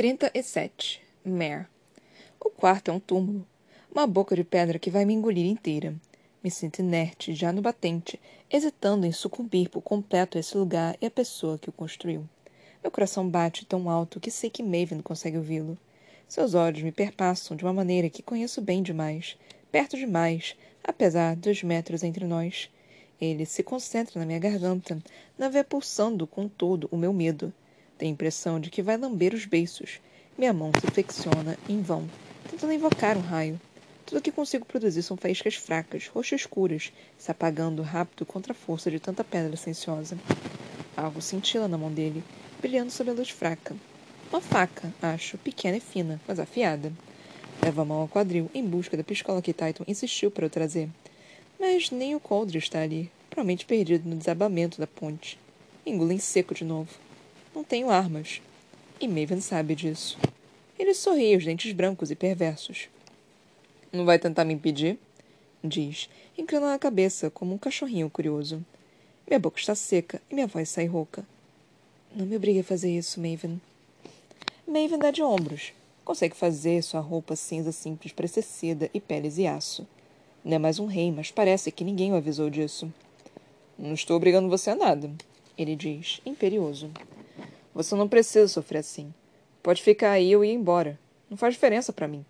37. 0.00 1.02
Mare. 1.26 1.66
O 2.40 2.48
quarto 2.48 2.90
é 2.90 2.94
um 2.94 2.98
túmulo. 2.98 3.46
Uma 3.92 4.06
boca 4.06 4.34
de 4.34 4.42
pedra 4.42 4.78
que 4.78 4.90
vai 4.90 5.04
me 5.04 5.12
engolir 5.12 5.44
inteira. 5.44 5.94
Me 6.42 6.50
sinto 6.50 6.78
inerte, 6.78 7.34
já 7.34 7.52
no 7.52 7.60
batente, 7.60 8.18
hesitando 8.50 9.04
em 9.04 9.12
sucumbir 9.12 9.68
por 9.68 9.82
completo 9.82 10.38
a 10.38 10.40
esse 10.40 10.56
lugar 10.56 10.96
e 11.02 11.04
a 11.04 11.10
pessoa 11.10 11.58
que 11.58 11.68
o 11.68 11.72
construiu. 11.72 12.26
Meu 12.82 12.90
coração 12.90 13.28
bate 13.28 13.66
tão 13.66 13.90
alto 13.90 14.18
que 14.18 14.30
sei 14.30 14.48
que 14.48 14.62
Maven 14.62 15.02
consegue 15.02 15.36
ouvi-lo. 15.36 15.76
Seus 16.26 16.54
olhos 16.54 16.80
me 16.80 16.92
perpassam 16.92 17.54
de 17.54 17.62
uma 17.62 17.74
maneira 17.74 18.08
que 18.08 18.22
conheço 18.22 18.62
bem 18.62 18.82
demais, 18.82 19.36
perto 19.70 19.98
demais, 19.98 20.56
apesar 20.82 21.36
dos 21.36 21.62
metros 21.62 22.02
entre 22.02 22.24
nós. 22.24 22.70
Ele 23.20 23.44
se 23.44 23.62
concentra 23.62 24.18
na 24.18 24.24
minha 24.24 24.38
garganta, 24.38 24.98
na 25.36 25.50
veia 25.50 25.62
pulsando 25.62 26.26
com 26.26 26.48
todo 26.48 26.88
o 26.90 26.96
meu 26.96 27.12
medo. 27.12 27.52
Tenho 28.00 28.12
a 28.12 28.14
impressão 28.14 28.58
de 28.58 28.70
que 28.70 28.80
vai 28.80 28.96
lamber 28.96 29.34
os 29.34 29.44
beiços. 29.44 30.00
Minha 30.38 30.54
mão 30.54 30.72
se 30.72 30.90
flexiona 30.90 31.58
em 31.68 31.82
vão, 31.82 32.08
tentando 32.48 32.72
invocar 32.72 33.14
um 33.14 33.20
raio. 33.20 33.60
Tudo 34.06 34.16
o 34.16 34.22
que 34.22 34.32
consigo 34.32 34.64
produzir 34.64 35.02
são 35.02 35.18
faíscas 35.18 35.56
fracas, 35.56 36.08
roxas 36.08 36.40
escuras, 36.40 36.94
se 37.18 37.30
apagando 37.30 37.82
rápido 37.82 38.24
contra 38.24 38.52
a 38.52 38.56
força 38.56 38.90
de 38.90 38.98
tanta 38.98 39.22
pedra 39.22 39.54
silenciosa. 39.54 40.18
Algo 40.96 41.20
cintila 41.20 41.68
na 41.68 41.76
mão 41.76 41.92
dele, 41.92 42.24
brilhando 42.58 42.90
sob 42.90 43.10
a 43.10 43.12
luz 43.12 43.28
fraca. 43.28 43.76
Uma 44.32 44.40
faca, 44.40 44.90
acho, 45.02 45.36
pequena 45.36 45.76
e 45.76 45.80
fina, 45.80 46.18
mas 46.26 46.40
afiada. 46.40 46.90
Levo 47.62 47.82
a 47.82 47.84
mão 47.84 47.98
ao 47.98 48.08
quadril 48.08 48.50
em 48.54 48.64
busca 48.64 48.96
da 48.96 49.04
pistola 49.04 49.42
que 49.42 49.52
Titan 49.52 49.84
insistiu 49.86 50.30
para 50.30 50.46
eu 50.46 50.50
trazer. 50.50 50.88
Mas 51.58 51.90
nem 51.90 52.14
o 52.14 52.20
coldre 52.20 52.56
está 52.56 52.80
ali, 52.80 53.12
provavelmente 53.28 53.66
perdido 53.66 54.08
no 54.08 54.16
desabamento 54.16 54.80
da 54.80 54.86
ponte. 54.86 55.38
Engulo 55.84 56.12
em 56.12 56.18
seco 56.18 56.54
de 56.54 56.64
novo. 56.64 57.09
Não 57.54 57.64
tenho 57.64 57.90
armas. 57.90 58.40
E 59.00 59.08
Maven 59.08 59.40
sabe 59.40 59.74
disso. 59.74 60.18
Ele 60.78 60.94
sorri, 60.94 61.36
os 61.36 61.44
dentes 61.44 61.72
brancos 61.72 62.10
e 62.10 62.14
perversos. 62.14 62.88
Não 63.92 64.04
vai 64.04 64.18
tentar 64.18 64.44
me 64.44 64.54
impedir? 64.54 64.98
Diz, 65.62 66.08
inclinando 66.38 66.74
a 66.74 66.78
cabeça 66.78 67.28
como 67.28 67.54
um 67.54 67.58
cachorrinho 67.58 68.08
curioso. 68.08 68.64
Minha 69.26 69.38
boca 69.38 69.58
está 69.58 69.74
seca 69.74 70.22
e 70.30 70.34
minha 70.34 70.46
voz 70.46 70.68
sai 70.68 70.86
rouca. 70.86 71.26
Não 72.14 72.24
me 72.24 72.36
obrigue 72.36 72.60
a 72.60 72.64
fazer 72.64 72.96
isso, 72.96 73.20
Maven. 73.20 73.60
Maven 74.66 74.98
dá 74.98 75.10
de 75.10 75.22
ombros. 75.22 75.72
Consegue 76.04 76.36
fazer 76.36 76.82
sua 76.82 77.00
roupa 77.00 77.36
cinza 77.36 77.72
simples 77.72 78.12
parecer 78.12 78.42
seda 78.42 78.88
e 78.94 79.00
peles 79.00 79.38
e 79.38 79.46
aço. 79.46 79.86
Não 80.44 80.54
é 80.54 80.58
mais 80.58 80.78
um 80.78 80.86
rei, 80.86 81.12
mas 81.12 81.30
parece 81.30 81.70
que 81.70 81.84
ninguém 81.84 82.12
o 82.12 82.16
avisou 82.16 82.48
disso. 82.48 82.92
Não 83.78 83.92
estou 83.92 84.16
obrigando 84.16 84.48
você 84.48 84.70
a 84.70 84.74
nada, 84.74 85.10
ele 85.58 85.76
diz, 85.76 86.20
imperioso. 86.24 86.90
Você 87.74 87.94
não 87.94 88.08
precisa 88.08 88.48
sofrer 88.48 88.78
assim. 88.78 89.14
Pode 89.62 89.82
ficar 89.82 90.12
aí 90.12 90.34
ou 90.34 90.44
ir 90.44 90.52
embora. 90.52 90.98
Não 91.28 91.36
faz 91.36 91.54
diferença 91.54 91.92
para 91.92 92.08
mim. 92.08 92.24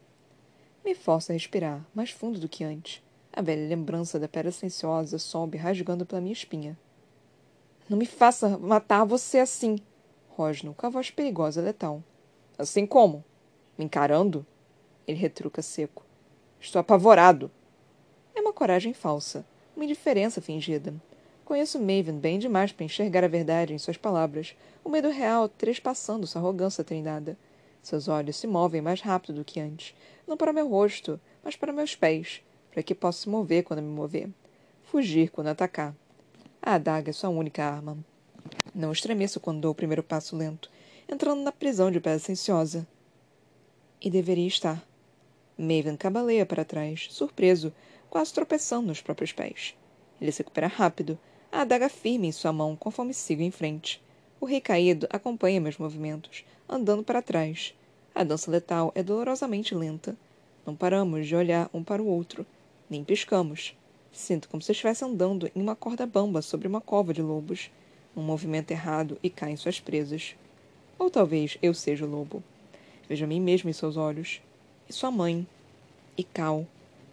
Me 0.84 0.94
força 0.94 1.32
a 1.32 1.34
respirar, 1.34 1.84
mais 1.94 2.10
fundo 2.10 2.38
do 2.38 2.48
que 2.48 2.64
antes. 2.64 3.02
A 3.32 3.40
velha 3.40 3.68
lembrança 3.68 4.18
da 4.18 4.28
pedra 4.28 4.50
silenciosa 4.50 5.18
sobe 5.18 5.56
rasgando 5.56 6.04
pela 6.04 6.20
minha 6.20 6.32
espinha. 6.32 6.76
Não 7.88 7.96
me 7.96 8.06
faça 8.06 8.58
matar 8.58 9.04
você 9.04 9.38
assim, 9.38 9.78
rosno, 10.28 10.74
com 10.74 10.86
a 10.86 10.90
voz 10.90 11.10
perigosa 11.10 11.60
letal. 11.60 12.02
Assim 12.58 12.86
como? 12.86 13.24
Me 13.78 13.84
encarando? 13.84 14.44
Ele 15.06 15.18
retruca 15.18 15.62
seco. 15.62 16.04
Estou 16.60 16.80
apavorado. 16.80 17.50
É 18.34 18.40
uma 18.40 18.52
coragem 18.52 18.92
falsa, 18.92 19.44
uma 19.74 19.84
indiferença 19.84 20.40
fingida. 20.40 20.94
Conheço 21.50 21.80
Maven 21.80 22.16
bem 22.16 22.38
demais 22.38 22.70
para 22.70 22.84
enxergar 22.84 23.24
a 23.24 23.26
verdade 23.26 23.74
em 23.74 23.78
suas 23.78 23.96
palavras, 23.96 24.54
o 24.84 24.88
medo 24.88 25.08
real 25.08 25.48
trespassando 25.48 26.24
sua 26.24 26.40
arrogância 26.40 26.84
treinada. 26.84 27.36
Seus 27.82 28.06
olhos 28.06 28.36
se 28.36 28.46
movem 28.46 28.80
mais 28.80 29.00
rápido 29.00 29.34
do 29.34 29.44
que 29.44 29.58
antes, 29.58 29.92
não 30.28 30.36
para 30.36 30.52
meu 30.52 30.68
rosto, 30.68 31.20
mas 31.42 31.56
para 31.56 31.72
meus 31.72 31.96
pés, 31.96 32.40
para 32.70 32.84
que 32.84 32.94
possa 32.94 33.22
se 33.22 33.28
mover 33.28 33.64
quando 33.64 33.82
me 33.82 33.88
mover, 33.88 34.30
fugir 34.84 35.28
quando 35.30 35.48
atacar. 35.48 35.92
A 36.62 36.74
adaga 36.74 37.10
é 37.10 37.12
sua 37.12 37.30
única 37.30 37.64
arma. 37.64 37.98
Não 38.72 38.92
estremeço 38.92 39.40
quando 39.40 39.62
dou 39.62 39.72
o 39.72 39.74
primeiro 39.74 40.04
passo 40.04 40.36
lento, 40.36 40.70
entrando 41.08 41.42
na 41.42 41.50
prisão 41.50 41.90
de 41.90 41.98
pedra 41.98 42.20
silenciosa. 42.20 42.86
E 44.00 44.08
deveria 44.08 44.46
estar. 44.46 44.86
Maven 45.58 45.96
cabaleia 45.96 46.46
para 46.46 46.64
trás, 46.64 47.08
surpreso, 47.10 47.74
quase 48.08 48.32
tropeçando 48.32 48.86
nos 48.86 49.02
próprios 49.02 49.32
pés. 49.32 49.74
Ele 50.20 50.30
se 50.30 50.42
recupera 50.42 50.68
rápido, 50.68 51.18
a 51.52 51.62
adaga 51.62 51.88
firme 51.88 52.28
em 52.28 52.32
sua 52.32 52.52
mão 52.52 52.76
conforme 52.76 53.12
sigo 53.12 53.42
em 53.42 53.50
frente. 53.50 54.00
O 54.40 54.46
rei 54.46 54.60
caído 54.60 55.06
acompanha 55.10 55.60
meus 55.60 55.76
movimentos, 55.76 56.44
andando 56.68 57.02
para 57.02 57.20
trás. 57.20 57.74
A 58.14 58.22
dança 58.22 58.50
letal 58.50 58.92
é 58.94 59.02
dolorosamente 59.02 59.74
lenta. 59.74 60.16
Não 60.64 60.76
paramos 60.76 61.26
de 61.26 61.34
olhar 61.34 61.68
um 61.74 61.82
para 61.82 62.02
o 62.02 62.06
outro, 62.06 62.46
nem 62.88 63.02
piscamos. 63.02 63.76
Sinto 64.12 64.48
como 64.48 64.62
se 64.62 64.72
estivesse 64.72 65.04
andando 65.04 65.50
em 65.54 65.60
uma 65.60 65.76
corda 65.76 66.06
bamba 66.06 66.42
sobre 66.42 66.68
uma 66.68 66.80
cova 66.80 67.12
de 67.12 67.22
lobos. 67.22 67.70
Um 68.16 68.22
movimento 68.22 68.70
errado 68.70 69.18
e 69.22 69.30
caem 69.30 69.56
suas 69.56 69.78
presas. 69.78 70.34
Ou 70.98 71.10
talvez 71.10 71.58
eu 71.62 71.72
seja 71.72 72.04
o 72.04 72.10
lobo. 72.10 72.42
Vejo 73.08 73.24
a 73.24 73.28
mim 73.28 73.40
mesmo 73.40 73.70
em 73.70 73.72
seus 73.72 73.96
olhos. 73.96 74.40
E 74.88 74.92
sua 74.92 75.10
mãe. 75.10 75.46
E 76.16 76.24
Cal. 76.24 76.66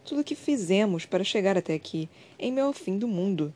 Tudo 0.06 0.22
o 0.22 0.24
que 0.24 0.36
fizemos 0.36 1.06
para 1.06 1.24
chegar 1.24 1.58
até 1.58 1.74
aqui, 1.74 2.10
em 2.40 2.52
meu 2.52 2.74
fim 2.74 2.98
do 2.98 3.08
mundo. 3.08 3.54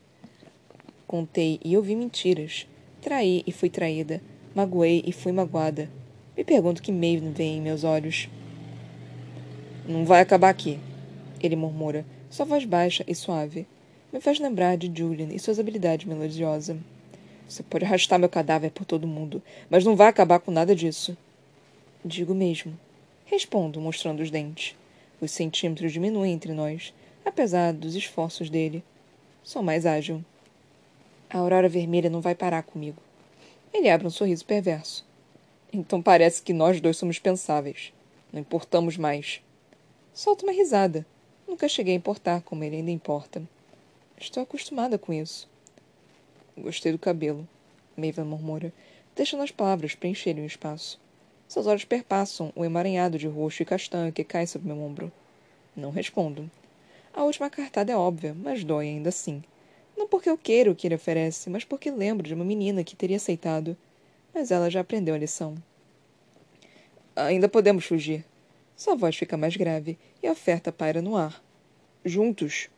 Contei 1.11 1.59
e 1.61 1.75
ouvi 1.75 1.94
mentiras. 1.94 2.66
Traí 3.01 3.44
e 3.45 3.51
fui 3.51 3.69
traída. 3.69 4.22
Magoei 4.55 5.03
e 5.05 5.11
fui 5.11 5.33
magoada. 5.33 5.89
Me 6.38 6.41
pergunto 6.45 6.81
que 6.81 6.89
Maven 6.89 7.33
vê 7.33 7.44
em 7.44 7.61
meus 7.61 7.83
olhos. 7.83 8.29
Não 9.85 10.05
vai 10.05 10.22
acabar 10.22 10.47
aqui, 10.47 10.79
ele 11.41 11.57
murmura, 11.57 12.05
sua 12.29 12.45
voz 12.45 12.63
baixa 12.63 13.03
e 13.05 13.13
suave. 13.13 13.67
Me 14.13 14.22
faz 14.22 14.39
lembrar 14.39 14.77
de 14.77 14.89
Julian 14.89 15.27
e 15.33 15.38
suas 15.38 15.59
habilidades 15.59 16.07
melodiosas. 16.07 16.77
Você 17.45 17.61
pode 17.61 17.83
arrastar 17.83 18.17
meu 18.17 18.29
cadáver 18.29 18.72
por 18.72 18.85
todo 18.85 19.05
mundo, 19.05 19.43
mas 19.69 19.83
não 19.83 19.97
vai 19.97 20.07
acabar 20.07 20.39
com 20.39 20.49
nada 20.49 20.73
disso. 20.73 21.17
Digo 22.05 22.33
mesmo. 22.33 22.79
Respondo, 23.25 23.81
mostrando 23.81 24.22
os 24.23 24.31
dentes. 24.31 24.78
Os 25.19 25.31
centímetros 25.31 25.91
diminuem 25.91 26.31
entre 26.31 26.53
nós, 26.53 26.93
apesar 27.25 27.73
dos 27.73 27.95
esforços 27.95 28.49
dele. 28.49 28.81
Sou 29.43 29.61
mais 29.61 29.85
ágil. 29.85 30.23
A 31.33 31.37
aurora 31.37 31.69
vermelha 31.69 32.09
não 32.09 32.19
vai 32.19 32.35
parar 32.35 32.61
comigo. 32.61 33.01
Ele 33.73 33.89
abre 33.89 34.05
um 34.05 34.09
sorriso 34.09 34.45
perverso. 34.45 35.05
Então 35.71 36.01
parece 36.01 36.41
que 36.41 36.51
nós 36.51 36.81
dois 36.81 36.97
somos 36.97 37.19
pensáveis. 37.19 37.93
Não 38.33 38.41
importamos 38.41 38.97
mais. 38.97 39.41
Solto 40.13 40.43
uma 40.43 40.51
risada. 40.51 41.05
Nunca 41.47 41.69
cheguei 41.69 41.93
a 41.93 41.97
importar 41.97 42.41
como 42.41 42.65
ele 42.65 42.75
ainda 42.75 42.91
importa. 42.91 43.41
Estou 44.19 44.43
acostumada 44.43 44.97
com 44.97 45.13
isso. 45.13 45.49
Gostei 46.57 46.91
do 46.91 46.99
cabelo, 46.99 47.47
Maven 47.95 48.25
murmura, 48.25 48.73
deixando 49.15 49.43
as 49.43 49.51
palavras 49.51 49.95
preencherem 49.95 50.43
o 50.43 50.47
espaço. 50.47 50.99
Seus 51.47 51.65
olhos 51.65 51.85
perpassam 51.85 52.51
o 52.53 52.65
emaranhado 52.65 53.17
de 53.17 53.27
roxo 53.27 53.61
e 53.61 53.65
castanho 53.65 54.11
que 54.11 54.25
cai 54.25 54.45
sobre 54.45 54.67
meu 54.67 54.83
ombro. 54.83 55.09
Não 55.77 55.91
respondo. 55.91 56.51
A 57.13 57.23
última 57.23 57.49
cartada 57.49 57.93
é 57.93 57.95
óbvia, 57.95 58.35
mas 58.37 58.65
dói 58.65 58.89
ainda 58.89 59.07
assim. 59.07 59.41
Não 59.97 60.07
porque 60.07 60.29
eu 60.29 60.38
queira 60.38 60.72
o 60.72 60.75
que 60.75 60.88
ele 60.88 60.96
oferece, 60.96 61.50
mas 61.50 61.63
porque 61.63 61.91
lembro 61.91 62.28
de 62.28 62.34
uma 62.34 62.46
menina 62.46 62.84
que 62.84 62.96
teria 62.96 63.18
aceitado. 63.18 63.78
Mas 64.34 64.52
ela 64.52 64.69
já 64.69 64.81
aprendeu 64.81 65.13
a 65.13 65.18
lição. 65.18 65.56
Ainda 67.16 67.50
podemos 67.50 67.85
fugir. 67.85 68.25
Sua 68.75 68.96
voz 68.96 69.16
fica 69.16 69.38
mais 69.38 69.56
grave 69.56 69.97
e 70.24 70.28
a 70.28 70.31
oferta 70.31 70.72
paira 70.72 71.02
no 71.02 71.16
ar. 71.16 71.44
Juntos. 72.03 72.69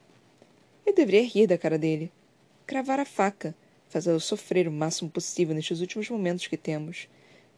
Eu 0.85 0.93
deveria 0.93 1.23
rir 1.23 1.47
da 1.47 1.57
cara 1.57 1.77
dele. 1.77 2.11
Cravar 2.65 2.99
a 2.99 3.05
faca, 3.05 3.55
fazê-lo 3.87 4.19
sofrer 4.19 4.67
o 4.67 4.71
máximo 4.71 5.09
possível 5.09 5.55
nestes 5.55 5.79
últimos 5.79 6.09
momentos 6.09 6.47
que 6.47 6.57
temos. 6.57 7.07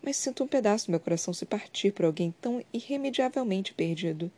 Mas 0.02 0.18
sinto 0.18 0.44
um 0.44 0.48
pedaço 0.48 0.88
do 0.88 0.92
meu 0.92 1.00
coração 1.00 1.34
se 1.34 1.46
partir 1.46 1.92
por 1.92 2.06
alguém 2.06 2.36
tão 2.40 2.64
irremediavelmente 2.72 3.74
perdido. 3.74 4.32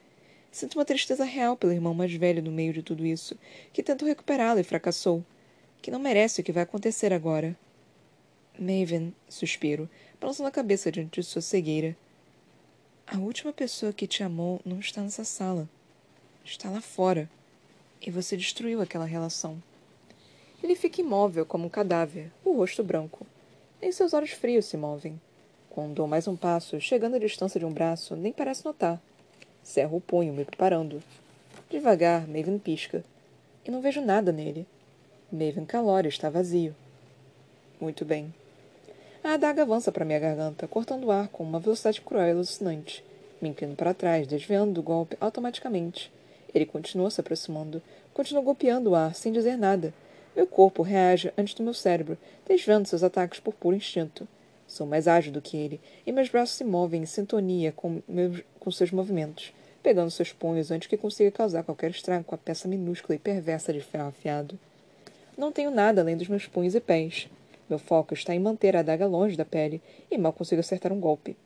Sinto 0.57 0.73
uma 0.73 0.85
tristeza 0.85 1.23
real 1.23 1.55
pelo 1.55 1.71
irmão 1.71 1.93
mais 1.93 2.11
velho 2.11 2.41
no 2.41 2.49
meio 2.49 2.73
de 2.73 2.81
tudo 2.81 3.05
isso, 3.05 3.37
que 3.71 3.83
tentou 3.83 4.07
recuperá-lo 4.07 4.59
e 4.59 4.63
fracassou. 4.63 5.23
Que 5.83 5.91
não 5.91 5.99
merece 5.99 6.41
o 6.41 6.43
que 6.43 6.51
vai 6.51 6.63
acontecer 6.63 7.13
agora. 7.13 7.55
Maven, 8.57 9.13
suspiro, 9.29 9.87
balançando 10.19 10.49
a 10.49 10.51
cabeça 10.51 10.91
diante 10.91 11.21
de 11.21 11.27
sua 11.27 11.43
cegueira. 11.43 11.95
A 13.05 13.19
última 13.19 13.53
pessoa 13.53 13.93
que 13.93 14.07
te 14.07 14.23
amou 14.23 14.59
não 14.65 14.79
está 14.79 14.99
nessa 15.03 15.23
sala. 15.23 15.69
Está 16.43 16.71
lá 16.71 16.81
fora. 16.81 17.29
E 18.01 18.09
você 18.09 18.35
destruiu 18.35 18.81
aquela 18.81 19.05
relação. 19.05 19.61
Ele 20.63 20.75
fica 20.75 21.01
imóvel 21.01 21.45
como 21.45 21.67
um 21.67 21.69
cadáver, 21.69 22.31
o 22.43 22.53
rosto 22.53 22.83
branco. 22.83 23.27
Nem 23.79 23.91
seus 23.91 24.11
olhos 24.11 24.31
frios 24.31 24.65
se 24.65 24.75
movem. 24.75 25.21
Quando 25.69 25.93
dou 25.93 26.07
mais 26.07 26.27
um 26.27 26.35
passo, 26.35 26.81
chegando 26.81 27.13
à 27.15 27.19
distância 27.19 27.59
de 27.59 27.65
um 27.67 27.71
braço, 27.71 28.15
nem 28.15 28.33
parece 28.33 28.65
notar. 28.65 28.99
Cerro 29.67 29.97
o 29.97 30.01
punho, 30.01 30.31
me 30.31 30.45
preparando. 30.45 31.03
Devagar, 31.69 32.25
Maven 32.25 32.57
pisca. 32.57 33.03
E 33.65 33.69
não 33.69 33.81
vejo 33.81 33.99
nada 33.99 34.31
nele. 34.31 34.65
Maven 35.29 35.65
Calori 35.65 36.07
está 36.07 36.29
vazio. 36.29 36.73
Muito 37.77 38.05
bem. 38.05 38.33
A 39.21 39.33
adaga 39.33 39.63
avança 39.63 39.91
para 39.91 40.05
minha 40.05 40.19
garganta, 40.19 40.69
cortando 40.69 41.03
o 41.03 41.11
ar 41.11 41.27
com 41.27 41.43
uma 41.43 41.59
velocidade 41.59 41.99
cruel 41.99 42.29
e 42.29 42.31
alucinante. 42.31 43.03
Me 43.41 43.49
inclino 43.49 43.75
para 43.75 43.93
trás, 43.93 44.25
desviando 44.25 44.71
do 44.71 44.81
golpe 44.81 45.17
automaticamente. 45.19 46.09
Ele 46.55 46.65
continua 46.65 47.11
se 47.11 47.19
aproximando, 47.19 47.81
continua 48.13 48.41
golpeando 48.41 48.91
o 48.91 48.95
ar, 48.95 49.13
sem 49.13 49.33
dizer 49.33 49.57
nada. 49.57 49.93
Meu 50.33 50.47
corpo 50.47 50.81
reage 50.81 51.33
antes 51.37 51.53
do 51.53 51.63
meu 51.63 51.73
cérebro, 51.73 52.17
desviando 52.47 52.87
seus 52.87 53.03
ataques 53.03 53.41
por 53.41 53.53
puro 53.53 53.75
instinto. 53.75 54.25
Sou 54.65 54.87
mais 54.87 55.09
ágil 55.09 55.33
do 55.33 55.41
que 55.41 55.57
ele, 55.57 55.81
e 56.05 56.11
meus 56.13 56.29
braços 56.29 56.55
se 56.55 56.63
movem 56.63 57.03
em 57.03 57.05
sintonia 57.05 57.73
com, 57.73 58.01
meus, 58.07 58.41
com 58.59 58.71
seus 58.71 58.91
movimentos, 58.91 59.53
pegando 59.87 60.11
seus 60.11 60.33
punhos 60.33 60.69
antes 60.69 60.89
que 60.89 60.97
consiga 60.97 61.31
causar 61.31 61.63
qualquer 61.63 61.91
estrago 61.91 62.25
com 62.25 62.35
a 62.35 62.37
peça 62.37 62.67
minúscula 62.67 63.15
e 63.15 63.17
perversa 63.17 63.71
de 63.71 63.79
ferro 63.79 64.09
afiado. 64.09 64.59
Não 65.37 65.49
tenho 65.49 65.71
nada 65.71 66.01
além 66.01 66.17
dos 66.17 66.27
meus 66.27 66.45
punhos 66.45 66.75
e 66.75 66.81
pés. 66.81 67.29
Meu 67.69 67.79
foco 67.79 68.13
está 68.13 68.35
em 68.35 68.39
manter 68.39 68.75
a 68.75 68.81
adaga 68.81 69.07
longe 69.07 69.37
da 69.37 69.45
pele, 69.45 69.81
e 70.11 70.17
mal 70.17 70.33
consigo 70.33 70.59
acertar 70.59 70.91
um 70.91 70.99
golpe. 70.99 71.37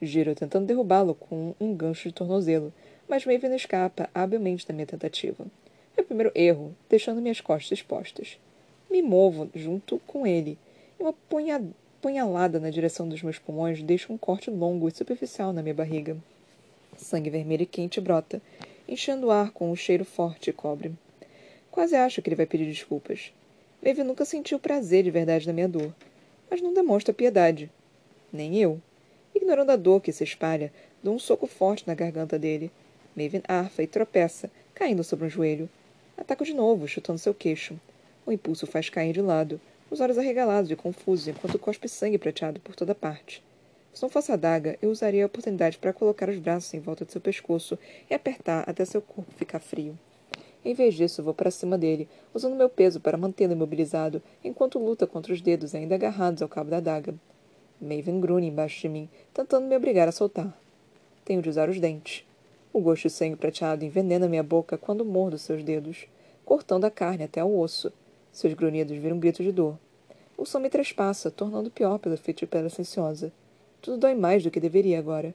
Giro 0.00 0.34
tentando 0.34 0.64
derrubá-lo 0.64 1.14
com 1.14 1.54
um 1.60 1.74
gancho 1.74 2.08
de 2.08 2.14
tornozelo, 2.14 2.72
mas 3.06 3.26
Maven 3.26 3.54
escapa 3.54 4.08
habilmente 4.14 4.66
da 4.66 4.72
minha 4.72 4.86
tentativa. 4.86 5.44
Meu 5.94 6.06
primeiro 6.06 6.32
erro, 6.34 6.74
deixando 6.88 7.20
minhas 7.20 7.42
costas 7.42 7.80
expostas. 7.80 8.38
Me 8.90 9.02
movo 9.02 9.50
junto 9.54 9.98
com 10.06 10.26
ele, 10.26 10.56
e 10.98 11.02
uma 11.02 11.12
punha 11.28 11.62
punhalada 12.00 12.58
na 12.58 12.70
direção 12.70 13.06
dos 13.06 13.22
meus 13.22 13.38
pulmões 13.38 13.82
deixa 13.82 14.10
um 14.10 14.16
corte 14.16 14.50
longo 14.50 14.88
e 14.88 14.90
superficial 14.90 15.52
na 15.52 15.60
minha 15.60 15.74
barriga. 15.74 16.16
Sangue 17.00 17.30
vermelho 17.30 17.62
e 17.62 17.66
quente 17.66 18.00
brota, 18.00 18.42
enchendo 18.86 19.28
o 19.28 19.30
ar 19.30 19.50
com 19.50 19.70
um 19.70 19.76
cheiro 19.76 20.04
forte 20.04 20.50
e 20.50 20.52
cobre. 20.52 20.92
Quase 21.70 21.96
acho 21.96 22.20
que 22.20 22.28
ele 22.28 22.36
vai 22.36 22.46
pedir 22.46 22.66
desculpas. 22.66 23.32
Maeve 23.82 24.04
nunca 24.04 24.24
sentiu 24.24 24.58
prazer 24.58 25.02
de 25.02 25.10
verdade 25.10 25.46
na 25.46 25.52
minha 25.52 25.68
dor, 25.68 25.94
mas 26.50 26.60
não 26.60 26.74
demonstra 26.74 27.14
piedade. 27.14 27.70
Nem 28.32 28.56
eu. 28.58 28.80
Ignorando 29.34 29.70
a 29.70 29.76
dor 29.76 30.00
que 30.00 30.12
se 30.12 30.24
espalha, 30.24 30.72
dou 31.02 31.14
um 31.14 31.18
soco 31.18 31.46
forte 31.46 31.86
na 31.86 31.94
garganta 31.94 32.38
dele. 32.38 32.70
Maven 33.16 33.42
arfa 33.48 33.82
e 33.82 33.86
tropeça, 33.86 34.50
caindo 34.74 35.02
sobre 35.02 35.26
um 35.26 35.30
joelho. 35.30 35.68
Ataco 36.16 36.44
de 36.44 36.52
novo, 36.52 36.86
chutando 36.86 37.18
seu 37.18 37.32
queixo. 37.32 37.80
O 38.26 38.32
impulso 38.32 38.66
faz 38.66 38.90
cair 38.90 39.14
de 39.14 39.22
lado, 39.22 39.60
os 39.90 40.00
olhos 40.00 40.18
arregalados 40.18 40.70
e 40.70 40.76
confusos, 40.76 41.28
enquanto 41.28 41.58
cospe 41.58 41.88
sangue 41.88 42.18
prateado 42.18 42.60
por 42.60 42.76
toda 42.76 42.94
parte. 42.94 43.42
Se 43.92 44.02
não 44.02 44.08
fosse 44.08 44.30
a 44.30 44.36
daga, 44.36 44.78
eu 44.80 44.90
usaria 44.90 45.24
a 45.24 45.26
oportunidade 45.26 45.78
para 45.78 45.92
colocar 45.92 46.28
os 46.28 46.38
braços 46.38 46.72
em 46.74 46.80
volta 46.80 47.04
de 47.04 47.12
seu 47.12 47.20
pescoço 47.20 47.78
e 48.08 48.14
apertar 48.14 48.68
até 48.68 48.84
seu 48.84 49.02
corpo 49.02 49.32
ficar 49.34 49.58
frio. 49.58 49.98
Em 50.64 50.74
vez 50.74 50.94
disso, 50.94 51.22
vou 51.22 51.32
para 51.32 51.50
cima 51.50 51.78
dele, 51.78 52.08
usando 52.34 52.54
meu 52.54 52.68
peso 52.68 53.00
para 53.00 53.16
mantê-lo 53.16 53.54
imobilizado, 53.54 54.22
enquanto 54.44 54.78
luta 54.78 55.06
contra 55.06 55.32
os 55.32 55.40
dedos 55.40 55.74
ainda 55.74 55.94
agarrados 55.94 56.42
ao 56.42 56.48
cabo 56.48 56.70
da 56.70 56.80
daga. 56.80 57.14
Maven 57.80 58.20
grunhe 58.20 58.48
embaixo 58.48 58.82
de 58.82 58.88
mim, 58.88 59.08
tentando 59.32 59.66
me 59.66 59.76
obrigar 59.76 60.06
a 60.06 60.12
soltar. 60.12 60.54
Tenho 61.24 61.40
de 61.40 61.48
usar 61.48 61.68
os 61.70 61.80
dentes. 61.80 62.26
O 62.72 62.80
gosto 62.80 63.04
de 63.04 63.10
sangue 63.10 63.36
prateado 63.36 63.84
envenena 63.84 64.28
minha 64.28 64.42
boca 64.42 64.76
quando 64.76 65.04
mordo 65.04 65.38
seus 65.38 65.64
dedos, 65.64 66.06
cortando 66.44 66.84
a 66.84 66.90
carne 66.90 67.24
até 67.24 67.42
o 67.42 67.58
osso. 67.58 67.90
Seus 68.30 68.52
grunhidos 68.52 68.96
viram 68.98 69.16
um 69.16 69.20
grito 69.20 69.42
de 69.42 69.50
dor. 69.50 69.78
O 70.36 70.44
som 70.44 70.60
me 70.60 70.68
trespassa, 70.68 71.30
tornando 71.30 71.70
pior 71.70 71.98
de 71.98 72.46
pedra 72.46 72.68
silenciosa. 72.68 73.32
Tudo 73.80 73.98
dói 73.98 74.14
mais 74.14 74.42
do 74.42 74.50
que 74.50 74.60
deveria 74.60 74.98
agora. 74.98 75.34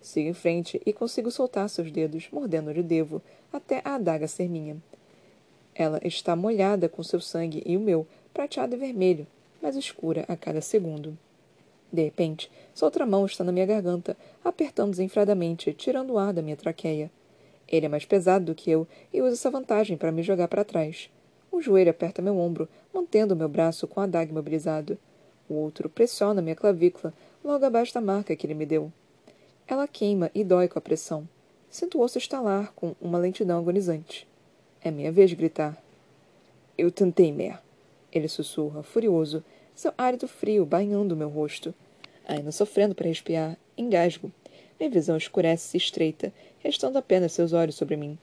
Sigo 0.00 0.28
em 0.28 0.34
frente 0.34 0.80
e 0.86 0.92
consigo 0.92 1.30
soltar 1.30 1.68
seus 1.68 1.90
dedos, 1.90 2.28
mordendo 2.32 2.70
onde 2.70 2.82
devo, 2.82 3.20
até 3.52 3.82
a 3.84 3.96
adaga 3.96 4.26
ser 4.26 4.48
minha. 4.48 4.76
Ela 5.74 6.00
está 6.04 6.34
molhada 6.34 6.88
com 6.88 7.02
seu 7.02 7.20
sangue 7.20 7.62
e 7.66 7.76
o 7.76 7.80
meu, 7.80 8.06
prateado 8.32 8.74
e 8.74 8.78
vermelho, 8.78 9.26
mais 9.60 9.76
escura 9.76 10.24
a 10.28 10.36
cada 10.36 10.60
segundo. 10.60 11.16
De 11.92 12.04
repente, 12.04 12.50
sua 12.72 12.86
outra 12.86 13.04
mão 13.04 13.26
está 13.26 13.42
na 13.42 13.52
minha 13.52 13.66
garganta, 13.66 14.16
apertando 14.44 14.90
desenfreadamente, 14.90 15.72
tirando 15.72 16.12
o 16.12 16.18
ar 16.18 16.32
da 16.32 16.40
minha 16.40 16.56
traqueia. 16.56 17.10
Ele 17.68 17.86
é 17.86 17.88
mais 17.88 18.04
pesado 18.04 18.46
do 18.46 18.54
que 18.54 18.70
eu 18.70 18.86
e 19.12 19.20
usa 19.20 19.34
essa 19.34 19.50
vantagem 19.50 19.96
para 19.96 20.12
me 20.12 20.22
jogar 20.22 20.48
para 20.48 20.64
trás. 20.64 21.10
Um 21.52 21.60
joelho 21.60 21.90
aperta 21.90 22.22
meu 22.22 22.38
ombro, 22.38 22.68
mantendo 22.94 23.36
meu 23.36 23.48
braço 23.48 23.86
com 23.86 24.00
a 24.00 24.04
adaga 24.04 24.30
imobilizado. 24.30 24.96
O 25.48 25.54
outro 25.54 25.88
pressiona 25.88 26.40
minha 26.40 26.54
clavícula, 26.54 27.12
logo 27.50 27.64
abaixo 27.64 27.92
da 27.92 28.00
marca 28.00 28.36
que 28.36 28.46
ele 28.46 28.54
me 28.54 28.64
deu. 28.64 28.92
Ela 29.66 29.88
queima 29.88 30.30
e 30.32 30.44
dói 30.44 30.68
com 30.68 30.78
a 30.78 30.82
pressão. 30.82 31.28
Sinto 31.68 31.98
o 31.98 32.00
osso 32.00 32.16
estalar 32.16 32.72
com 32.74 32.94
uma 33.00 33.18
lentidão 33.18 33.58
agonizante. 33.58 34.26
É 34.80 34.90
minha 34.90 35.10
vez 35.10 35.30
de 35.30 35.36
gritar. 35.36 35.76
Eu 36.78 36.92
tentei, 36.92 37.32
Mer. 37.32 37.60
Ele 38.12 38.28
sussurra, 38.28 38.84
furioso, 38.84 39.44
seu 39.74 39.92
árido 39.98 40.28
frio 40.28 40.64
banhando 40.64 41.16
meu 41.16 41.28
rosto. 41.28 41.74
Ainda 42.26 42.52
sofrendo 42.52 42.94
para 42.94 43.08
respirar, 43.08 43.56
engasgo. 43.76 44.32
Minha 44.78 44.90
visão 44.90 45.16
escurece 45.16 45.66
e 45.66 45.70
se 45.70 45.76
estreita, 45.76 46.32
restando 46.60 46.98
apenas 46.98 47.32
seus 47.32 47.52
olhos 47.52 47.74
sobre 47.74 47.96
mim. 47.96 48.16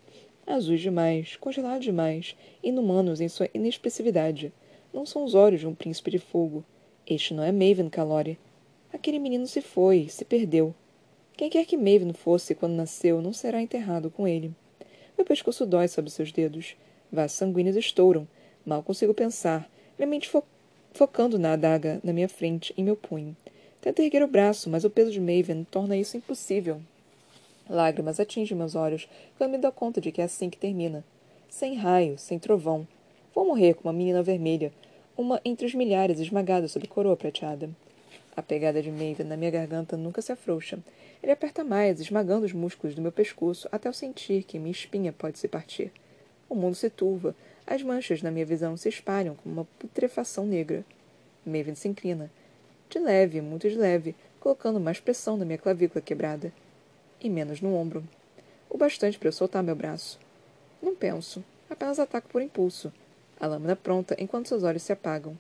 Azuis 0.46 0.80
demais, 0.80 1.36
congelados 1.36 1.84
demais, 1.84 2.36
inumanos 2.64 3.20
em 3.20 3.28
sua 3.28 3.50
inexpressividade. 3.54 4.54
Não 4.94 5.06
são 5.06 5.26
os 5.26 5.36
olhos 5.36 5.60
de 5.60 5.68
um 5.68 5.76
príncipe 5.76 6.12
de 6.12 6.20
fogo. 6.20 6.64
Este 7.06 7.34
não 7.34 7.44
é 7.44 7.52
Maven 7.52 7.90
Calori. 7.90 8.40
Aquele 8.92 9.20
menino 9.20 9.46
se 9.48 9.62
foi, 9.62 10.08
se 10.10 10.24
perdeu. 10.24 10.74
Quem 11.36 11.50
quer 11.50 11.66
que 11.66 11.78
Maven 11.78 12.14
fosse 12.14 12.56
quando 12.56 12.74
nasceu 12.74 13.22
não 13.22 13.34
será 13.34 13.62
enterrado 13.62 14.10
com 14.10 14.28
ele. 14.28 14.54
Meu 15.18 15.26
pescoço 15.26 15.66
dói 15.66 15.88
sob 15.88 16.10
seus 16.10 16.32
dedos. 16.32 16.76
Vasos 17.12 17.38
sanguíneos 17.38 17.76
estouram. 17.76 18.28
Mal 18.66 18.82
consigo 18.82 19.14
pensar. 19.14 19.70
Minha 19.98 20.08
mente 20.08 20.30
fo 20.30 20.44
focando 20.94 21.38
na 21.38 21.54
adaga 21.54 22.00
na 22.04 22.12
minha 22.12 22.28
frente, 22.28 22.74
em 22.76 22.84
meu 22.84 22.96
punho. 22.96 23.36
Tento 23.82 24.02
erguer 24.02 24.24
o 24.24 24.28
braço, 24.28 24.70
mas 24.70 24.84
o 24.84 24.90
peso 24.90 25.12
de 25.12 25.20
Maven 25.20 25.64
torna 25.70 25.96
isso 25.96 26.18
impossível. 26.18 26.82
Lágrimas 27.70 28.20
atingem 28.20 28.58
meus 28.58 28.74
olhos 28.74 29.08
quando 29.38 29.52
me 29.52 29.58
dou 29.58 29.72
conta 29.72 30.02
de 30.02 30.12
que 30.12 30.22
é 30.22 30.24
assim 30.24 30.50
que 30.50 30.58
termina. 30.58 31.04
Sem 31.50 31.76
raio, 31.76 32.18
sem 32.18 32.40
trovão. 32.40 32.88
Vou 33.36 33.46
morrer 33.46 33.76
como 33.76 33.90
uma 33.90 33.98
menina 33.98 34.24
vermelha, 34.24 34.74
uma 35.16 35.40
entre 35.46 35.66
os 35.66 35.76
milhares 35.76 36.20
esmagada 36.20 36.68
sob 36.68 36.88
coroa 36.88 37.16
prateada. 37.16 37.70
A 38.38 38.44
pegada 38.44 38.84
de 38.84 38.92
Maven 38.92 39.26
na 39.26 39.36
minha 39.36 39.50
garganta 39.50 39.98
nunca 39.98 40.22
se 40.22 40.32
afrouxa. 40.32 40.78
Ele 41.24 41.32
aperta 41.32 41.64
mais, 41.64 42.00
esmagando 42.00 42.46
os 42.46 42.54
músculos 42.54 42.94
do 42.96 43.02
meu 43.02 43.12
pescoço 43.12 43.68
até 43.72 43.90
eu 43.90 43.94
sentir 43.94 44.44
que 44.44 44.60
minha 44.60 44.72
espinha 44.72 45.12
pode 45.12 45.40
se 45.40 45.48
partir. 45.48 45.92
O 46.48 46.54
mundo 46.54 46.76
se 46.76 46.88
turva, 46.88 47.36
as 47.66 47.82
manchas 47.82 48.22
na 48.22 48.30
minha 48.30 48.46
visão 48.46 48.78
se 48.78 48.88
espalham 48.90 49.34
como 49.34 49.56
uma 49.56 49.66
putrefação 49.80 50.46
negra. 50.46 50.86
Maven 51.44 51.74
se 51.74 51.88
inclina. 51.88 52.30
De 52.88 53.00
leve, 53.00 53.42
muito 53.42 53.68
de 53.68 53.76
leve, 53.76 54.16
colocando 54.40 54.80
mais 54.80 55.00
pressão 55.00 55.36
na 55.36 55.44
minha 55.44 55.58
clavícula 55.58 56.00
quebrada. 56.00 56.54
E 57.20 57.32
menos 57.32 57.60
no 57.60 57.74
ombro. 57.74 58.04
O 58.70 58.78
bastante 58.78 59.18
para 59.18 59.30
eu 59.30 59.34
soltar 59.34 59.64
meu 59.64 59.76
braço. 59.76 60.20
Não 60.80 60.96
penso. 60.96 61.44
Apenas 61.68 61.98
ataco 61.98 62.30
por 62.30 62.44
impulso. 62.44 62.94
A 63.40 63.48
lâmina 63.48 63.76
pronta 63.76 64.16
enquanto 64.20 64.48
seus 64.48 64.62
olhos 64.62 64.84
se 64.84 64.94
apagam. 64.94 65.36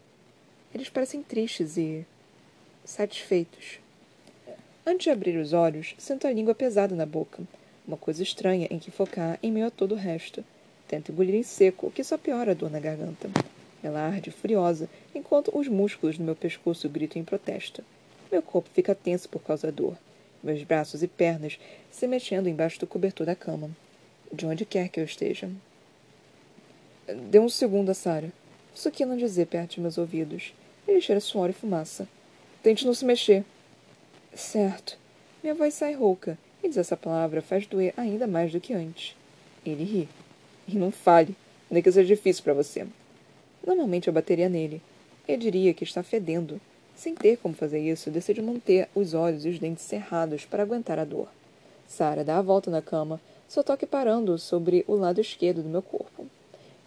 Eles 0.73 0.89
parecem 0.89 1.21
tristes 1.21 1.77
e. 1.77 2.03
satisfeitos. 2.87 3.79
Antes 4.85 5.03
de 5.03 5.09
abrir 5.09 5.37
os 5.37 5.51
olhos, 5.51 5.93
sinto 5.97 6.25
a 6.25 6.31
língua 6.31 6.55
pesada 6.55 6.95
na 6.95 7.05
boca. 7.05 7.43
Uma 7.85 7.97
coisa 7.97 8.23
estranha 8.23 8.65
em 8.71 8.79
que 8.79 8.89
focar 8.89 9.37
em 9.43 9.51
meio 9.51 9.67
a 9.67 9.69
todo 9.69 9.91
o 9.91 9.97
resto. 9.97 10.43
Tento 10.87 11.11
engolir 11.11 11.35
em 11.35 11.43
seco, 11.43 11.87
o 11.87 11.91
que 11.91 12.01
só 12.01 12.17
piora 12.17 12.51
a 12.51 12.53
dor 12.53 12.71
na 12.71 12.79
garganta. 12.79 13.29
Ela 13.83 13.99
arde, 13.99 14.31
furiosa, 14.31 14.89
enquanto 15.13 15.51
os 15.53 15.67
músculos 15.67 16.17
no 16.17 16.23
meu 16.23 16.35
pescoço 16.35 16.87
gritam 16.87 17.21
em 17.21 17.25
protesto. 17.25 17.83
Meu 18.31 18.41
corpo 18.41 18.69
fica 18.73 18.95
tenso 18.95 19.27
por 19.27 19.43
causa 19.43 19.67
da 19.67 19.71
dor. 19.71 19.97
Meus 20.41 20.63
braços 20.63 21.03
e 21.03 21.07
pernas 21.09 21.59
se 21.91 22.07
mexendo 22.07 22.47
embaixo 22.47 22.79
do 22.79 22.87
cobertor 22.87 23.25
da 23.25 23.35
cama. 23.35 23.69
De 24.31 24.45
onde 24.45 24.65
quer 24.65 24.87
que 24.87 24.99
eu 24.99 25.03
esteja. 25.03 25.49
Dê 27.29 27.37
um 27.37 27.49
segundo 27.49 27.89
a 27.89 27.93
Sara. 27.93 28.31
Suquina 28.73 29.17
dizer 29.17 29.47
perto 29.47 29.75
de 29.75 29.81
meus 29.81 29.97
ouvidos. 29.97 30.53
Ele 30.87 31.01
cheira 31.01 31.19
suor 31.19 31.49
e 31.49 31.53
fumaça. 31.53 32.07
Tente 32.67 32.85
não 32.85 32.93
se 32.93 33.05
mexer. 33.05 33.45
Certo. 34.35 34.97
Minha 35.41 35.55
voz 35.55 35.73
sai 35.73 35.93
rouca, 35.93 36.37
e 36.61 36.67
dizer 36.67 36.81
essa 36.81 36.97
palavra 36.97 37.41
faz 37.41 37.65
doer 37.65 37.93
ainda 37.95 38.27
mais 38.27 38.51
do 38.51 38.59
que 38.59 38.73
antes. 38.73 39.15
Ele 39.65 39.85
ri. 39.85 40.09
E 40.67 40.75
não 40.75 40.91
fale, 40.91 41.33
nem 41.71 41.81
que 41.81 41.89
seja 41.89 42.13
difícil 42.13 42.43
para 42.43 42.53
você. 42.53 42.85
Normalmente 43.65 44.09
eu 44.09 44.13
bateria 44.13 44.49
nele. 44.49 44.81
Eu 45.25 45.37
diria 45.37 45.73
que 45.73 45.85
está 45.85 46.03
fedendo. 46.03 46.59
Sem 46.93 47.15
ter 47.15 47.37
como 47.37 47.55
fazer 47.55 47.79
isso, 47.79 48.11
decido 48.11 48.43
manter 48.43 48.89
os 48.93 49.13
olhos 49.13 49.45
e 49.45 49.49
os 49.49 49.59
dentes 49.59 49.85
cerrados 49.85 50.43
para 50.43 50.63
aguentar 50.63 50.99
a 50.99 51.05
dor. 51.05 51.29
Sara 51.87 52.21
dá 52.21 52.37
a 52.37 52.41
volta 52.41 52.69
na 52.69 52.81
cama, 52.81 53.21
seu 53.47 53.63
toque 53.63 53.85
parando 53.85 54.37
sobre 54.37 54.83
o 54.89 54.95
lado 54.95 55.21
esquerdo 55.21 55.63
do 55.63 55.69
meu 55.69 55.81
corpo. 55.81 56.27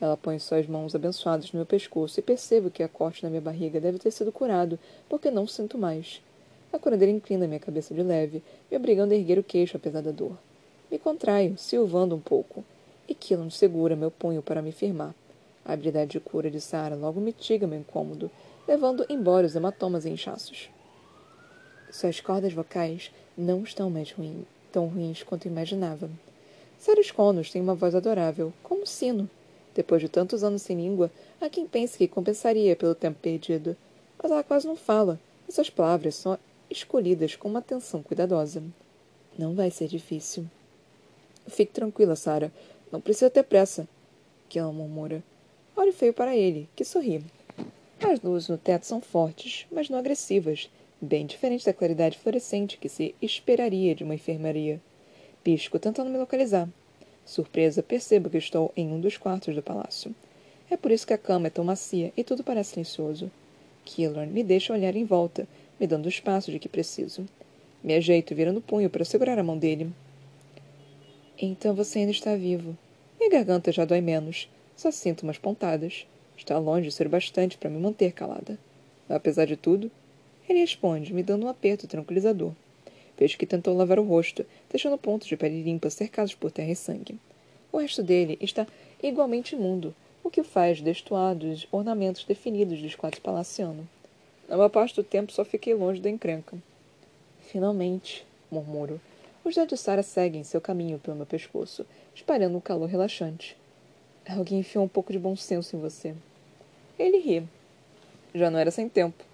Ela 0.00 0.16
põe 0.16 0.38
suas 0.38 0.66
mãos 0.66 0.94
abençoadas 0.94 1.52
no 1.52 1.58
meu 1.58 1.66
pescoço 1.66 2.18
e 2.18 2.22
percebo 2.22 2.70
que 2.70 2.82
a 2.82 2.88
corte 2.88 3.22
na 3.22 3.28
minha 3.28 3.42
barriga 3.42 3.80
deve 3.80 3.98
ter 3.98 4.10
sido 4.10 4.32
curado, 4.32 4.78
porque 5.08 5.30
não 5.30 5.46
sinto 5.46 5.76
mais. 5.76 6.22
A 6.72 6.78
curandeira 6.78 7.12
inclina 7.12 7.46
minha 7.46 7.60
cabeça 7.60 7.92
de 7.92 8.02
leve, 8.02 8.42
me 8.70 8.76
obrigando 8.76 9.12
a 9.12 9.16
erguer 9.16 9.38
o 9.38 9.44
queixo 9.44 9.76
apesar 9.76 10.00
da 10.00 10.10
dor. 10.10 10.38
Me 10.90 10.98
contraio, 10.98 11.58
silvando 11.58 12.14
um 12.14 12.20
pouco 12.20 12.64
e 13.10 13.14
Killan 13.14 13.50
segura 13.50 13.96
meu 13.96 14.10
punho 14.10 14.40
para 14.40 14.62
me 14.62 14.70
firmar. 14.70 15.12
A 15.64 15.72
habilidade 15.72 16.12
de 16.12 16.20
cura 16.20 16.50
de 16.50 16.60
Sara 16.60 16.94
logo 16.94 17.20
mitiga 17.20 17.66
meu 17.66 17.80
incômodo, 17.80 18.30
levando 18.66 19.04
embora 19.08 19.46
os 19.46 19.56
hematomas 19.56 20.04
e 20.04 20.10
inchaços. 20.10 20.70
Suas 21.90 22.20
cordas 22.20 22.52
vocais 22.52 23.10
não 23.36 23.64
estão 23.64 23.90
mais 23.90 24.12
ruim, 24.12 24.46
tão 24.70 24.86
ruins 24.86 25.24
quanto 25.24 25.48
imaginava. 25.48 26.08
Sarah 26.78 27.02
Connors 27.14 27.50
tem 27.50 27.60
uma 27.60 27.74
voz 27.74 27.94
adorável, 27.94 28.52
como 28.62 28.82
um 28.82 28.86
sino. 28.86 29.28
Depois 29.74 30.02
de 30.02 30.08
tantos 30.08 30.42
anos 30.42 30.62
sem 30.62 30.76
língua, 30.76 31.10
há 31.40 31.48
quem 31.48 31.66
pense 31.66 31.96
que 31.96 32.08
compensaria 32.08 32.74
pelo 32.76 32.94
tempo 32.94 33.18
perdido. 33.20 33.76
Mas 34.22 34.30
ela 34.30 34.42
quase 34.42 34.66
não 34.66 34.76
fala, 34.76 35.18
e 35.48 35.52
suas 35.52 35.70
palavras 35.70 36.14
são 36.14 36.38
escolhidas 36.68 37.36
com 37.36 37.48
uma 37.48 37.60
atenção 37.60 38.02
cuidadosa. 38.02 38.62
Não 39.38 39.54
vai 39.54 39.70
ser 39.70 39.88
difícil. 39.88 40.46
Fique 41.46 41.72
tranquila, 41.72 42.16
Sarah. 42.16 42.52
Não 42.92 43.00
precisa 43.00 43.30
ter 43.30 43.42
pressa. 43.42 43.88
Que 44.48 44.58
ela 44.58 44.72
murmura. 44.72 45.22
Olhe 45.76 45.92
feio 45.92 46.12
para 46.12 46.36
ele, 46.36 46.68
que 46.76 46.84
sorri. 46.84 47.24
As 48.00 48.20
luzes 48.20 48.48
no 48.48 48.58
teto 48.58 48.86
são 48.86 49.00
fortes, 49.00 49.66
mas 49.70 49.88
não 49.88 49.98
agressivas, 49.98 50.70
bem 51.00 51.26
diferente 51.26 51.64
da 51.64 51.72
claridade 51.72 52.18
fluorescente 52.18 52.78
que 52.78 52.88
se 52.88 53.14
esperaria 53.20 53.94
de 53.94 54.04
uma 54.04 54.14
enfermaria. 54.14 54.80
Pisco, 55.42 55.78
tentando 55.78 56.10
me 56.10 56.18
localizar. 56.18 56.68
Surpresa, 57.30 57.80
percebo 57.80 58.28
que 58.28 58.38
estou 58.38 58.72
em 58.76 58.90
um 58.90 59.00
dos 59.00 59.16
quartos 59.16 59.54
do 59.54 59.62
palácio. 59.62 60.12
É 60.68 60.76
por 60.76 60.90
isso 60.90 61.06
que 61.06 61.12
a 61.12 61.18
cama 61.18 61.46
é 61.46 61.50
tão 61.50 61.62
macia 61.64 62.12
e 62.16 62.24
tudo 62.24 62.42
parece 62.42 62.70
silencioso. 62.70 63.30
Killorn 63.84 64.32
me 64.32 64.42
deixa 64.42 64.72
olhar 64.72 64.96
em 64.96 65.04
volta, 65.04 65.46
me 65.78 65.86
dando 65.86 66.06
o 66.06 66.08
espaço 66.08 66.50
de 66.50 66.58
que 66.58 66.68
preciso. 66.68 67.24
Me 67.84 67.94
ajeito, 67.94 68.34
virando 68.34 68.58
o 68.58 68.60
punho 68.60 68.90
para 68.90 69.04
segurar 69.04 69.38
a 69.38 69.44
mão 69.44 69.56
dele. 69.56 69.92
Então 71.40 71.72
você 71.72 72.00
ainda 72.00 72.10
está 72.10 72.34
vivo. 72.34 72.76
Minha 73.16 73.30
garganta 73.30 73.70
já 73.70 73.84
dói 73.84 74.00
menos. 74.00 74.48
Só 74.76 74.90
sinto 74.90 75.22
umas 75.22 75.38
pontadas. 75.38 76.08
Está 76.36 76.58
longe 76.58 76.88
de 76.88 76.92
ser 76.92 77.08
bastante 77.08 77.56
para 77.56 77.70
me 77.70 77.78
manter 77.78 78.10
calada. 78.10 78.58
Apesar 79.08 79.44
de 79.44 79.56
tudo, 79.56 79.88
ele 80.48 80.58
responde, 80.58 81.14
me 81.14 81.22
dando 81.22 81.46
um 81.46 81.48
aperto 81.48 81.86
tranquilizador. 81.86 82.52
Vejo 83.20 83.36
que 83.36 83.44
tentou 83.44 83.76
lavar 83.76 83.98
o 83.98 84.02
rosto, 84.02 84.46
deixando 84.70 84.96
pontos 84.96 85.28
de 85.28 85.36
pele 85.36 85.62
limpa 85.62 85.90
cercados 85.90 86.34
por 86.34 86.50
terra 86.50 86.70
e 86.70 86.74
sangue. 86.74 87.18
O 87.70 87.76
resto 87.76 88.02
dele 88.02 88.38
está 88.40 88.66
igualmente 89.02 89.54
imundo, 89.54 89.94
o 90.24 90.30
que 90.30 90.40
o 90.40 90.44
faz 90.44 90.80
destoar 90.80 91.34
dos 91.34 91.68
ornamentos 91.70 92.24
definidos 92.24 92.80
do 92.80 92.86
esquadro 92.86 93.20
palaciano. 93.20 93.86
Na 94.48 94.56
maior 94.56 94.70
parte 94.70 94.96
do 94.96 95.04
tempo 95.04 95.32
só 95.32 95.44
fiquei 95.44 95.74
longe 95.74 96.00
da 96.00 96.08
encrenca. 96.08 96.56
Finalmente, 97.42 98.26
murmuro. 98.50 98.98
Os 99.44 99.54
dedos 99.54 99.78
de 99.78 99.84
Sara 99.84 100.02
seguem 100.02 100.42
seu 100.42 100.60
caminho 100.60 100.98
pelo 100.98 101.18
meu 101.18 101.26
pescoço, 101.26 101.84
espalhando 102.14 102.56
um 102.56 102.60
calor 102.60 102.88
relaxante. 102.88 103.54
Alguém 104.26 104.60
enfiou 104.60 104.84
um 104.84 104.88
pouco 104.88 105.12
de 105.12 105.18
bom 105.18 105.36
senso 105.36 105.76
em 105.76 105.78
você. 105.78 106.14
Ele 106.98 107.18
ri. 107.18 107.42
Já 108.34 108.50
não 108.50 108.58
era 108.58 108.70
sem 108.70 108.88
tempo. 108.88 109.29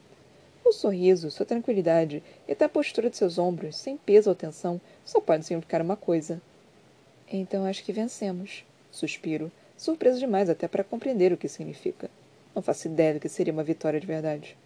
O 0.66 0.73
sorriso, 0.73 1.30
sua 1.30 1.46
tranquilidade 1.46 2.20
e 2.49 2.50
até 2.50 2.64
a 2.64 2.68
postura 2.68 3.08
de 3.08 3.16
seus 3.16 3.38
ombros, 3.38 3.76
sem 3.76 3.96
peso 3.96 4.30
ou 4.30 4.35
tensão, 4.35 4.80
só 5.04 5.20
podem 5.20 5.42
significar 5.42 5.80
uma 5.80 5.96
coisa. 5.96 6.42
Então 7.32 7.64
acho 7.64 7.85
que 7.85 7.92
vencemos. 7.92 8.64
Suspiro, 8.90 9.52
surpreso 9.76 10.18
demais 10.18 10.50
até 10.50 10.66
para 10.66 10.82
compreender 10.82 11.32
o 11.32 11.37
que 11.37 11.46
significa. 11.46 12.11
Não 12.52 12.61
faço 12.61 12.88
ideia 12.88 13.14
do 13.14 13.20
que 13.20 13.28
seria 13.28 13.52
uma 13.52 13.62
vitória 13.62 14.00
de 14.00 14.08
verdade. 14.08 14.58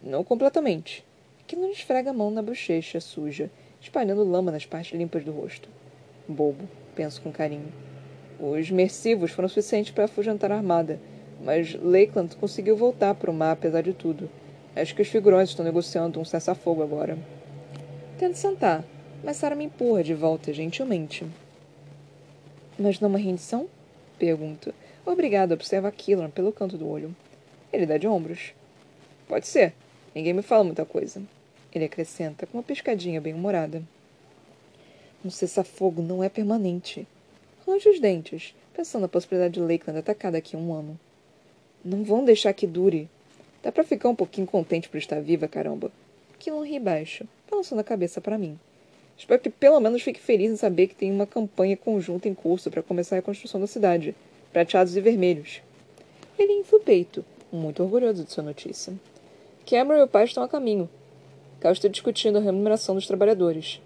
Não 0.00 0.22
completamente. 0.22 1.04
Que 1.48 1.56
não 1.56 1.72
esfrega 1.72 2.10
a 2.10 2.14
mão 2.14 2.30
na 2.30 2.40
bochecha 2.40 3.00
suja, 3.00 3.50
espalhando 3.80 4.22
lama 4.22 4.52
nas 4.52 4.66
partes 4.66 4.96
limpas 4.96 5.24
do 5.24 5.32
rosto. 5.32 5.68
Bobo, 6.28 6.68
penso 6.94 7.20
com 7.20 7.32
carinho. 7.32 7.72
Os 8.38 8.70
mersivos 8.70 9.32
foram 9.32 9.48
suficientes 9.48 9.90
para 9.90 10.04
afugentar 10.04 10.52
a 10.52 10.56
armada, 10.56 11.00
mas 11.42 11.74
Lakeland 11.74 12.36
conseguiu 12.36 12.76
voltar 12.76 13.16
para 13.16 13.32
o 13.32 13.34
mar 13.34 13.50
apesar 13.50 13.82
de 13.82 13.92
tudo. 13.92 14.30
Acho 14.76 14.94
que 14.94 15.02
os 15.02 15.08
figurões 15.08 15.48
estão 15.48 15.64
negociando 15.64 16.20
um 16.20 16.24
cessar-fogo 16.24 16.82
agora. 16.82 17.18
Tento 18.18 18.36
sentar, 18.36 18.84
mas 19.22 19.36
Sara 19.36 19.54
me 19.54 19.64
empurra 19.64 20.02
de 20.02 20.14
volta 20.14 20.52
gentilmente. 20.52 21.26
Mas 22.78 23.00
não 23.00 23.08
uma 23.08 23.18
rendição? 23.18 23.68
Pergunto. 24.18 24.72
Obrigado, 25.04 25.52
observa 25.52 25.90
Killan 25.90 26.30
pelo 26.30 26.52
canto 26.52 26.76
do 26.76 26.88
olho. 26.88 27.14
Ele 27.72 27.86
dá 27.86 27.98
de 27.98 28.06
ombros. 28.06 28.52
Pode 29.26 29.46
ser. 29.46 29.74
Ninguém 30.14 30.32
me 30.32 30.42
fala 30.42 30.64
muita 30.64 30.84
coisa. 30.84 31.22
Ele 31.72 31.84
acrescenta 31.84 32.46
com 32.46 32.58
uma 32.58 32.62
piscadinha 32.62 33.20
bem-humorada. 33.20 33.82
Um 35.24 35.30
cessar-fogo 35.30 36.00
não 36.00 36.22
é 36.22 36.28
permanente. 36.28 37.06
Range 37.66 37.88
os 37.88 38.00
dentes, 38.00 38.54
pensando 38.72 39.02
na 39.02 39.08
possibilidade 39.08 39.54
de 39.54 39.60
Lakeland 39.60 39.98
atacar 39.98 40.32
daqui 40.32 40.56
a 40.56 40.58
um 40.58 40.72
ano. 40.72 40.98
Não 41.84 42.04
vão 42.04 42.24
deixar 42.24 42.52
que 42.52 42.66
dure. 42.66 43.08
Dá 43.62 43.72
para 43.72 43.84
ficar 43.84 44.08
um 44.08 44.14
pouquinho 44.14 44.46
contente 44.46 44.88
por 44.88 44.98
estar 44.98 45.20
viva, 45.20 45.48
caramba. 45.48 45.90
Kilon 46.38 46.62
ri 46.62 46.78
baixo, 46.78 47.26
balançando 47.50 47.80
a 47.80 47.84
cabeça 47.84 48.20
para 48.20 48.38
mim. 48.38 48.58
Espero 49.16 49.42
que 49.42 49.50
pelo 49.50 49.80
menos 49.80 50.02
fique 50.02 50.20
feliz 50.20 50.52
em 50.52 50.56
saber 50.56 50.86
que 50.86 50.94
tem 50.94 51.10
uma 51.10 51.26
campanha 51.26 51.76
conjunta 51.76 52.28
em 52.28 52.34
curso 52.34 52.70
para 52.70 52.82
começar 52.82 53.16
a 53.16 53.18
reconstrução 53.18 53.60
da 53.60 53.66
cidade. 53.66 54.14
Prateados 54.52 54.96
e 54.96 55.00
vermelhos. 55.00 55.60
Ele 56.38 56.52
infla 56.52 56.78
o 56.78 56.82
peito, 56.82 57.24
muito 57.50 57.82
orgulhoso 57.82 58.22
de 58.22 58.32
sua 58.32 58.44
notícia. 58.44 58.94
Cameron 59.66 60.00
e 60.00 60.04
o 60.04 60.08
pai 60.08 60.24
estão 60.24 60.44
a 60.44 60.48
caminho. 60.48 60.88
Cal 61.60 61.72
está 61.72 61.88
discutindo 61.88 62.38
a 62.38 62.40
remuneração 62.40 62.94
dos 62.94 63.08
trabalhadores. 63.08 63.82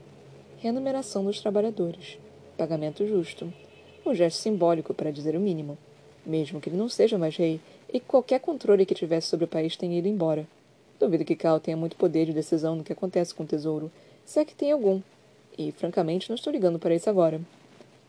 Remuneração 0.58 1.24
dos 1.24 1.40
trabalhadores. 1.40 2.18
Pagamento 2.58 3.06
justo. 3.06 3.50
Um 4.04 4.14
gesto 4.14 4.36
simbólico, 4.36 4.92
para 4.92 5.10
dizer 5.10 5.34
o 5.34 5.40
mínimo. 5.40 5.78
Mesmo 6.26 6.60
que 6.60 6.68
ele 6.68 6.76
não 6.76 6.88
seja 6.90 7.16
mais 7.16 7.36
rei, 7.36 7.58
e 7.92 8.00
que 8.00 8.06
qualquer 8.06 8.40
controle 8.40 8.87
que 8.87 8.94
tivesse 8.94 9.28
sobre 9.28 9.44
o 9.44 9.49
país 9.49 9.76
tenha 9.76 9.99
ido 9.99 10.08
embora. 10.08 10.46
Duvido 10.99 11.25
que 11.25 11.37
Cal 11.37 11.61
tenha 11.61 11.76
muito 11.76 11.96
poder 11.96 12.26
de 12.26 12.32
decisão 12.32 12.76
no 12.76 12.84
que 12.84 12.92
acontece 12.92 13.34
com 13.34 13.42
o 13.42 13.46
tesouro, 13.46 13.90
se 14.25 14.40
é 14.40 14.44
que 14.44 14.54
tem 14.54 14.72
algum. 14.72 15.00
E, 15.58 15.72
francamente, 15.72 16.30
não 16.30 16.37
estou 16.37 16.52
ligando 16.52 16.78
para 16.78 16.94
isso 16.94 17.11
agora. 17.11 17.40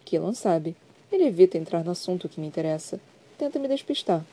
Killan 0.05 0.33
sabe. 0.33 0.75
Ele 1.11 1.25
evita 1.25 1.57
entrar 1.57 1.83
no 1.83 1.91
assunto 1.91 2.29
que 2.29 2.39
me 2.39 2.47
interessa. 2.47 2.99
Tenta 3.37 3.59
me 3.59 3.67
despistar. 3.67 4.25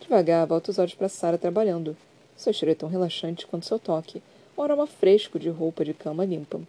Devagar, 0.00 0.46
volta 0.46 0.70
os 0.70 0.78
olhos 0.78 0.94
para 0.94 1.08
Sara 1.08 1.38
trabalhando. 1.38 1.96
Seu 2.36 2.52
cheiro 2.52 2.72
é 2.72 2.74
tão 2.74 2.88
relaxante 2.88 3.46
quanto 3.46 3.66
seu 3.66 3.78
toque, 3.78 4.22
um 4.56 4.62
aroma 4.62 4.86
fresco 4.86 5.38
de 5.38 5.50
roupa 5.50 5.84
de 5.84 5.92
cama 5.92 6.24
limpa. 6.24 6.60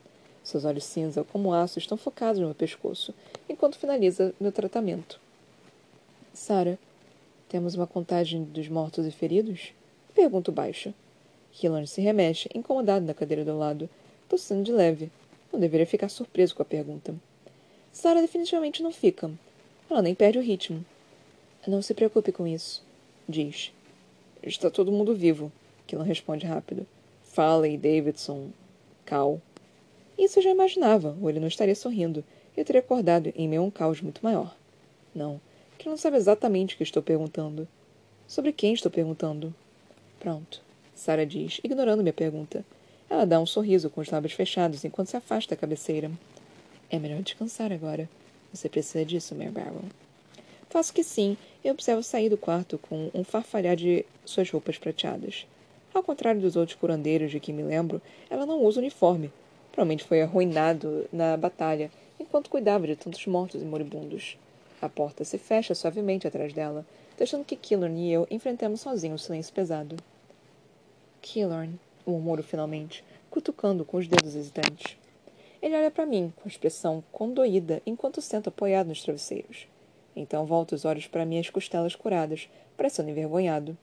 Seus 0.43 0.65
olhos 0.65 0.83
cinza, 0.83 1.23
como 1.23 1.53
aço, 1.53 1.79
estão 1.79 1.97
focados 1.97 2.39
no 2.39 2.47
meu 2.47 2.55
pescoço, 2.55 3.13
enquanto 3.47 3.77
finaliza 3.77 4.33
meu 4.39 4.51
tratamento. 4.51 5.19
Sara, 6.33 6.77
temos 7.51 7.75
uma 7.75 7.85
contagem 7.85 8.45
dos 8.45 8.69
mortos 8.69 9.05
e 9.05 9.11
feridos? 9.11 9.73
Pergunto 10.15 10.53
baixo. 10.53 10.93
Killan 11.51 11.85
se 11.85 11.99
remexe, 11.99 12.47
incomodado 12.55 13.05
na 13.05 13.13
cadeira 13.13 13.43
do 13.43 13.57
lado, 13.57 13.89
tossindo 14.29 14.63
de 14.63 14.71
leve. 14.71 15.11
Não 15.51 15.59
deveria 15.59 15.85
ficar 15.85 16.07
surpreso 16.07 16.55
com 16.55 16.61
a 16.61 16.65
pergunta. 16.65 17.13
Sara 17.91 18.21
definitivamente 18.21 18.81
não 18.81 18.93
fica. 18.93 19.29
Ela 19.89 20.01
nem 20.01 20.15
perde 20.15 20.37
o 20.37 20.41
ritmo. 20.41 20.85
Não 21.67 21.81
se 21.81 21.93
preocupe 21.93 22.31
com 22.31 22.47
isso, 22.47 22.81
diz. 23.27 23.73
Está 24.41 24.71
todo 24.71 24.89
mundo 24.89 25.13
vivo. 25.13 25.51
Killan 25.85 26.05
responde 26.05 26.45
rápido. 26.45 26.87
Faley, 27.21 27.77
Davidson, 27.77 28.51
Cal. 29.03 29.41
Isso 30.17 30.39
eu 30.39 30.43
já 30.43 30.51
imaginava, 30.51 31.17
ou 31.21 31.29
ele 31.29 31.41
não 31.41 31.49
estaria 31.49 31.75
sorrindo. 31.75 32.23
Eu 32.55 32.63
teria 32.63 32.79
acordado 32.79 33.33
em 33.35 33.45
meio 33.45 33.61
a 33.61 33.65
um 33.65 33.69
caos 33.69 33.99
muito 33.99 34.21
maior. 34.23 34.55
Não, 35.13 35.41
que 35.81 35.89
não 35.89 35.97
sabe 35.97 36.15
exatamente 36.15 36.75
o 36.75 36.77
que 36.77 36.83
estou 36.83 37.01
perguntando. 37.01 37.67
Sobre 38.27 38.51
quem 38.51 38.71
estou 38.71 38.91
perguntando? 38.91 39.51
Pronto, 40.19 40.61
Sara 40.93 41.25
diz, 41.25 41.59
ignorando 41.63 42.03
minha 42.03 42.13
pergunta. 42.13 42.63
Ela 43.09 43.25
dá 43.25 43.39
um 43.39 43.47
sorriso 43.47 43.89
com 43.89 43.99
os 43.99 44.09
lábios 44.11 44.33
fechados 44.33 44.85
enquanto 44.85 45.07
se 45.07 45.17
afasta 45.17 45.55
da 45.55 45.59
cabeceira. 45.59 46.11
É 46.87 46.99
melhor 46.99 47.23
descansar 47.23 47.71
agora. 47.71 48.07
Você 48.53 48.69
precisa 48.69 49.03
disso, 49.03 49.33
Mary 49.33 49.49
Barrow. 49.49 49.81
Faço 50.69 50.93
que 50.93 51.03
sim 51.03 51.35
e 51.63 51.71
observo 51.71 52.03
sair 52.03 52.29
do 52.29 52.37
quarto 52.37 52.77
com 52.77 53.09
um 53.11 53.23
farfalhar 53.23 53.75
de 53.75 54.05
suas 54.23 54.51
roupas 54.51 54.77
prateadas. 54.77 55.47
Ao 55.95 56.03
contrário 56.03 56.41
dos 56.41 56.55
outros 56.55 56.77
curandeiros 56.77 57.31
de 57.31 57.39
que 57.39 57.51
me 57.51 57.63
lembro, 57.63 57.99
ela 58.29 58.45
não 58.45 58.63
usa 58.63 58.79
uniforme. 58.79 59.33
Provavelmente 59.71 60.03
foi 60.03 60.21
arruinado 60.21 61.07
na 61.11 61.35
batalha, 61.35 61.89
enquanto 62.19 62.51
cuidava 62.51 62.85
de 62.85 62.95
tantos 62.95 63.25
mortos 63.25 63.63
e 63.63 63.65
moribundos. 63.65 64.37
A 64.81 64.89
porta 64.89 65.23
se 65.23 65.37
fecha 65.37 65.75
suavemente 65.75 66.27
atrás 66.27 66.51
dela, 66.53 66.85
deixando 67.15 67.45
que 67.45 67.55
Killorn 67.55 68.01
e 68.01 68.11
eu 68.11 68.25
enfrentemos 68.31 68.81
sozinhos 68.81 69.21
o 69.21 69.23
silêncio 69.23 69.53
pesado. 69.53 69.95
Killorn, 71.21 71.79
murmuro 72.05 72.41
finalmente, 72.41 73.03
cutucando 73.29 73.85
com 73.85 73.97
os 73.97 74.07
dedos 74.07 74.35
hesitantes. 74.35 74.97
Ele 75.61 75.75
olha 75.75 75.91
para 75.91 76.07
mim, 76.07 76.33
com 76.35 76.49
expressão 76.49 77.03
condoída, 77.11 77.79
enquanto 77.85 78.21
senta 78.21 78.49
apoiado 78.49 78.87
nos 78.87 79.03
travesseiros. 79.03 79.67
Então 80.15 80.47
volta 80.47 80.73
os 80.73 80.83
olhos 80.83 81.05
para 81.05 81.25
minhas 81.25 81.49
costelas 81.49 81.95
curadas, 81.95 82.49
parecendo 82.75 83.11
envergonhado. 83.11 83.77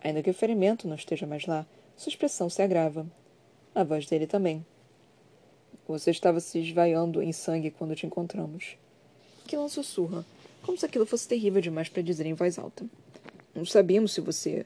Ainda 0.00 0.22
que 0.22 0.30
o 0.30 0.34
ferimento 0.34 0.88
não 0.88 0.96
esteja 0.96 1.26
mais 1.26 1.44
lá, 1.44 1.66
sua 1.94 2.08
expressão 2.08 2.48
se 2.48 2.62
agrava. 2.62 3.06
A 3.74 3.84
voz 3.84 4.06
dele 4.06 4.26
também. 4.26 4.64
Você 5.86 6.10
estava 6.10 6.40
se 6.40 6.58
esvaiando 6.58 7.22
em 7.22 7.32
sangue 7.32 7.70
quando 7.70 7.94
te 7.94 8.06
encontramos. 8.06 8.78
Killan 9.46 9.68
sussurra, 9.68 10.24
como 10.62 10.76
se 10.76 10.86
aquilo 10.86 11.06
fosse 11.06 11.28
terrível 11.28 11.60
demais 11.60 11.88
para 11.88 12.02
dizer 12.02 12.26
em 12.26 12.34
voz 12.34 12.58
alta. 12.58 12.86
Não 13.54 13.64
sabíamos 13.64 14.12
se 14.12 14.20
você. 14.20 14.64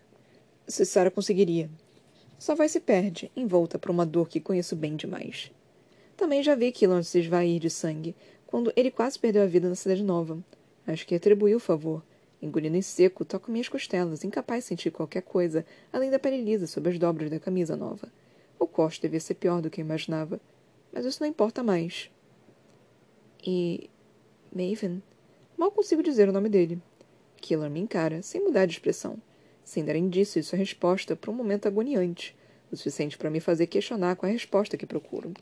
se 0.66 0.84
Sara 0.84 1.10
conseguiria. 1.10 1.70
Sua 2.38 2.54
voz 2.54 2.72
se 2.72 2.80
perde, 2.80 3.30
envolta 3.36 3.78
por 3.78 3.90
uma 3.90 4.04
dor 4.04 4.28
que 4.28 4.40
conheço 4.40 4.74
bem 4.74 4.96
demais. 4.96 5.50
Também 6.16 6.42
já 6.42 6.54
vi 6.54 6.72
Killan 6.72 7.02
se 7.02 7.20
esvair 7.20 7.60
de 7.60 7.70
sangue, 7.70 8.14
quando 8.46 8.72
ele 8.76 8.90
quase 8.90 9.18
perdeu 9.18 9.42
a 9.42 9.46
vida 9.46 9.68
na 9.68 9.74
Cidade 9.74 10.02
Nova. 10.02 10.38
Acho 10.86 11.06
que 11.06 11.14
atribuiu 11.14 11.56
o 11.56 11.60
favor. 11.60 12.02
Engolindo 12.42 12.76
em 12.76 12.82
seco, 12.82 13.24
toco 13.24 13.50
minhas 13.50 13.68
costelas, 13.68 14.24
incapaz 14.24 14.64
de 14.64 14.68
sentir 14.68 14.90
qualquer 14.90 15.22
coisa, 15.22 15.64
além 15.92 16.10
da 16.10 16.18
pele 16.18 16.42
lisa 16.42 16.66
sob 16.66 16.90
as 16.90 16.98
dobras 16.98 17.30
da 17.30 17.38
camisa 17.38 17.76
nova. 17.76 18.12
O 18.58 18.66
corte 18.66 19.00
devia 19.00 19.20
ser 19.20 19.34
pior 19.34 19.62
do 19.62 19.70
que 19.70 19.80
eu 19.80 19.84
imaginava. 19.84 20.40
Mas 20.92 21.04
isso 21.04 21.22
não 21.22 21.28
importa 21.28 21.62
mais. 21.62 22.10
E. 23.46 23.88
Maven? 24.52 25.02
Mal 25.62 25.70
consigo 25.70 26.02
dizer 26.02 26.28
o 26.28 26.32
nome 26.32 26.48
dele. 26.48 26.82
Killer 27.40 27.70
me 27.70 27.78
encara, 27.78 28.20
sem 28.20 28.42
mudar 28.42 28.66
de 28.66 28.72
expressão, 28.72 29.16
sem 29.62 29.84
dar 29.84 29.94
indício 29.94 30.40
de 30.40 30.46
sua 30.48 30.58
resposta 30.58 31.14
por 31.14 31.30
um 31.30 31.32
momento 31.32 31.68
agoniante, 31.68 32.36
o 32.72 32.76
suficiente 32.76 33.16
para 33.16 33.30
me 33.30 33.38
fazer 33.38 33.68
questionar 33.68 34.16
com 34.16 34.26
a 34.26 34.28
resposta 34.28 34.76
que 34.76 34.84
procuro. 34.84 35.32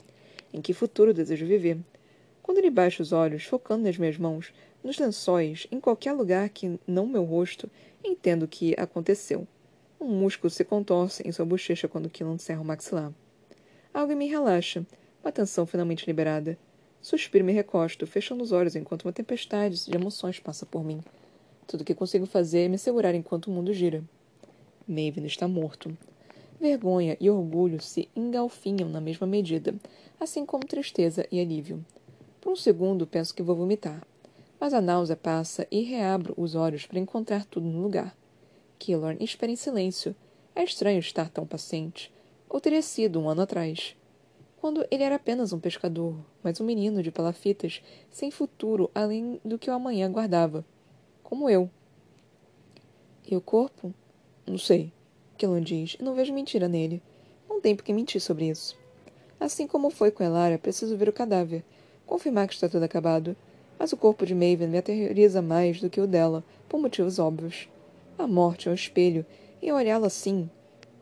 Em 0.53 0.61
que 0.61 0.75
futuro 0.75 1.15
desejo 1.15 1.47
viver? 1.47 1.79
Quando 2.43 2.59
ele 2.59 2.69
baixa 2.69 3.03
os 3.03 3.13
olhos, 3.13 3.45
focando 3.45 3.85
nas 3.85 3.97
minhas 3.97 4.19
mãos, 4.19 4.53
nos 4.85 4.99
lençóis, 4.99 5.67
em 5.73 5.81
qualquer 5.81 6.13
lugar 6.13 6.51
que 6.51 6.79
não 6.87 7.07
meu 7.07 7.25
rosto, 7.25 7.71
entendo 8.05 8.43
o 8.43 8.49
que 8.49 8.75
aconteceu. 8.79 9.49
Um 9.99 10.09
músculo 10.09 10.51
se 10.51 10.65
contorce 10.65 11.27
em 11.27 11.33
sua 11.33 11.47
bochecha 11.47 11.89
quando 11.89 12.11
Killan 12.11 12.37
cerra 12.37 12.61
o 12.61 12.65
maxilar. 12.65 13.11
Algo 13.95 14.15
me 14.15 14.29
relaxa, 14.29 14.85
uma 15.25 15.33
tensão 15.33 15.65
finalmente 15.65 16.07
liberada. 16.07 16.59
Suspiro 17.03 17.45
e 17.45 17.47
me 17.47 17.53
recosto, 17.53 18.07
fechando 18.07 18.43
os 18.43 18.53
olhos 18.53 18.77
enquanto 18.77 19.05
uma 19.05 19.13
tempestade 19.13 19.87
de 19.87 19.97
emoções 19.97 20.39
passa 20.39 20.67
por 20.67 20.85
mim. 20.85 21.01
Tudo 21.67 21.81
o 21.81 21.85
que 21.85 21.95
consigo 21.95 22.27
fazer 22.27 22.61
é 22.61 22.69
me 22.69 22.77
segurar 22.77 23.15
enquanto 23.15 23.47
o 23.47 23.51
mundo 23.51 23.73
gira. 23.73 24.05
Maven 24.87 25.25
está 25.25 25.49
morto. 25.49 25.97
Vergonha 26.61 27.17
e 27.19 27.31
orgulho 27.31 27.81
se 27.81 28.09
engalfinham 28.15 28.89
na 28.89 29.01
mesma 29.01 29.27
medida, 29.27 29.75
assim 30.19 30.45
como 30.45 30.67
tristeza 30.67 31.27
e 31.33 31.41
alívio. 31.41 31.85
Por 32.41 32.53
um 32.53 32.57
segundo 32.57 33.07
penso 33.07 33.35
que 33.35 33.43
vou 33.43 33.57
vomitar, 33.57 34.07
mas 34.59 34.75
a 34.75 34.81
náusea 34.81 35.17
passa 35.17 35.67
e 35.71 35.81
reabro 35.81 36.35
os 36.37 36.55
olhos 36.55 36.85
para 36.85 36.99
encontrar 36.99 37.47
tudo 37.47 37.67
no 37.67 37.81
lugar. 37.81 38.15
Killorn 38.79 39.23
espera 39.23 39.53
em 39.53 39.57
silêncio. 39.57 40.15
É 40.55 40.65
estranho 40.65 40.99
estar 40.99 41.31
tão 41.31 41.47
paciente. 41.47 42.13
Ou 42.49 42.61
teria 42.61 42.83
sido 42.83 43.21
um 43.21 43.29
ano 43.29 43.43
atrás. 43.43 43.97
Quando 44.61 44.87
ele 44.91 45.03
era 45.03 45.15
apenas 45.15 45.55
um 45.55 45.59
pescador, 45.59 46.15
mas 46.43 46.61
um 46.61 46.65
menino 46.67 47.03
de 47.03 47.11
palafitas, 47.11 47.83
sem 48.11 48.31
futuro 48.31 48.91
além 48.95 49.41
do 49.43 49.59
que 49.59 49.71
o 49.71 49.73
amanhã 49.73 50.07
aguardava. 50.07 50.63
Como 51.23 51.49
eu. 51.49 51.71
E 53.27 53.35
o 53.35 53.41
corpo? 53.41 53.95
Não 54.47 54.59
sei. 54.59 54.93
Killorn 55.39 55.65
diz, 55.65 55.97
e 55.99 56.03
não 56.03 56.15
vejo 56.15 56.35
mentira 56.35 56.69
nele. 56.69 57.03
Não 57.49 57.59
tem 57.59 57.75
por 57.75 57.83
que 57.83 57.93
mentir 57.95 58.21
sobre 58.21 58.51
isso. 58.51 58.77
Assim 59.41 59.67
como 59.67 59.89
foi 59.89 60.11
com 60.11 60.23
Elara, 60.23 60.59
preciso 60.59 60.95
ver 60.95 61.09
o 61.09 61.13
cadáver. 61.13 61.65
Confirmar 62.05 62.47
que 62.47 62.53
está 62.53 62.69
tudo 62.69 62.83
acabado. 62.83 63.35
Mas 63.79 63.95
o 63.95 63.97
corpo 63.97 64.27
de 64.27 64.35
Maven 64.35 64.69
me 64.69 64.77
aterroriza 64.77 65.41
mais 65.41 65.81
do 65.81 65.89
que 65.89 66.03
o 66.03 66.07
dela, 66.07 66.45
por 66.69 66.79
motivos 66.79 67.19
óbvios. 67.19 67.67
A 68.19 68.27
morte 68.27 68.69
é 68.69 68.71
um 68.71 68.75
espelho, 68.75 69.25
e 69.63 69.73
olhá-lo 69.73 70.05
assim. 70.05 70.51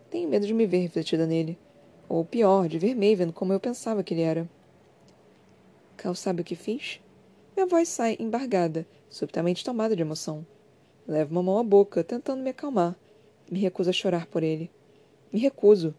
Tenho 0.09 0.29
medo 0.29 0.47
de 0.47 0.55
me 0.55 0.65
ver 0.65 0.79
refletida 0.79 1.27
nele. 1.27 1.59
Ou 2.09 2.25
pior, 2.25 2.69
de 2.69 2.79
ver 2.79 2.95
Maven 2.95 3.31
como 3.31 3.53
eu 3.53 3.61
pensava 3.61 4.03
que 4.03 4.15
ele 4.15 4.23
era. 4.23 4.49
Cal 5.97 6.15
sabe 6.15 6.41
o 6.41 6.45
que 6.45 6.55
fiz? 6.55 7.01
Minha 7.55 7.67
voz 7.67 7.89
sai 7.89 8.17
embargada, 8.19 8.87
subitamente 9.11 9.65
tomada 9.65 9.95
de 9.95 10.01
emoção. 10.01 10.47
Levo 11.07 11.33
uma 11.33 11.43
mão 11.43 11.59
à 11.59 11.63
boca, 11.63 12.05
tentando 12.05 12.43
me 12.43 12.51
acalmar. 12.51 12.97
Me 13.51 13.59
recuso 13.59 13.91
a 13.91 13.93
chorar 13.93 14.27
por 14.27 14.43
ele. 14.43 14.71
Me 15.33 15.39
recuso. 15.39 15.95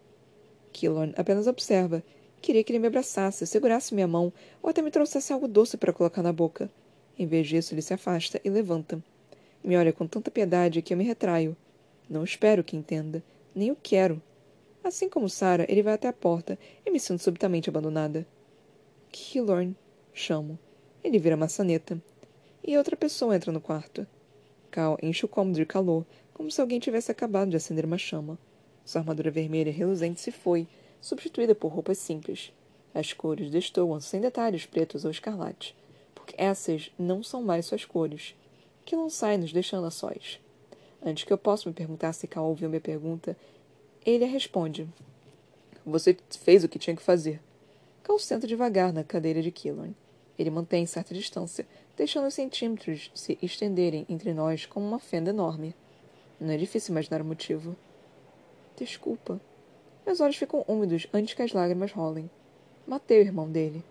Killorn 0.72 1.14
apenas 1.18 1.48
observa. 1.48 2.04
Queria 2.42 2.64
que 2.64 2.72
ele 2.72 2.80
me 2.80 2.88
abraçasse, 2.88 3.46
segurasse 3.46 3.94
minha 3.94 4.08
mão, 4.08 4.32
ou 4.64 4.70
até 4.70 4.82
me 4.82 4.92
trouxesse 4.92 5.34
algo 5.34 5.48
doce 5.48 5.78
para 5.78 5.92
colocar 5.92 6.24
na 6.24 6.32
boca. 6.32 6.72
Em 7.18 7.28
vez 7.28 7.48
disso, 7.48 7.74
ele 7.74 7.82
se 7.82 7.94
afasta 7.94 8.40
e 8.44 8.50
levanta. 8.50 9.04
Me 9.64 9.76
olha 9.76 9.92
com 9.92 10.08
tanta 10.08 10.32
piedade 10.32 10.82
que 10.82 10.94
eu 10.94 10.98
me 10.98 11.04
retraio. 11.04 11.56
Não 12.10 12.24
espero 12.24 12.64
que 12.64 12.78
entenda. 12.78 13.22
Nem 13.54 13.72
o 13.72 13.76
quero. 13.76 14.22
Assim 14.84 15.10
como 15.10 15.30
Sara, 15.30 15.66
ele 15.70 15.84
vai 15.84 15.94
até 15.94 16.08
a 16.08 16.14
porta 16.14 16.58
e 16.86 16.90
me 16.90 17.00
sinto 17.00 17.22
subitamente 17.22 17.70
abandonada. 17.70 18.26
Killorn, 19.12 19.76
chamo. 20.14 20.58
Ele 21.04 21.20
vira 21.20 21.36
maçaneta. 21.36 22.02
E 22.64 22.78
outra 22.78 22.96
pessoa 22.96 23.36
entra 23.36 23.52
no 23.52 23.62
quarto. 23.62 24.06
Cal 24.72 24.98
enche 25.02 25.26
o 25.26 25.30
cômodo 25.30 25.58
de 25.58 25.66
calor, 25.66 26.06
como 26.34 26.52
se 26.52 26.62
alguém 26.62 26.80
tivesse 26.80 27.12
acabado 27.12 27.50
de 27.50 27.58
acender 27.58 27.86
uma 27.86 27.98
chama. 27.98 28.38
Sua 28.86 29.02
armadura 29.02 29.32
vermelha 29.32 29.72
reluzente 29.72 30.22
se 30.22 30.32
foi, 30.32 30.68
substituída 31.02 31.54
por 31.54 31.72
roupas 31.72 31.98
simples. 31.98 32.54
As 32.94 33.14
cores 33.14 33.52
destoam 33.52 34.00
sem 34.00 34.22
detalhes 34.22 34.66
pretos 34.66 35.06
ou 35.06 35.12
escarlate, 35.12 35.76
porque 36.16 36.34
essas 36.38 36.92
não 36.98 37.22
são 37.22 37.44
mais 37.44 37.66
suas 37.66 37.86
cores. 37.86 38.36
Que 38.86 38.96
não 38.96 39.10
sai 39.10 39.38
nos 39.38 39.54
deixando 39.54 39.86
a 39.86 39.92
sós. 39.92 40.40
Antes 41.02 41.24
que 41.24 41.32
eu 41.32 41.38
possa 41.38 41.70
me 41.70 41.76
perguntar 41.76 42.14
se 42.14 42.28
Cal 42.28 42.46
ouviu 42.46 42.70
minha 42.70 42.82
pergunta, 42.82 43.38
ele 44.06 44.24
a 44.24 44.28
responde. 44.28 44.88
Você 45.86 46.18
fez 46.42 46.64
o 46.64 46.70
que 46.70 46.80
tinha 46.80 46.96
que 46.96 47.02
fazer. 47.02 47.42
Cal 48.04 48.18
senta 48.20 48.48
devagar 48.48 48.94
na 48.94 49.04
cadeira 49.04 49.42
de 49.42 49.52
Killorn. 49.52 49.96
Ele 50.38 50.50
mantém 50.50 50.86
certa 50.86 51.14
distância, 51.14 51.68
deixando 51.98 52.28
os 52.28 52.34
centímetros 52.34 53.12
se 53.14 53.38
estenderem 53.42 54.06
entre 54.08 54.34
nós 54.34 54.66
como 54.66 54.88
uma 54.88 55.00
fenda 55.00 55.32
enorme. 55.32 55.76
Não 56.40 56.52
é 56.52 56.58
difícil 56.58 56.94
imaginar 56.94 57.22
o 57.22 57.26
motivo. 57.26 57.76
Desculpa. 58.78 59.42
Meus 60.06 60.22
olhos 60.22 60.38
ficam 60.38 60.64
úmidos 60.68 61.08
antes 61.14 61.34
que 61.34 61.42
as 61.42 61.52
lágrimas 61.52 61.92
rolem. 61.92 62.30
Matei 62.88 63.20
o 63.20 63.26
irmão 63.26 63.50
dele. 63.50 63.84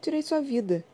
Tirei 0.00 0.20
sua 0.20 0.40
vida. 0.40 0.84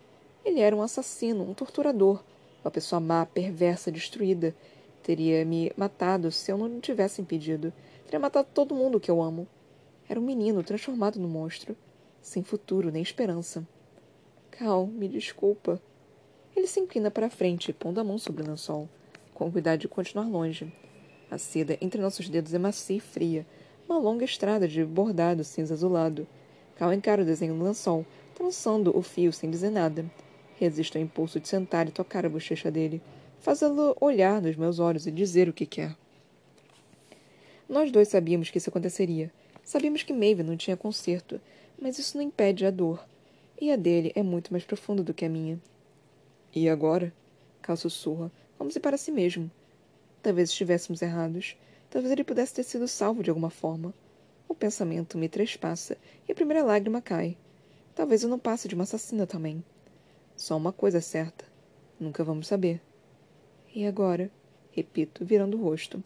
Ele 0.44 0.60
era 0.60 0.76
um 0.76 0.82
assassino, 0.82 1.42
um 1.42 1.54
torturador, 1.54 2.22
uma 2.62 2.70
pessoa 2.70 3.00
má, 3.00 3.24
perversa, 3.24 3.90
destruída. 3.90 4.54
Teria 5.02 5.44
me 5.44 5.72
matado 5.76 6.30
se 6.30 6.52
eu 6.52 6.58
não 6.58 6.80
tivesse 6.80 7.22
impedido. 7.22 7.72
Teria 8.08 8.20
matado 8.20 8.48
todo 8.54 8.74
mundo 8.74 8.98
que 8.98 9.10
eu 9.10 9.20
amo. 9.20 9.46
Era 10.08 10.18
um 10.18 10.24
menino 10.24 10.62
transformado 10.62 11.20
no 11.20 11.28
monstro, 11.28 11.76
sem 12.22 12.42
futuro 12.42 12.90
nem 12.90 13.02
esperança. 13.02 13.68
Cal, 14.50 14.86
me 14.86 15.06
desculpa. 15.06 15.78
Ele 16.56 16.66
se 16.66 16.80
inclina 16.80 17.10
para 17.10 17.26
a 17.26 17.30
frente, 17.30 17.70
pondo 17.70 18.00
a 18.00 18.04
mão 18.04 18.16
sobre 18.16 18.42
o 18.42 18.46
lençol, 18.46 18.88
com 19.34 19.52
cuidado 19.52 19.80
de 19.80 19.88
continuar 19.88 20.26
longe. 20.26 20.72
A 21.30 21.36
seda 21.36 21.76
entre 21.82 22.00
nossos 22.00 22.30
dedos 22.30 22.54
é 22.54 22.58
macia 22.58 22.96
e 22.96 23.00
fria, 23.00 23.46
uma 23.86 23.98
longa 23.98 24.24
estrada 24.24 24.66
de 24.66 24.82
bordado 24.86 25.44
cinza 25.44 25.74
azulado. 25.74 26.26
Cal 26.76 26.94
encara 26.94 27.20
o 27.20 27.26
desenho 27.26 27.52
no 27.52 27.66
lençol, 27.66 28.06
trançando 28.34 28.96
o 28.96 29.02
fio 29.02 29.34
sem 29.34 29.50
dizer 29.50 29.68
nada. 29.68 30.10
Resisto 30.56 30.96
ao 30.96 31.04
impulso 31.04 31.38
de 31.38 31.46
sentar 31.46 31.86
e 31.86 31.92
tocar 31.92 32.24
a 32.24 32.30
bochecha 32.30 32.70
dele, 32.70 33.02
fazê-lo 33.38 33.94
olhar 34.00 34.40
nos 34.40 34.56
meus 34.56 34.78
olhos 34.78 35.06
e 35.06 35.10
dizer 35.10 35.46
o 35.46 35.52
que 35.52 35.66
quer. 35.66 35.94
Nós 37.68 37.92
dois 37.92 38.08
sabíamos 38.08 38.48
que 38.48 38.56
isso 38.56 38.70
aconteceria. 38.70 39.30
Sabíamos 39.62 40.02
que 40.02 40.12
Maeve 40.12 40.42
não 40.42 40.56
tinha 40.56 40.76
conserto, 40.76 41.38
mas 41.78 41.98
isso 41.98 42.16
não 42.16 42.24
impede 42.24 42.64
a 42.64 42.70
dor. 42.70 43.06
E 43.60 43.70
a 43.70 43.76
dele 43.76 44.10
é 44.14 44.22
muito 44.22 44.52
mais 44.52 44.64
profunda 44.64 45.02
do 45.02 45.12
que 45.12 45.26
a 45.26 45.28
minha. 45.28 45.60
E 46.54 46.68
agora? 46.68 47.12
Cal 47.60 47.76
sussurra, 47.76 48.32
como 48.56 48.70
se 48.70 48.80
para 48.80 48.96
si 48.96 49.12
mesmo. 49.12 49.50
Talvez 50.22 50.48
estivéssemos 50.48 51.02
errados. 51.02 51.56
Talvez 51.90 52.10
ele 52.10 52.24
pudesse 52.24 52.54
ter 52.54 52.62
sido 52.62 52.88
salvo 52.88 53.22
de 53.22 53.28
alguma 53.28 53.50
forma. 53.50 53.92
O 54.48 54.54
pensamento 54.54 55.18
me 55.18 55.28
trespassa 55.28 55.98
e 56.26 56.32
a 56.32 56.34
primeira 56.34 56.64
lágrima 56.64 57.02
cai. 57.02 57.36
Talvez 57.94 58.22
eu 58.22 58.30
não 58.30 58.38
passe 58.38 58.66
de 58.66 58.74
uma 58.74 58.84
assassina 58.84 59.26
também. 59.26 59.62
Só 60.36 60.56
uma 60.56 60.72
coisa 60.72 60.98
é 60.98 61.02
certa. 61.02 61.44
Nunca 62.00 62.24
vamos 62.24 62.46
saber. 62.46 62.80
E 63.74 63.84
agora? 63.84 64.30
Repito, 64.70 65.24
virando 65.24 65.58
o 65.58 65.62
rosto. 65.62 66.02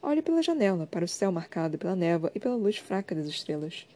Olho 0.00 0.22
pela 0.22 0.42
janela, 0.42 0.86
para 0.86 1.04
o 1.04 1.08
céu 1.08 1.32
marcado 1.32 1.76
pela 1.76 1.96
névoa 1.96 2.30
e 2.34 2.38
pela 2.38 2.54
luz 2.54 2.76
fraca 2.76 3.14
das 3.14 3.26
estrelas. 3.26 3.86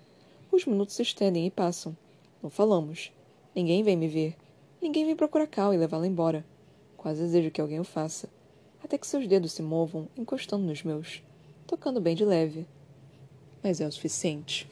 Os 0.50 0.66
minutos 0.66 0.96
se 0.96 1.02
estendem 1.02 1.46
e 1.46 1.50
passam. 1.50 1.96
Não 2.42 2.50
falamos. 2.50 3.12
Ninguém 3.54 3.84
vem 3.84 3.96
me 3.96 4.08
ver. 4.08 4.36
Ninguém 4.80 5.06
vem 5.06 5.14
procurar 5.14 5.46
Cal 5.46 5.72
e 5.72 5.76
levá-la 5.76 6.06
embora. 6.06 6.44
Quase 6.96 7.22
desejo 7.22 7.52
que 7.52 7.60
alguém 7.60 7.78
o 7.78 7.84
faça. 7.84 8.28
Até 8.82 8.98
que 8.98 9.06
seus 9.06 9.28
dedos 9.28 9.52
se 9.52 9.62
movam, 9.62 10.08
encostando 10.16 10.66
nos 10.66 10.82
meus, 10.82 11.22
tocando 11.68 12.00
bem 12.00 12.16
de 12.16 12.24
leve. 12.24 12.66
Mas 13.62 13.80
é 13.80 13.86
o 13.86 13.92
suficiente. 13.92 14.68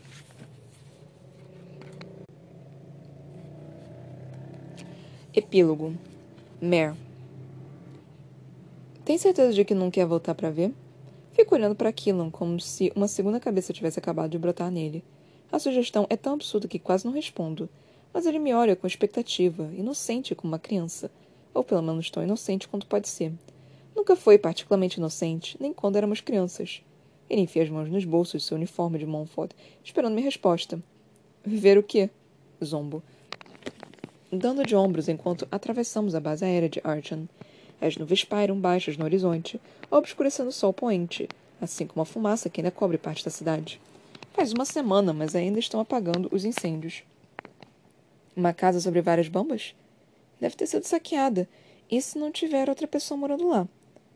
Epílogo. 5.33 5.95
Mare. 6.61 6.97
Tem 9.05 9.17
certeza 9.17 9.53
de 9.53 9.65
que 9.65 9.75
não 9.75 9.93
quer 9.93 10.07
voltar 10.07 10.35
para 10.35 10.51
ver? 10.51 10.75
Fico 11.33 11.55
olhando 11.55 11.75
para 11.75 11.93
Killan 11.93 12.31
como 12.31 12.61
se 12.61 12.93
uma 12.95 13.09
segunda 13.09 13.41
cabeça 13.41 13.73
tivesse 13.73 13.99
acabado 13.99 14.31
de 14.31 14.39
brotar 14.39 14.71
nele. 14.71 15.05
A 15.51 15.59
sugestão 15.59 16.07
é 16.11 16.17
tão 16.17 16.35
absurda 16.35 16.69
que 16.69 16.79
quase 16.79 17.05
não 17.05 17.13
respondo, 17.13 17.69
mas 18.13 18.27
ele 18.27 18.39
me 18.39 18.53
olha 18.53 18.77
com 18.77 18.87
expectativa, 18.87 19.71
inocente 19.75 20.35
como 20.35 20.53
uma 20.53 20.59
criança, 20.59 21.11
ou 21.55 21.63
pelo 21.63 21.83
menos 21.83 22.11
tão 22.11 22.23
inocente 22.23 22.69
quanto 22.69 22.87
pode 22.87 23.09
ser. 23.09 23.33
Nunca 23.95 24.17
foi 24.17 24.39
particularmente 24.39 24.99
inocente, 24.99 25.57
nem 25.61 25.73
quando 25.73 25.97
éramos 25.97 26.21
crianças. 26.21 26.83
Ele 27.29 27.43
enfia 27.43 27.63
as 27.63 27.71
mãos 27.71 27.89
nos 27.89 28.05
bolsos 28.05 28.43
de 28.43 28.49
seu 28.49 28.57
uniforme 28.57 28.99
de 28.99 29.07
Montfort, 29.07 29.53
esperando 29.85 30.15
minha 30.15 30.25
resposta. 30.25 30.83
Ver 31.45 31.79
o 31.79 31.83
quê? 31.83 32.11
Zombo. 32.65 33.03
Dando 34.33 34.65
de 34.65 34.77
ombros 34.77 35.09
enquanto 35.09 35.47
atravessamos 35.51 36.15
a 36.15 36.21
base 36.21 36.45
aérea 36.45 36.69
de 36.69 36.81
Archon. 36.85 37.27
As 37.81 37.97
nuvens 37.97 38.25
pairam 38.25 38.61
baixas 38.61 38.97
no 38.97 39.05
horizonte, 39.05 39.61
obscurecendo 39.91 40.51
o 40.51 40.53
sol 40.53 40.73
poente, 40.73 41.29
assim 41.61 41.87
como 41.87 42.03
a 42.03 42.07
fumaça 42.07 42.51
que 42.51 42.61
ainda 42.61 42.71
cobre 42.71 42.99
parte 42.99 43.25
da 43.25 43.31
cidade. 43.31 43.81
Faz 44.35 44.53
uma 44.53 44.65
semana, 44.65 45.13
mas 45.13 45.35
ainda 45.35 45.59
estão 45.59 45.81
apagando 45.81 46.29
os 46.31 46.45
incêndios. 46.45 47.03
Uma 48.37 48.53
casa 48.53 48.81
sobre 48.81 49.01
várias 49.01 49.29
bombas? 49.29 49.75
Deve 50.39 50.57
ter 50.57 50.67
sido 50.67 50.85
saqueada, 50.85 51.49
e 51.91 52.01
se 52.01 52.19
não 52.19 52.31
tiver 52.31 52.69
outra 52.69 52.87
pessoa 52.87 53.19
morando 53.19 53.49
lá? 53.49 53.67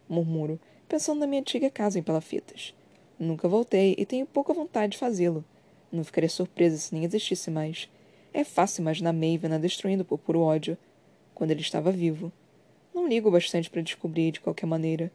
Murmuro, 0.09 0.61
pensando 0.88 1.20
na 1.20 1.27
minha 1.27 1.40
antiga 1.40 1.70
casa 1.70 1.98
em 1.98 2.03
Palafitas. 2.03 2.74
Nunca 3.18 3.48
voltei 3.48 3.94
e 3.98 4.05
tenho 4.05 4.27
pouca 4.27 4.53
vontade 4.53 4.92
de 4.92 4.98
fazê-lo. 4.98 5.44
Não 5.90 6.05
ficaria 6.05 6.29
surpresa 6.29 6.77
se 6.77 6.94
nem 6.94 7.05
existisse 7.05 7.50
mais. 7.50 7.88
É 8.33 8.44
fácil 8.44 8.83
imaginar 8.83 9.12
Maven 9.12 9.55
a 9.55 9.59
destruindo 9.59 10.05
por 10.05 10.18
puro 10.18 10.40
ódio, 10.40 10.77
quando 11.35 11.50
ele 11.50 11.61
estava 11.61 11.90
vivo. 11.90 12.33
Não 12.94 13.09
ligo 13.09 13.28
bastante 13.28 13.68
para 13.68 13.83
descobrir 13.83 14.30
de 14.30 14.40
qualquer 14.40 14.66
maneira. 14.66 15.11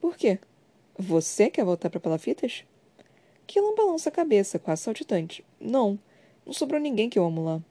Por 0.00 0.16
quê? 0.16 0.40
Você 0.98 1.48
quer 1.48 1.64
voltar 1.64 1.88
para 1.88 2.00
Palafitas? 2.00 2.64
Killan 3.46 3.76
balança 3.76 4.08
a 4.08 4.12
cabeça, 4.12 4.58
quase 4.58 4.82
saltitante. 4.82 5.44
Não, 5.60 5.96
não 6.44 6.52
sobrou 6.52 6.80
ninguém 6.80 7.08
que 7.08 7.16
eu 7.16 7.24
amo 7.24 7.44
lá. 7.44 7.62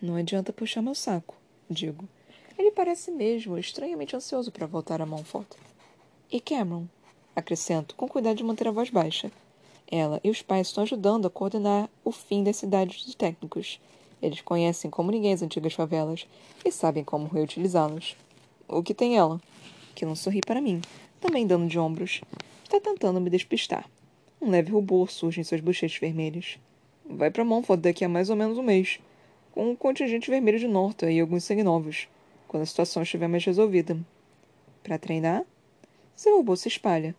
Não 0.00 0.16
adianta 0.16 0.50
puxar 0.50 0.80
meu 0.80 0.94
saco, 0.94 1.36
digo. 1.68 2.08
Ele 2.58 2.70
parece 2.70 3.10
mesmo 3.10 3.58
estranhamente 3.58 4.16
ansioso 4.16 4.50
para 4.50 4.66
voltar 4.66 5.02
a 5.02 5.06
Montfort. 5.06 5.48
E 6.32 6.40
Cameron? 6.40 6.86
Acrescento, 7.36 7.94
com 7.94 8.08
cuidado 8.08 8.36
de 8.36 8.44
manter 8.44 8.66
a 8.66 8.70
voz 8.70 8.88
baixa. 8.88 9.30
Ela 9.90 10.20
e 10.24 10.30
os 10.30 10.40
pais 10.40 10.68
estão 10.68 10.84
ajudando 10.84 11.26
a 11.26 11.30
coordenar 11.30 11.90
o 12.02 12.10
fim 12.10 12.42
das 12.42 12.56
cidades 12.56 13.04
de 13.04 13.14
técnicos. 13.14 13.78
Eles 14.22 14.40
conhecem 14.40 14.90
como 14.90 15.10
ninguém 15.10 15.34
as 15.34 15.42
antigas 15.42 15.74
favelas 15.74 16.26
e 16.64 16.72
sabem 16.72 17.04
como 17.04 17.28
reutilizá-las. 17.28 18.16
O 18.66 18.82
que 18.82 18.94
tem 18.94 19.16
ela? 19.16 19.40
Que 19.94 20.06
não 20.06 20.16
sorri 20.16 20.40
para 20.40 20.60
mim, 20.60 20.80
também 21.20 21.46
dando 21.46 21.68
de 21.68 21.78
ombros. 21.78 22.22
Está 22.62 22.80
tentando 22.80 23.20
me 23.20 23.28
despistar. 23.28 23.88
Um 24.40 24.50
leve 24.50 24.72
rubor 24.72 25.10
surge 25.10 25.40
em 25.40 25.44
suas 25.44 25.60
bochechas 25.60 26.00
vermelhas. 26.00 26.58
Vai 27.04 27.30
para 27.30 27.44
Montfort 27.44 27.80
daqui 27.80 28.04
a 28.04 28.08
mais 28.08 28.30
ou 28.30 28.36
menos 28.36 28.56
um 28.56 28.62
mês, 28.62 28.98
com 29.52 29.70
um 29.70 29.76
contingente 29.76 30.30
vermelho 30.30 30.58
de 30.58 30.66
Norta 30.66 31.10
e 31.10 31.20
alguns 31.20 31.44
sangue 31.44 31.62
novos, 31.62 32.08
quando 32.48 32.62
a 32.62 32.66
situação 32.66 33.02
estiver 33.02 33.28
mais 33.28 33.44
resolvida. 33.44 33.98
Para 34.82 34.98
treinar? 34.98 35.44
Seu 36.16 36.36
robô 36.36 36.56
se 36.56 36.68
espalha. 36.68 37.14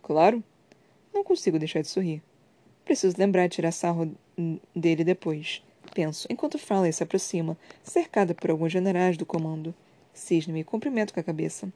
Claro. 0.00 0.42
Não 1.12 1.24
consigo 1.24 1.58
deixar 1.58 1.82
de 1.82 1.88
sorrir. 1.88 2.22
Preciso 2.84 3.16
lembrar 3.18 3.48
de 3.48 3.56
tirar 3.56 3.72
sarro 3.72 4.14
dele 4.74 5.02
depois. 5.02 5.60
Penso, 5.92 6.28
enquanto 6.30 6.58
Farley 6.58 6.92
se 6.92 7.02
aproxima, 7.02 7.58
cercada 7.82 8.34
por 8.34 8.50
alguns 8.50 8.70
generais 8.70 9.16
do 9.16 9.26
comando. 9.26 9.74
Cisne 10.18 10.52
me 10.52 10.64
cumprimento 10.64 11.14
com 11.14 11.20
a 11.20 11.22
cabeça. 11.22 11.72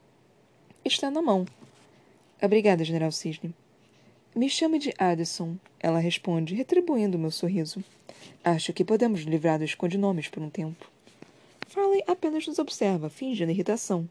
Está 0.85 1.11
na 1.11 1.23
mão. 1.23 1.47
Obrigada, 2.43 2.85
General 2.85 3.13
Cisne. 3.13 3.55
Me 4.35 4.49
chame 4.49 4.79
de 4.79 4.93
Addison, 4.99 5.57
ela 5.79 5.99
responde, 5.99 6.55
retribuindo 6.55 7.19
meu 7.19 7.31
sorriso. 7.31 7.83
Acho 8.43 8.73
que 8.73 8.85
podemos 8.85 9.21
livrar 9.21 9.59
dos 9.59 9.75
codinomes 9.75 10.29
por 10.29 10.43
um 10.43 10.51
tempo. 10.51 10.91
Farley 11.69 12.03
apenas 12.07 12.47
nos 12.47 12.59
observa, 12.59 13.09
fingindo 13.09 13.53
irritação. 13.53 14.09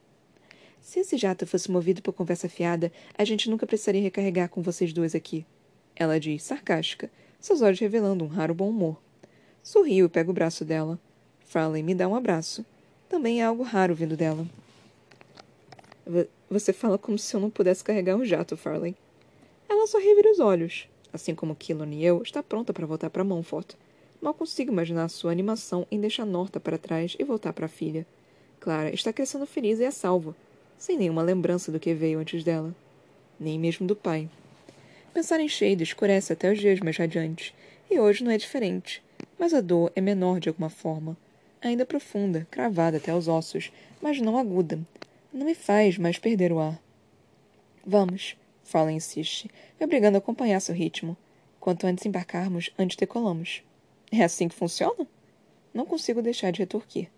Se 0.79 0.99
esse 0.99 1.17
jato 1.17 1.45
fosse 1.45 1.69
movido 1.69 2.01
por 2.01 2.13
conversa 2.13 2.49
fiada, 2.49 2.91
a 3.17 3.25
gente 3.25 3.49
nunca 3.49 3.67
precisaria 3.67 4.01
recarregar 4.01 4.49
com 4.49 4.61
vocês 4.61 4.93
dois 4.93 5.13
aqui. 5.13 5.45
Ela 5.95 6.19
diz, 6.19 6.43
sarcástica, 6.43 7.11
seus 7.39 7.61
olhos 7.61 7.79
revelando 7.79 8.23
um 8.23 8.27
raro 8.27 8.53
bom 8.53 8.69
humor. 8.69 8.99
Sorrio 9.61 10.05
e 10.05 10.09
pego 10.09 10.31
o 10.31 10.33
braço 10.33 10.63
dela. 10.63 10.99
Farley 11.45 11.83
me 11.83 11.93
dá 11.93 12.07
um 12.07 12.15
abraço. 12.15 12.65
Também 13.11 13.41
é 13.41 13.43
algo 13.43 13.61
raro 13.61 13.93
vindo 13.93 14.15
dela. 14.15 14.47
Você 16.49 16.71
fala 16.71 16.97
como 16.97 17.17
se 17.19 17.35
eu 17.35 17.41
não 17.41 17.49
pudesse 17.49 17.83
carregar 17.83 18.15
um 18.15 18.23
jato, 18.23 18.55
Farley. 18.55 18.95
Ela 19.67 19.85
só 19.85 19.99
revira 19.99 20.31
os 20.31 20.39
olhos. 20.39 20.87
Assim 21.11 21.35
como 21.35 21.53
Killon 21.53 21.91
e 21.91 22.05
eu, 22.05 22.21
está 22.21 22.41
pronta 22.41 22.71
para 22.71 22.85
voltar 22.85 23.09
para 23.09 23.25
Montfort. 23.25 23.73
Mal 24.21 24.33
consigo 24.33 24.71
imaginar 24.71 25.09
sua 25.09 25.29
animação 25.33 25.85
em 25.91 25.99
deixar 25.99 26.25
Norta 26.25 26.57
para 26.57 26.77
trás 26.77 27.17
e 27.19 27.23
voltar 27.25 27.51
para 27.51 27.65
a 27.65 27.69
filha. 27.69 28.07
Clara 28.61 28.93
está 28.95 29.11
crescendo 29.11 29.45
feliz 29.45 29.81
e 29.81 29.85
a 29.85 29.91
salvo, 29.91 30.33
sem 30.77 30.97
nenhuma 30.97 31.21
lembrança 31.21 31.69
do 31.69 31.81
que 31.81 31.93
veio 31.93 32.17
antes 32.17 32.45
dela. 32.45 32.73
Nem 33.37 33.59
mesmo 33.59 33.85
do 33.85 33.95
pai. 33.95 34.29
Pensar 35.13 35.41
em 35.41 35.49
Shade 35.49 35.83
escurece 35.83 36.31
até 36.31 36.49
os 36.49 36.57
dias 36.57 36.79
mais 36.79 36.95
radiantes, 36.95 37.53
e 37.89 37.99
hoje 37.99 38.23
não 38.23 38.31
é 38.31 38.37
diferente. 38.37 39.03
Mas 39.37 39.53
a 39.53 39.59
dor 39.59 39.91
é 39.97 39.99
menor 39.99 40.39
de 40.39 40.47
alguma 40.47 40.69
forma. 40.69 41.17
Ainda 41.61 41.85
profunda, 41.85 42.47
cravada 42.49 42.97
até 42.97 43.13
os 43.13 43.27
ossos, 43.27 43.71
mas 44.01 44.19
não 44.19 44.37
aguda. 44.37 44.79
Não 45.31 45.45
me 45.45 45.55
faz 45.55 45.97
mais 45.97 46.17
perder 46.17 46.51
o 46.51 46.59
ar. 46.59 46.81
Vamos, 47.85 48.35
Fala 48.71 48.89
insiste, 48.89 49.51
me 49.77 49.85
obrigando 49.85 50.15
a 50.15 50.19
acompanhar 50.19 50.61
seu 50.61 50.73
ritmo. 50.73 51.17
Quanto 51.59 51.85
antes 51.85 52.05
embarcarmos, 52.05 52.71
antes 52.79 52.95
decolamos. 52.95 53.63
É 54.09 54.23
assim 54.23 54.47
que 54.47 54.55
funciona? 54.55 55.05
Não 55.73 55.85
consigo 55.85 56.21
deixar 56.21 56.51
de 56.51 56.59
retorquir. 56.59 57.09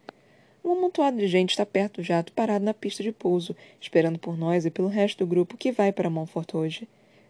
Um 0.65 0.71
amontoado 0.71 1.15
de 1.15 1.27
gente 1.27 1.51
está 1.51 1.63
perto 1.63 2.01
do 2.01 2.03
jato, 2.03 2.34
parado 2.34 2.65
na 2.65 2.73
pista 2.73 3.03
de 3.03 3.12
pouso, 3.12 3.56
esperando 3.79 4.17
por 4.17 4.36
nós 4.36 4.65
e 4.65 4.71
pelo 4.71 4.88
resto 4.88 5.19
do 5.19 5.29
grupo 5.29 5.56
que 5.56 5.71
vai 5.71 5.91
para 5.91 6.10
Montfort 6.10 6.56
hoje. 6.56 6.88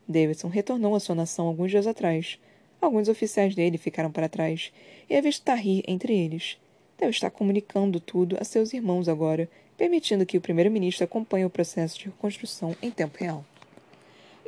Davidson 0.08 0.48
retornou 0.48 0.96
à 0.96 1.02
sua 1.02 1.16
nação 1.16 1.46
alguns 1.46 1.72
dias 1.72 1.86
atrás. 1.86 2.40
Alguns 2.80 3.10
oficiais 3.10 3.54
dele 3.54 3.78
ficaram 3.78 4.10
para 4.10 4.30
trás, 4.30 4.72
e 5.10 5.22
visto 5.22 5.44
Tahir 5.44 5.84
entre 5.86 6.14
eles. 6.14 6.58
Deve 6.98 7.12
estar 7.12 7.30
comunicando 7.30 8.00
tudo 8.00 8.38
a 8.40 8.44
seus 8.44 8.74
irmãos 8.74 9.10
agora, 9.10 9.50
permitindo 9.78 10.26
que 10.26 10.38
o 10.38 10.42
primeiro-ministro 10.42 11.04
acompanhe 11.04 11.46
o 11.46 11.50
processo 11.50 11.98
de 12.00 12.06
reconstrução 12.06 12.76
em 12.82 12.92
tempo 12.92 13.18
real. 13.18 13.44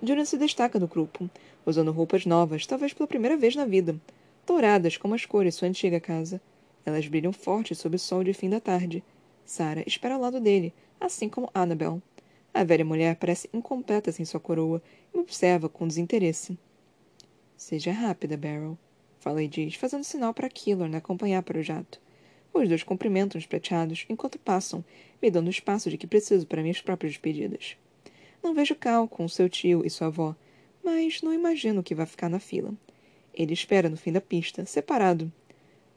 Julian 0.01 0.25
se 0.25 0.37
destaca 0.37 0.79
no 0.79 0.87
grupo, 0.87 1.29
usando 1.65 1.91
roupas 1.91 2.25
novas, 2.25 2.65
talvez 2.65 2.93
pela 2.93 3.07
primeira 3.07 3.35
vez 3.37 3.55
na 3.55 3.65
vida, 3.65 3.95
douradas 4.45 4.97
como 4.97 5.15
as 5.15 5.25
cores 5.25 5.53
de 5.53 5.59
sua 5.59 5.67
antiga 5.67 5.99
casa. 5.99 6.41
Elas 6.85 7.07
brilham 7.07 7.33
forte 7.33 7.73
sob 7.73 7.95
o 7.95 7.99
sol 7.99 8.23
de 8.23 8.33
fim 8.33 8.49
da 8.49 8.59
tarde. 8.59 9.03
Sarah 9.45 9.83
espera 9.87 10.15
ao 10.15 10.21
lado 10.21 10.39
dele, 10.39 10.73
assim 10.99 11.27
como 11.27 11.49
Annabel. 11.53 12.01
A 12.53 12.63
velha 12.63 12.85
mulher 12.85 13.15
parece 13.15 13.49
incompleta 13.53 14.11
sem 14.11 14.23
sua 14.23 14.39
coroa 14.39 14.81
e 15.13 15.17
observa 15.17 15.67
com 15.67 15.87
desinteresse. 15.87 16.57
Seja 17.57 17.91
rápida, 17.91 18.37
Beryl, 18.37 18.77
fala 19.19 19.41
e 19.41 19.47
diz, 19.47 19.75
fazendo 19.75 20.03
sinal 20.03 20.33
para 20.33 20.49
Killor 20.49 20.93
acompanhar 20.95 21.41
para 21.41 21.59
o 21.59 21.63
jato. 21.63 21.99
Os 22.55 22.67
dois 22.67 22.81
cumprimentam 22.81 23.37
os 23.37 23.45
prateados 23.45 24.05
enquanto 24.09 24.39
passam, 24.39 24.83
me 25.21 25.29
dando 25.29 25.47
o 25.47 25.51
espaço 25.51 25.89
de 25.89 25.97
que 25.97 26.07
preciso 26.07 26.47
para 26.47 26.63
minhas 26.63 26.81
próprias 26.81 27.11
despedidas. 27.11 27.77
Não 28.41 28.53
vejo 28.53 28.73
Cal 28.75 29.07
com 29.07 29.27
seu 29.27 29.47
tio 29.47 29.85
e 29.85 29.89
sua 29.89 30.07
avó, 30.07 30.35
mas 30.83 31.21
não 31.21 31.33
imagino 31.33 31.83
que 31.83 31.93
vai 31.93 32.05
ficar 32.05 32.29
na 32.29 32.39
fila. 32.39 32.73
Ele 33.33 33.53
espera 33.53 33.89
no 33.89 33.97
fim 33.97 34.11
da 34.11 34.21
pista, 34.21 34.65
separado, 34.65 35.31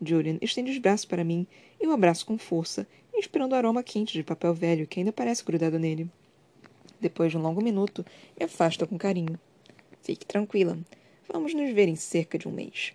Julian 0.05 0.39
estende 0.41 0.71
os 0.71 0.79
braços 0.79 1.05
para 1.05 1.25
mim 1.25 1.47
e 1.81 1.87
o 1.87 1.93
abraço 1.93 2.25
com 2.25 2.39
força, 2.39 2.87
inspirando 3.15 3.55
o 3.55 3.59
aroma 3.59 3.83
quente 3.83 4.13
de 4.13 4.23
papel 4.23 4.55
velho 4.55 4.87
que 4.87 5.01
ainda 5.01 5.13
parece 5.13 5.45
grudado 5.45 5.79
nele. 5.79 6.09
Depois 7.01 7.31
de 7.31 7.39
um 7.39 7.43
longo 7.43 7.63
minuto, 7.63 8.05
me 8.39 8.45
afasta 8.45 8.87
com 8.87 8.99
carinho. 8.99 9.39
Fique 10.03 10.27
tranquila. 10.27 10.79
Vamos 11.33 11.55
nos 11.55 11.73
ver 11.73 11.89
em 11.89 11.97
cerca 11.97 12.39
de 12.39 12.49
um 12.49 12.53
mês. 12.53 12.93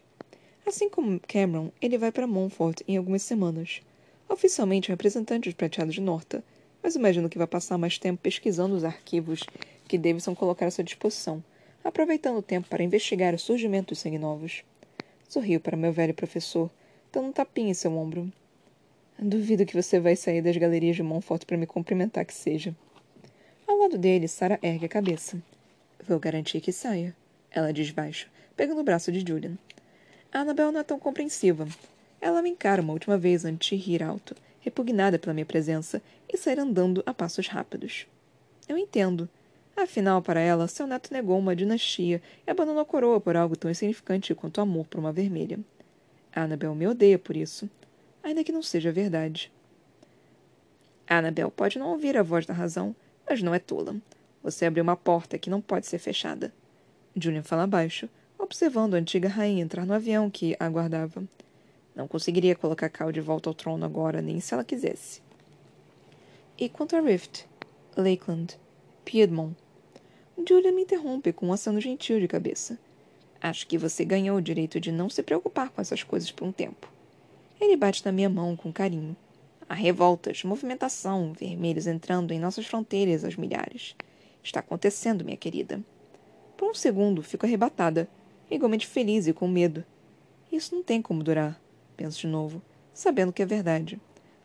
Assim 0.66 0.90
como 0.90 1.20
Cameron, 1.20 1.72
ele 1.82 1.98
vai 1.98 2.12
para 2.12 2.26
Montfort 2.26 2.82
em 2.88 2.98
algumas 2.98 3.22
semanas. 3.22 3.82
Oficialmente 4.30 4.90
representante 4.90 5.50
dos 5.50 5.54
prateados 5.54 5.94
de 5.94 6.02
Norta, 6.02 6.44
mas 6.82 6.96
imagino 6.96 7.30
que 7.30 7.38
vai 7.38 7.48
passar 7.48 7.78
mais 7.78 7.98
tempo 7.98 8.22
pesquisando 8.22 8.76
os 8.76 8.84
arquivos 8.84 9.42
que 9.88 9.98
Davidson 9.98 10.34
colocar 10.34 10.68
à 10.68 10.72
sua 10.72 10.84
disposição, 10.84 11.44
aproveitando 11.84 12.38
o 12.38 12.42
tempo 12.42 12.68
para 12.70 12.84
investigar 12.84 13.34
o 13.34 13.40
surgimento 13.40 13.90
dos 13.90 14.00
sangue 14.00 14.18
novos. 14.18 14.64
Sorriu 15.28 15.60
para 15.60 15.78
meu 15.78 15.92
velho 15.92 16.14
professor, 16.14 16.70
dando 17.12 17.28
um 17.28 17.32
tapinha 17.32 17.72
em 17.72 17.74
seu 17.74 17.96
ombro. 17.98 18.32
Duvido 19.20 19.66
que 19.66 19.76
você 19.76 20.00
vai 20.00 20.16
sair 20.16 20.42
das 20.42 20.58
galerias 20.58 20.96
de 20.96 21.04
Montfort 21.04 21.46
para 21.46 21.58
me 21.58 21.66
cumprimentar 21.68 22.26
que 22.26 22.34
seja. 22.34 22.76
Ao 23.68 23.78
lado 23.78 23.98
dele, 23.98 24.28
Sarah 24.28 24.60
ergue 24.62 24.86
a 24.86 24.90
cabeça. 24.90 25.38
Vou 26.08 26.20
garantir 26.20 26.62
que 26.62 26.72
saia. 26.72 27.16
Ela 27.52 27.72
diz 27.72 27.92
baixo, 27.92 28.30
pegando 28.56 28.82
o 28.82 28.84
braço 28.84 29.12
de 29.12 29.20
Julian. 29.20 29.58
A 30.34 30.40
Annabel 30.40 30.72
não 30.72 30.80
é 30.80 30.84
tão 30.84 30.98
compreensiva. 30.98 31.68
Ela 32.20 32.42
me 32.42 32.50
encara 32.50 32.82
uma 32.82 32.94
última 32.94 33.20
vez 33.20 33.46
antes 33.46 33.70
de 33.70 33.76
rir 33.76 34.02
alto, 34.02 34.36
repugnada 34.62 35.20
pela 35.20 35.32
minha 35.34 35.46
presença, 35.46 36.02
e 36.28 36.36
sair 36.36 36.60
andando 36.60 37.04
a 37.06 37.14
passos 37.14 37.48
rápidos. 37.48 38.08
Eu 38.68 38.76
entendo. 38.76 39.30
Afinal, 39.78 40.24
para 40.24 40.40
ela, 40.40 40.68
seu 40.68 40.88
neto 40.88 41.14
negou 41.14 41.38
uma 41.38 41.56
dinastia 41.56 42.20
e 42.48 42.50
abandonou 42.50 42.82
a 42.82 42.86
coroa 42.86 43.22
por 43.22 43.36
algo 43.36 43.56
tão 43.56 43.70
insignificante 43.70 44.34
quanto 44.34 44.58
o 44.58 44.62
amor 44.62 44.88
por 44.88 45.00
uma 45.00 45.12
vermelha. 45.12 45.60
Annabel 46.36 46.74
me 46.74 46.88
odeia 46.88 47.20
por 47.20 47.38
isso, 47.38 47.70
ainda 48.24 48.44
que 48.44 48.52
não 48.52 48.64
seja 48.64 48.92
verdade. 48.92 49.52
Annabel 51.08 51.52
pode 51.52 51.78
não 51.78 51.90
ouvir 51.90 52.18
a 52.18 52.24
voz 52.24 52.44
da 52.48 52.56
razão, 52.56 52.96
mas 53.30 53.44
não 53.44 53.54
é 53.54 53.60
tola. 53.60 53.96
Você 54.42 54.66
abriu 54.66 54.84
uma 54.84 54.98
porta 54.98 55.38
que 55.38 55.50
não 55.52 55.62
pode 55.62 55.86
ser 55.86 56.00
fechada. 56.00 56.52
Julian 57.16 57.44
fala 57.44 57.68
baixo, 57.68 58.10
observando 58.54 58.94
a 58.94 58.98
antiga 58.98 59.28
rainha 59.28 59.64
entrar 59.64 59.84
no 59.84 59.96
avião 59.96 60.30
que 60.30 60.56
a 60.60 60.66
aguardava. 60.68 61.24
Não 61.96 62.08
conseguiria 62.08 62.56
colocar 62.56 62.88
Cal 62.88 63.12
de 63.12 63.20
volta 63.20 63.50
ao 63.50 63.54
trono 63.56 63.84
agora, 63.84 64.22
nem 64.22 64.40
se 64.40 64.54
ela 64.54 64.64
quisesse. 64.64 65.24
E 66.56 66.70
quanto 66.70 66.96
a 66.96 67.02
Rift, 67.02 67.48
Lakeland, 67.98 68.60
Piedmont? 69.04 69.56
Julia 70.48 70.72
me 70.72 70.84
interrompe 70.84 71.34
com 71.34 71.48
um 71.48 71.54
aceno 71.54 71.82
gentil 71.82 72.20
de 72.20 72.28
cabeça. 72.28 72.78
Acho 73.42 73.66
que 73.66 73.76
você 73.76 74.06
ganhou 74.06 74.38
o 74.38 74.42
direito 74.42 74.80
de 74.80 74.92
não 74.92 75.10
se 75.10 75.24
preocupar 75.24 75.72
com 75.72 75.82
essas 75.82 76.04
coisas 76.04 76.32
por 76.32 76.48
um 76.48 76.52
tempo. 76.52 76.88
Ele 77.60 77.76
bate 77.76 78.06
na 78.06 78.12
minha 78.12 78.30
mão 78.30 78.56
com 78.56 78.72
carinho. 78.72 79.18
Há 79.68 79.74
revoltas, 79.74 80.44
movimentação, 80.44 81.34
vermelhos 81.34 81.88
entrando 81.88 82.32
em 82.32 82.40
nossas 82.40 82.68
fronteiras 82.68 83.26
aos 83.26 83.36
milhares. 83.36 83.96
Está 84.44 84.60
acontecendo, 84.60 85.26
minha 85.26 85.38
querida. 85.38 85.82
Por 86.56 86.70
um 86.70 86.76
segundo, 86.76 87.24
fico 87.24 87.48
arrebatada, 87.48 88.08
igualmente 88.50 88.88
feliz 88.88 89.28
e 89.28 89.34
com 89.34 89.48
medo. 89.48 89.84
Isso 90.52 90.76
não 90.76 90.84
tem 90.84 91.02
como 91.02 91.24
durar, 91.24 91.60
penso 91.98 92.20
de 92.20 92.28
novo, 92.28 92.62
sabendo 92.94 93.34
que 93.34 93.42
é 93.42 93.46
verdade. 93.46 94.00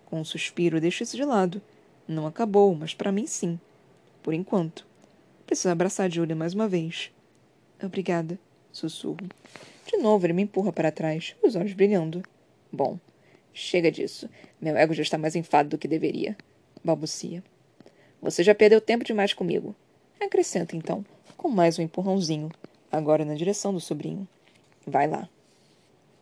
Com 0.06 0.20
um 0.20 0.24
suspiro, 0.24 0.80
deixo 0.80 1.02
isso 1.02 1.16
de 1.16 1.24
lado. 1.24 1.60
Não 2.06 2.26
acabou, 2.26 2.74
mas 2.74 2.94
para 2.94 3.12
mim 3.12 3.26
sim. 3.26 3.60
Por 4.22 4.32
enquanto. 4.32 4.86
Preciso 5.46 5.68
abraçar 5.68 6.10
Julia 6.10 6.34
mais 6.34 6.54
uma 6.54 6.68
vez. 6.68 7.10
Obrigada, 7.82 8.38
sussurro. 8.72 9.28
De 9.86 9.96
novo, 9.98 10.26
ele 10.26 10.32
me 10.32 10.42
empurra 10.42 10.72
para 10.72 10.90
trás, 10.90 11.34
os 11.42 11.56
olhos 11.56 11.72
brilhando. 11.72 12.22
Bom, 12.72 12.98
chega 13.52 13.90
disso. 13.90 14.28
Meu 14.60 14.76
ego 14.76 14.94
já 14.94 15.02
está 15.02 15.16
mais 15.16 15.36
enfado 15.36 15.70
do 15.70 15.78
que 15.78 15.88
deveria. 15.88 16.36
Balbucia. 16.84 17.42
Você 18.20 18.42
já 18.42 18.54
perdeu 18.54 18.80
tempo 18.80 19.04
demais 19.04 19.32
comigo. 19.32 19.74
Acrescenta, 20.20 20.76
então, 20.76 21.04
com 21.36 21.48
mais 21.48 21.78
um 21.78 21.82
empurrãozinho, 21.82 22.50
agora 22.90 23.24
na 23.24 23.34
direção 23.34 23.72
do 23.72 23.80
sobrinho. 23.80 24.26
Vai 24.86 25.06
lá. 25.06 25.28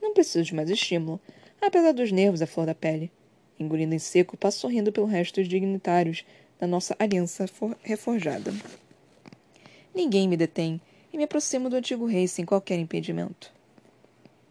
Não 0.01 0.13
preciso 0.13 0.45
de 0.45 0.55
mais 0.55 0.71
estímulo, 0.71 1.21
apesar 1.61 1.93
dos 1.93 2.13
nervos 2.13 2.43
à 2.43 2.47
flor 2.47 2.67
da 2.67 2.75
pele. 2.75 3.11
Engolindo 3.59 3.95
em 3.95 3.99
seco, 3.99 4.37
passo 4.37 4.61
sorrindo 4.61 4.93
pelo 4.93 5.07
resto 5.07 5.41
dos 5.41 5.49
dignitários 5.49 6.25
da 6.59 6.67
nossa 6.67 6.95
aliança 6.99 7.47
reforjada. 7.83 8.53
Ninguém 9.95 10.29
me 10.29 10.37
detém 10.37 10.81
e 11.13 11.17
me 11.17 11.25
aproximo 11.25 11.71
do 11.71 11.77
antigo 11.77 12.07
rei 12.07 12.29
sem 12.29 12.45
qualquer 12.45 12.79
impedimento. 12.79 13.51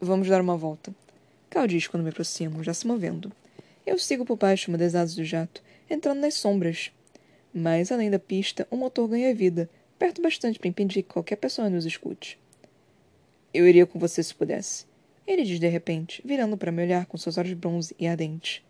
Vamos 0.01 0.27
dar 0.27 0.41
uma 0.41 0.57
volta. 0.57 0.93
Cal 1.49 1.67
diz 1.67 1.87
quando 1.87 2.03
me 2.03 2.09
aproximo, 2.09 2.63
já 2.63 2.73
se 2.73 2.87
movendo. 2.87 3.31
Eu 3.85 3.99
sigo 3.99 4.25
por 4.25 4.37
baixo 4.37 4.71
uma 4.71 4.77
das 4.77 4.95
asas 4.95 5.15
do 5.15 5.23
jato, 5.23 5.61
entrando 5.89 6.19
nas 6.19 6.33
sombras. 6.33 6.91
Mas, 7.53 7.91
além 7.91 8.09
da 8.09 8.19
pista, 8.19 8.67
o 8.69 8.75
motor 8.75 9.07
ganha 9.07 9.33
vida, 9.33 9.69
perto 9.97 10.21
bastante 10.21 10.59
para 10.59 10.69
impedir 10.69 11.03
que 11.03 11.13
qualquer 11.13 11.37
pessoa 11.37 11.69
nos 11.69 11.85
escute. 11.85 12.39
Eu 13.53 13.67
iria 13.67 13.85
com 13.85 13.97
você 13.97 14.21
se 14.21 14.35
pudesse. 14.35 14.85
Ele 15.25 15.43
diz 15.43 15.59
de 15.59 15.67
repente, 15.67 16.21
virando 16.25 16.57
para 16.57 16.71
me 16.71 16.83
olhar 16.83 17.05
com 17.05 17.17
seus 17.17 17.37
olhos 17.37 17.53
bronze 17.53 17.95
e 17.97 18.05
ardentes. 18.05 18.61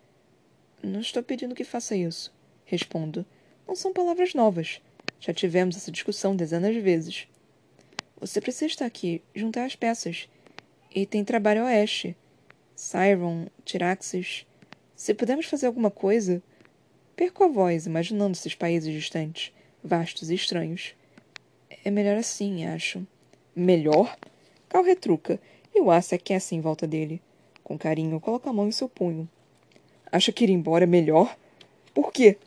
Não 0.82 1.00
estou 1.00 1.22
pedindo 1.22 1.54
que 1.54 1.64
faça 1.64 1.96
isso. 1.96 2.32
Respondo. 2.64 3.26
Não 3.66 3.74
são 3.74 3.92
palavras 3.92 4.32
novas. 4.32 4.80
Já 5.18 5.34
tivemos 5.34 5.76
essa 5.76 5.90
discussão 5.90 6.36
dezenas 6.36 6.72
de 6.72 6.80
vezes. 6.80 7.26
Você 8.20 8.40
precisa 8.40 8.66
estar 8.66 8.86
aqui, 8.86 9.22
juntar 9.34 9.64
as 9.64 9.76
peças. 9.76 10.28
E 10.94 11.04
tem 11.04 11.24
trabalho 11.24 11.62
a 11.62 11.66
oeste. 11.66 12.16
Cyron, 12.76 13.46
Tiraxis. 13.64 14.46
Se 14.94 15.12
pudermos 15.12 15.46
fazer 15.46 15.66
alguma 15.66 15.90
coisa. 15.90 16.42
Perco 17.14 17.44
a 17.44 17.48
voz, 17.48 17.86
imaginando 17.86 18.32
esses 18.32 18.54
países 18.54 18.92
distantes, 18.92 19.52
vastos 19.82 20.30
e 20.30 20.34
estranhos. 20.34 20.94
É 21.84 21.90
melhor 21.90 22.16
assim, 22.16 22.64
acho. 22.64 23.06
Melhor? 23.54 24.16
Cal 24.68 24.82
retruca, 24.82 25.40
e 25.74 25.80
o 25.80 26.00
se 26.00 26.14
aquece 26.14 26.54
em 26.54 26.60
volta 26.60 26.86
dele. 26.86 27.20
Com 27.62 27.76
carinho, 27.76 28.20
coloca 28.20 28.48
a 28.48 28.52
mão 28.52 28.68
em 28.68 28.72
seu 28.72 28.88
punho. 28.88 29.28
Acha 30.10 30.32
que 30.32 30.44
ir 30.44 30.50
embora 30.50 30.84
é 30.84 30.86
melhor? 30.86 31.36
Por 31.92 32.12
quê? 32.12 32.38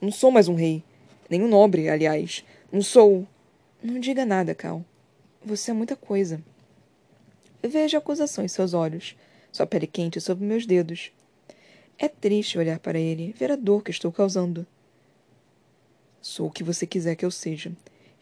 Não 0.00 0.12
sou 0.12 0.30
mais 0.30 0.48
um 0.48 0.54
rei. 0.54 0.82
Nem 1.28 1.42
um 1.42 1.48
nobre, 1.48 1.88
aliás. 1.88 2.44
Não 2.70 2.82
sou. 2.82 3.26
Não 3.82 3.98
diga 3.98 4.24
nada, 4.26 4.54
Cal. 4.54 4.84
Você 5.44 5.70
é 5.70 5.74
muita 5.74 5.96
coisa. 5.96 6.42
Vejo 7.62 7.96
acusação 7.96 8.44
em 8.44 8.48
seus 8.48 8.74
olhos, 8.74 9.16
sua 9.50 9.66
pele 9.66 9.86
quente 9.86 10.20
sob 10.20 10.44
meus 10.44 10.66
dedos. 10.66 11.10
É 11.98 12.08
triste 12.08 12.58
olhar 12.58 12.78
para 12.78 12.98
ele, 12.98 13.34
ver 13.36 13.50
a 13.50 13.56
dor 13.56 13.82
que 13.82 13.90
estou 13.90 14.12
causando. 14.12 14.66
Sou 16.20 16.48
o 16.48 16.50
que 16.50 16.62
você 16.62 16.86
quiser 16.86 17.16
que 17.16 17.24
eu 17.24 17.30
seja. 17.30 17.72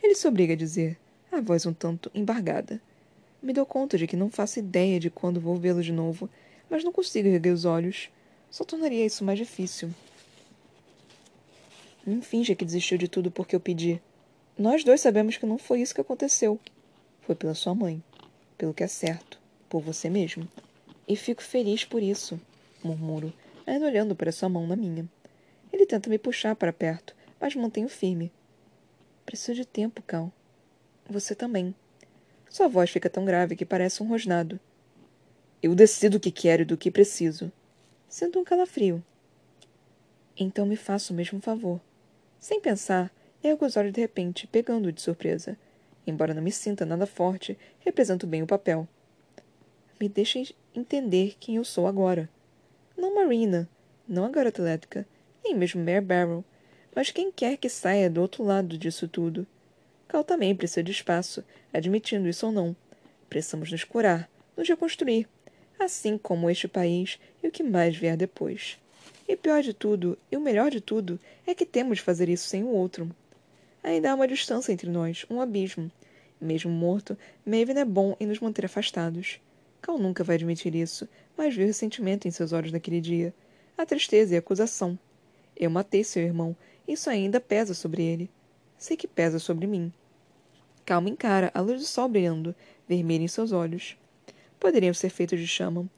Ele 0.04 0.14
se 0.14 0.28
obriga 0.28 0.52
a 0.52 0.56
dizer, 0.56 0.98
a 1.32 1.40
voz 1.40 1.64
um 1.64 1.72
tanto 1.72 2.10
embargada. 2.14 2.78
Me 3.40 3.54
dou 3.54 3.64
conta 3.64 3.96
de 3.96 4.06
que 4.06 4.18
não 4.18 4.30
faço 4.30 4.58
ideia 4.58 5.00
de 5.00 5.08
quando 5.08 5.40
vou 5.40 5.56
vê-lo 5.56 5.82
de 5.82 5.92
novo, 5.92 6.28
mas 6.68 6.84
não 6.84 6.92
consigo 6.92 7.26
erguer 7.26 7.54
os 7.54 7.64
olhos. 7.64 8.10
Só 8.50 8.64
tornaria 8.64 9.06
isso 9.06 9.24
mais 9.24 9.38
difícil. 9.38 9.88
Não 12.06 12.20
finja 12.20 12.54
que 12.54 12.66
desistiu 12.66 12.98
de 12.98 13.08
tudo 13.08 13.30
porque 13.30 13.56
eu 13.56 13.60
pedi. 13.60 13.98
Nós 14.58 14.84
dois 14.84 15.00
sabemos 15.00 15.38
que 15.38 15.46
não 15.46 15.56
foi 15.56 15.80
isso 15.80 15.94
que 15.94 16.02
aconteceu. 16.02 16.60
Foi 17.22 17.34
pela 17.34 17.54
sua 17.54 17.74
mãe. 17.74 18.04
Pelo 18.58 18.74
que 18.74 18.84
é 18.84 18.88
certo. 18.88 19.40
Por 19.70 19.80
você 19.80 20.10
mesmo. 20.10 20.46
E 21.08 21.16
fico 21.16 21.42
feliz 21.42 21.82
por 21.82 22.02
isso, 22.02 22.38
murmuro, 22.82 23.32
ainda 23.66 23.86
olhando 23.86 24.14
para 24.14 24.30
sua 24.30 24.50
mão 24.50 24.66
na 24.66 24.76
minha. 24.76 25.08
Ele 25.72 25.86
tenta 25.86 26.10
me 26.10 26.18
puxar 26.18 26.54
para 26.54 26.74
perto, 26.74 27.16
mas 27.40 27.56
mantenho 27.56 27.88
firme. 27.88 28.30
Preciso 29.24 29.54
de 29.54 29.64
tempo, 29.64 30.02
Cal. 30.02 30.32
Você 31.08 31.34
também. 31.34 31.74
Sua 32.48 32.68
voz 32.68 32.90
fica 32.90 33.10
tão 33.10 33.24
grave 33.24 33.56
que 33.56 33.64
parece 33.64 34.02
um 34.02 34.08
rosnado. 34.08 34.60
Eu 35.62 35.74
decido 35.74 36.18
o 36.18 36.20
que 36.20 36.30
quero 36.30 36.62
e 36.62 36.64
do 36.64 36.76
que 36.76 36.90
preciso. 36.90 37.50
Sinto 38.08 38.38
um 38.38 38.44
calafrio. 38.44 39.02
Então 40.37 40.66
me 40.66 40.76
faça 40.76 41.12
o 41.12 41.16
mesmo 41.16 41.40
favor. 41.40 41.80
Sem 42.38 42.60
pensar, 42.60 43.12
ergo 43.42 43.64
os 43.64 43.76
olhos 43.76 43.92
de 43.92 44.00
repente, 44.00 44.46
pegando-o 44.46 44.92
de 44.92 45.00
surpresa. 45.00 45.56
Embora 46.06 46.34
não 46.34 46.42
me 46.42 46.52
sinta 46.52 46.84
nada 46.84 47.06
forte, 47.06 47.58
represento 47.80 48.26
bem 48.26 48.42
o 48.42 48.46
papel. 48.46 48.87
Me 49.98 50.08
deixem 50.08 50.46
entender 50.74 51.37
quem 51.40 51.56
eu 51.56 51.64
sou 51.64 51.87
agora. 51.87 52.28
Não 52.96 53.14
Marina, 53.14 53.68
não 54.06 54.24
a 54.24 54.28
garota 54.28 54.60
elétrica, 54.60 55.06
nem 55.42 55.54
mesmo 55.54 55.82
Mare 55.82 56.44
mas 56.94 57.11
quem 57.11 57.30
quer 57.33 57.57
que 57.57 57.68
saia 57.68 58.09
do 58.09 58.20
outro 58.20 58.44
lado 58.44 58.78
disso 58.78 59.09
tudo. 59.09 59.46
Cal 60.07 60.22
também 60.22 60.54
precisa 60.54 60.83
de 60.83 60.92
espaço, 60.92 61.44
admitindo 61.72 62.28
isso 62.28 62.46
ou 62.46 62.52
não. 62.52 62.76
Precisamos 63.28 63.72
nos 63.72 63.83
curar, 63.85 64.30
nos 64.57 64.68
reconstruir, 64.68 65.28
assim 65.78 66.16
como 66.16 66.48
este 66.48 66.68
país 66.68 67.18
e 67.42 67.48
o 67.48 67.50
que 67.50 67.62
mais 67.62 67.96
vier 67.96 68.16
depois. 68.16 68.78
E 69.26 69.37
pior 69.37 69.62
de 69.62 69.72
tudo, 69.72 70.18
e 70.30 70.37
o 70.37 70.40
melhor 70.40 70.70
de 70.70 70.80
tudo, 70.80 71.18
é 71.46 71.54
que 71.54 71.66
temos 71.66 71.98
de 71.98 72.04
fazer 72.04 72.28
isso 72.28 72.46
sem 72.46 72.62
o 72.62 72.68
outro. 72.68 73.11
Ainda 73.83 74.12
há 74.12 74.14
uma 74.14 74.28
distância 74.28 74.72
entre 74.72 74.88
nós, 74.88 75.26
um 75.28 75.40
abismo. 75.40 75.90
Mesmo 76.40 76.70
morto, 76.70 77.16
Maven 77.44 77.78
é 77.78 77.85
bom 77.85 78.16
em 78.20 78.26
nos 78.26 78.38
manter 78.38 78.66
afastados. 78.66 79.40
Cal 79.80 79.98
nunca 79.98 80.22
vai 80.22 80.37
admitir 80.37 80.74
isso, 80.74 81.09
mas 81.37 81.54
viu 81.54 81.66
ressentimento 81.66 82.28
em 82.28 82.30
seus 82.30 82.52
olhos 82.52 82.72
naquele 82.72 83.00
dia. 83.00 83.35
A 83.76 83.85
tristeza 83.85 84.35
e 84.35 84.37
a 84.37 84.38
acusação. 84.38 84.98
Eu 85.57 85.70
matei 85.70 86.04
seu 86.04 86.22
irmão, 86.22 86.57
isso 86.87 87.09
ainda 87.09 87.40
pesa 87.40 87.75
sobre 87.75 88.03
ele. 88.03 88.31
Sei 88.77 88.97
que 88.97 89.09
pesa 89.09 89.38
sobre 89.38 89.66
mim. 89.66 89.92
Cal 90.85 91.01
me 91.01 91.11
encara, 91.11 91.51
a 91.55 91.61
luz 91.61 91.81
do 91.81 91.87
sol 91.87 92.09
brilhando, 92.09 92.55
vermelha 92.87 93.25
em 93.25 93.29
seus 93.29 93.53
olhos. 93.53 93.97
Poderiam 94.61 94.92
ser 94.92 95.09
feitos 95.09 95.40
de 95.40 95.47
chama. 95.47 95.88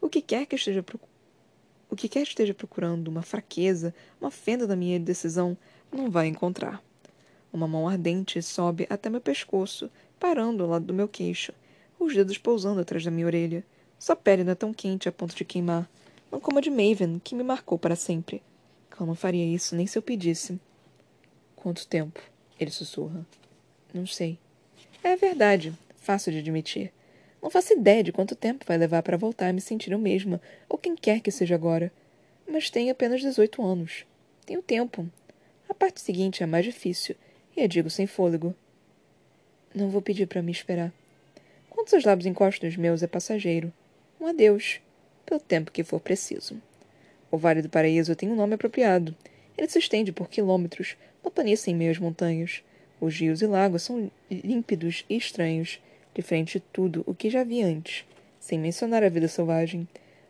O 0.00 0.08
que 0.08 0.20
quer 0.20 0.46
que 0.46 0.56
esteja 0.56 0.84
o 1.90 1.96
que 1.96 2.08
quer 2.08 2.22
esteja 2.22 2.52
procurando, 2.52 3.08
uma 3.08 3.22
fraqueza, 3.22 3.94
uma 4.20 4.30
fenda 4.30 4.66
da 4.66 4.76
minha 4.76 5.00
decisão, 5.00 5.56
não 5.90 6.10
vai 6.10 6.26
encontrar. 6.26 6.82
Uma 7.50 7.66
mão 7.66 7.88
ardente 7.88 8.42
sobe 8.42 8.86
até 8.90 9.08
meu 9.08 9.22
pescoço, 9.22 9.90
parando 10.20 10.62
ao 10.62 10.68
lado 10.68 10.84
do 10.84 10.92
meu 10.92 11.08
queixo, 11.08 11.52
os 11.98 12.14
dedos 12.14 12.36
pousando 12.36 12.80
atrás 12.80 13.02
da 13.02 13.10
minha 13.10 13.26
orelha. 13.26 13.64
Sua 13.98 14.14
pele 14.14 14.44
não 14.44 14.52
é 14.52 14.54
tão 14.54 14.74
quente 14.74 15.08
a 15.08 15.12
ponto 15.12 15.34
de 15.34 15.46
queimar, 15.46 15.88
não 16.30 16.38
como 16.38 16.58
a 16.58 16.60
de 16.60 16.70
Maven, 16.70 17.18
que 17.24 17.34
me 17.34 17.42
marcou 17.42 17.78
para 17.78 17.96
sempre. 17.96 18.42
Eu 18.98 19.06
não 19.06 19.14
faria 19.14 19.44
isso 19.44 19.76
nem 19.76 19.86
se 19.86 19.96
eu 19.96 20.02
pedisse. 20.02 20.58
Quanto 21.54 21.86
tempo? 21.86 22.20
Ele 22.58 22.70
sussurra. 22.70 23.24
Não 23.94 24.06
sei. 24.06 24.38
É 25.02 25.14
verdade, 25.16 25.72
fácil 25.96 26.32
de 26.32 26.38
admitir. 26.38 26.92
Não 27.40 27.50
faço 27.50 27.72
ideia 27.72 28.02
de 28.02 28.12
quanto 28.12 28.34
tempo 28.34 28.64
vai 28.66 28.76
levar 28.76 29.02
para 29.02 29.16
voltar 29.16 29.48
a 29.48 29.52
me 29.52 29.60
sentir 29.60 29.92
eu 29.92 29.98
mesma, 29.98 30.40
ou 30.68 30.76
quem 30.76 30.96
quer 30.96 31.20
que 31.20 31.30
seja 31.30 31.54
agora. 31.54 31.92
Mas 32.46 32.70
tenho 32.70 32.90
apenas 32.90 33.20
18 33.20 33.64
anos. 33.64 34.04
Tenho 34.44 34.62
tempo. 34.62 35.08
A 35.68 35.74
parte 35.74 36.00
seguinte 36.00 36.42
é 36.42 36.46
mais 36.46 36.64
difícil, 36.64 37.14
e 37.56 37.62
a 37.62 37.66
digo 37.68 37.90
sem 37.90 38.06
fôlego. 38.06 38.54
Não 39.74 39.90
vou 39.90 40.02
pedir 40.02 40.26
para 40.26 40.42
me 40.42 40.50
esperar. 40.50 40.92
Quando 41.70 41.90
seus 41.90 42.04
lábios 42.04 42.26
encostam 42.26 42.68
nos 42.68 42.76
meus 42.76 43.02
é 43.02 43.06
passageiro. 43.06 43.72
Um 44.20 44.26
adeus, 44.26 44.80
pelo 45.24 45.38
tempo 45.38 45.70
que 45.70 45.84
for 45.84 46.00
preciso. 46.00 46.60
O 47.30 47.36
Vale 47.36 47.62
do 47.62 47.68
Paraíso 47.68 48.16
tem 48.16 48.30
um 48.30 48.36
nome 48.36 48.54
apropriado. 48.54 49.14
Ele 49.56 49.68
se 49.68 49.78
estende 49.78 50.12
por 50.12 50.28
quilômetros, 50.28 50.96
uma 51.22 51.30
planície 51.30 51.70
em 51.70 51.74
meio 51.74 51.90
às 51.90 51.98
montanhas. 51.98 52.62
Os 53.00 53.18
rios 53.18 53.42
e 53.42 53.46
lagos 53.46 53.82
são 53.82 54.10
límpidos 54.30 55.04
e 55.08 55.16
estranhos, 55.16 55.80
diferente 56.14 56.58
de 56.58 56.64
tudo 56.72 57.04
o 57.06 57.14
que 57.14 57.30
já 57.30 57.44
vi 57.44 57.62
antes, 57.62 58.04
sem 58.40 58.58
mencionar 58.58 59.02
a 59.04 59.08
vida 59.08 59.28
selvagem. 59.28 59.86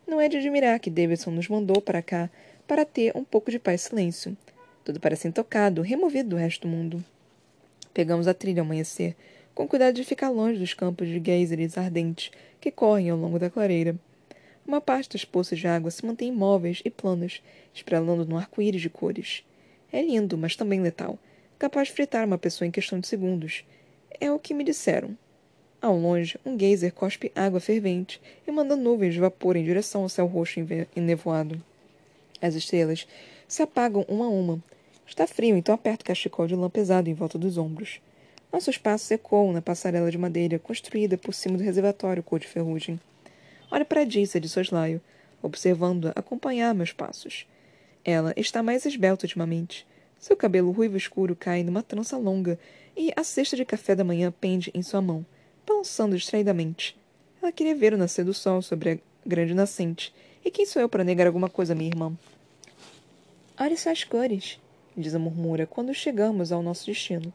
Não 0.07 0.21
é 0.21 0.29
de 0.29 0.39
admirar 0.39 0.81
que 0.81 0.91
Davidson 0.91 1.31
nos 1.31 1.49
mandou 1.49 1.81
para 1.81 2.03
cá 2.03 2.29
para 2.67 2.85
ter 2.85 3.17
um 3.17 3.25
pouco 3.25 3.51
de 3.51 3.59
paz 3.59 3.83
e 3.83 3.89
silêncio. 3.89 4.37
Tudo 4.85 4.99
parece 4.99 5.29
intocado, 5.29 5.83
removido 5.83 6.31
do 6.31 6.37
resto 6.37 6.67
do 6.67 6.69
mundo. 6.69 7.05
Pegamos 7.95 8.27
a 8.27 8.35
trilha 8.35 8.63
ao 8.63 8.67
amanhecer, 8.67 9.15
com 9.55 9.69
cuidado 9.69 9.95
de 9.95 10.05
ficar 10.05 10.31
longe 10.31 10.59
dos 10.59 10.75
campos 10.75 11.09
de 11.09 11.21
geysers 11.21 11.77
ardentes 11.77 12.31
que 12.61 12.71
correm 12.71 13.11
ao 13.11 13.19
longo 13.19 13.39
da 13.39 13.51
clareira. 13.51 13.97
Uma 14.69 14.83
parte 14.83 15.15
das 15.15 15.25
poças 15.25 15.59
de 15.59 15.67
água 15.67 15.91
se 15.91 16.05
mantém 16.05 16.29
imóveis 16.29 16.83
e 16.85 16.91
planas, 16.91 17.43
esprelando 17.73 18.27
num 18.27 18.37
arco-íris 18.37 18.83
de 18.83 18.91
cores. 18.91 19.43
É 19.91 20.03
lindo, 20.03 20.37
mas 20.37 20.57
também 20.57 20.83
letal, 20.83 21.19
capaz 21.59 21.89
de 21.89 21.95
fritar 21.95 22.27
uma 22.27 22.37
pessoa 22.37 22.69
em 22.69 22.71
questão 22.71 23.01
de 23.01 23.09
segundos. 23.09 23.65
É 24.21 24.31
o 24.31 24.39
que 24.39 24.53
me 24.53 24.63
disseram. 24.63 25.17
Ao 25.81 25.97
longe, 25.97 26.39
um 26.45 26.59
geyser 26.59 26.93
cospe 26.93 27.33
água 27.35 27.61
fervente 27.61 28.21
e 28.47 28.51
manda 28.51 28.77
nuvens 28.77 29.15
de 29.15 29.21
vapor 29.21 29.57
em 29.57 29.65
direção 29.65 30.03
ao 30.03 30.09
céu 30.11 30.27
roxo 30.27 30.61
e 30.61 31.01
nevoado. 31.01 31.59
As 32.43 32.55
estrelas 32.55 33.09
se 33.49 33.63
apagam 33.63 34.05
uma 34.07 34.27
a 34.27 34.29
uma. 34.29 34.63
Está 35.07 35.27
frio, 35.27 35.57
então 35.57 35.75
aperto 35.75 36.03
o 36.03 36.05
cachecol 36.05 36.47
de 36.47 36.55
lã 36.55 36.69
pesado 36.69 37.09
em 37.09 37.15
volta 37.15 37.39
dos 37.39 37.57
ombros. 37.57 38.03
Nossos 38.53 38.77
passos 38.77 39.11
ecoam 39.11 39.51
na 39.51 39.63
passarela 39.63 40.11
de 40.11 40.19
madeira 40.19 40.59
construída 40.59 41.17
por 41.17 41.33
cima 41.33 41.57
do 41.57 41.65
reservatório 41.65 42.23
cor 42.23 42.39
de 42.39 42.47
ferrugem. 42.47 43.01
Olho 43.71 43.85
para 43.85 44.05
Dissa 44.05 44.41
de 44.41 44.49
soslaio, 44.49 45.01
observando-a 45.43 46.13
acompanhar 46.15 46.75
meus 46.75 46.93
passos. 46.93 47.47
Ela 48.05 48.33
está 48.37 48.63
mais 48.63 48.87
esbelta 48.87 49.27
ultimamente. 49.27 49.87
Seu 50.19 50.37
cabelo 50.37 50.71
ruivo 50.71 50.97
escuro 50.97 51.37
cai 51.37 51.63
numa 51.63 51.83
trança 51.83 52.17
longa 52.17 52.59
e 52.97 53.13
a 53.17 53.23
cesta 53.23 53.57
de 53.57 53.65
café 53.65 53.95
da 53.95 54.05
manhã 54.05 54.33
pende 54.33 54.71
em 54.75 54.83
sua 54.83 55.01
mão 55.01 55.25
balançando 55.79 56.17
distraidamente. 56.17 56.97
Ela 57.41 57.53
queria 57.53 57.75
ver 57.75 57.95
o 57.95 57.99
nascer 57.99 58.25
do 58.25 58.35
sol 58.35 58.63
sobre 58.63 58.91
a 58.91 58.99
grande 59.25 59.55
nascente. 59.55 60.13
E 60.45 60.51
quem 60.51 60.67
sou 60.67 60.83
eu 60.83 60.89
para 60.89 61.05
negar 61.05 61.27
alguma 61.27 61.49
coisa 61.49 61.75
minha 61.75 61.91
irmã? 61.91 62.13
Olhe 63.61 63.77
só 63.77 63.91
as 63.91 64.03
cores, 64.03 64.59
diz 64.97 65.15
a 65.15 65.19
murmura 65.19 65.67
quando 65.67 65.95
chegamos 65.95 66.51
ao 66.51 66.63
nosso 66.63 66.87
destino. 66.87 67.33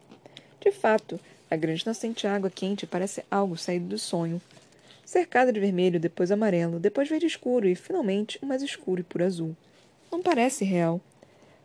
De 0.59 0.71
fato, 0.71 1.19
a 1.49 1.55
grande 1.55 1.85
nascente 1.85 2.27
água 2.27 2.49
quente 2.49 2.87
parece 2.87 3.23
algo 3.29 3.55
saído 3.55 3.87
do 3.87 3.97
sonho. 3.97 4.41
Cercada 5.05 5.51
de 5.51 5.59
vermelho, 5.59 5.99
depois 5.99 6.31
amarelo, 6.31 6.79
depois 6.79 7.09
verde 7.09 7.25
escuro 7.25 7.67
e, 7.67 7.75
finalmente, 7.75 8.39
o 8.41 8.45
mais 8.45 8.61
escuro 8.61 9.01
e 9.01 9.03
puro 9.03 9.25
azul. 9.25 9.55
Não 10.11 10.21
parece 10.21 10.63
real. 10.63 11.01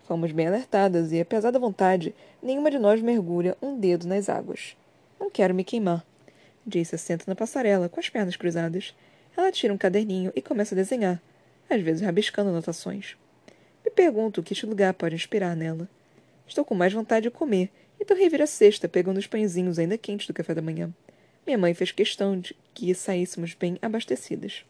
Fomos 0.07 0.33
bem 0.33 0.49
alertadas 0.49 1.13
e, 1.13 1.21
apesar 1.21 1.51
da 1.51 1.59
vontade, 1.59 2.15
nenhuma 2.43 2.71
de 2.71 2.79
nós 2.79 3.01
mergulha 3.01 3.57
um 3.63 3.79
dedo 3.79 4.09
nas 4.09 4.29
águas. 4.29 4.77
Não 5.21 5.31
quero 5.31 5.55
me 5.55 5.63
queimar. 5.63 6.05
Jace 6.67 6.95
assenta 6.95 7.25
na 7.29 7.37
passarela, 7.37 7.89
com 7.89 8.01
as 8.01 8.09
pernas 8.09 8.37
cruzadas. 8.37 8.95
Ela 9.37 9.53
tira 9.53 9.73
um 9.73 9.79
caderninho 9.79 10.33
e 10.35 10.43
começa 10.43 10.75
a 10.75 10.77
desenhar, 10.77 11.23
às 11.71 11.81
vezes 11.81 12.03
rabiscando 12.03 12.51
anotações. 12.51 13.17
Me 13.85 13.91
pergunto 13.91 14.41
o 14.41 14.45
que 14.45 14.53
este 14.53 14.67
lugar 14.67 14.93
pode 14.95 15.15
inspirar 15.15 15.55
nela. 15.55 15.89
Estou 16.47 16.65
com 16.65 16.75
mais 16.75 16.93
vontade 16.93 17.25
de 17.25 17.31
comer, 17.31 17.71
então 18.01 18.17
revira 18.17 18.45
a 18.45 18.47
cesta, 18.47 18.89
pegando 18.89 19.19
os 19.19 19.27
pãezinhos 19.27 19.79
ainda 19.79 19.97
quentes 19.97 20.27
do 20.27 20.35
café 20.35 20.55
da 20.55 20.63
manhã. 20.63 20.93
Minha 21.49 21.57
mãe 21.57 21.73
fez 21.73 21.91
questão 21.91 22.39
de 22.39 22.55
que 22.75 22.95
saíssemos 22.95 23.55
bem 23.55 23.79
abastecidas. 23.81 24.67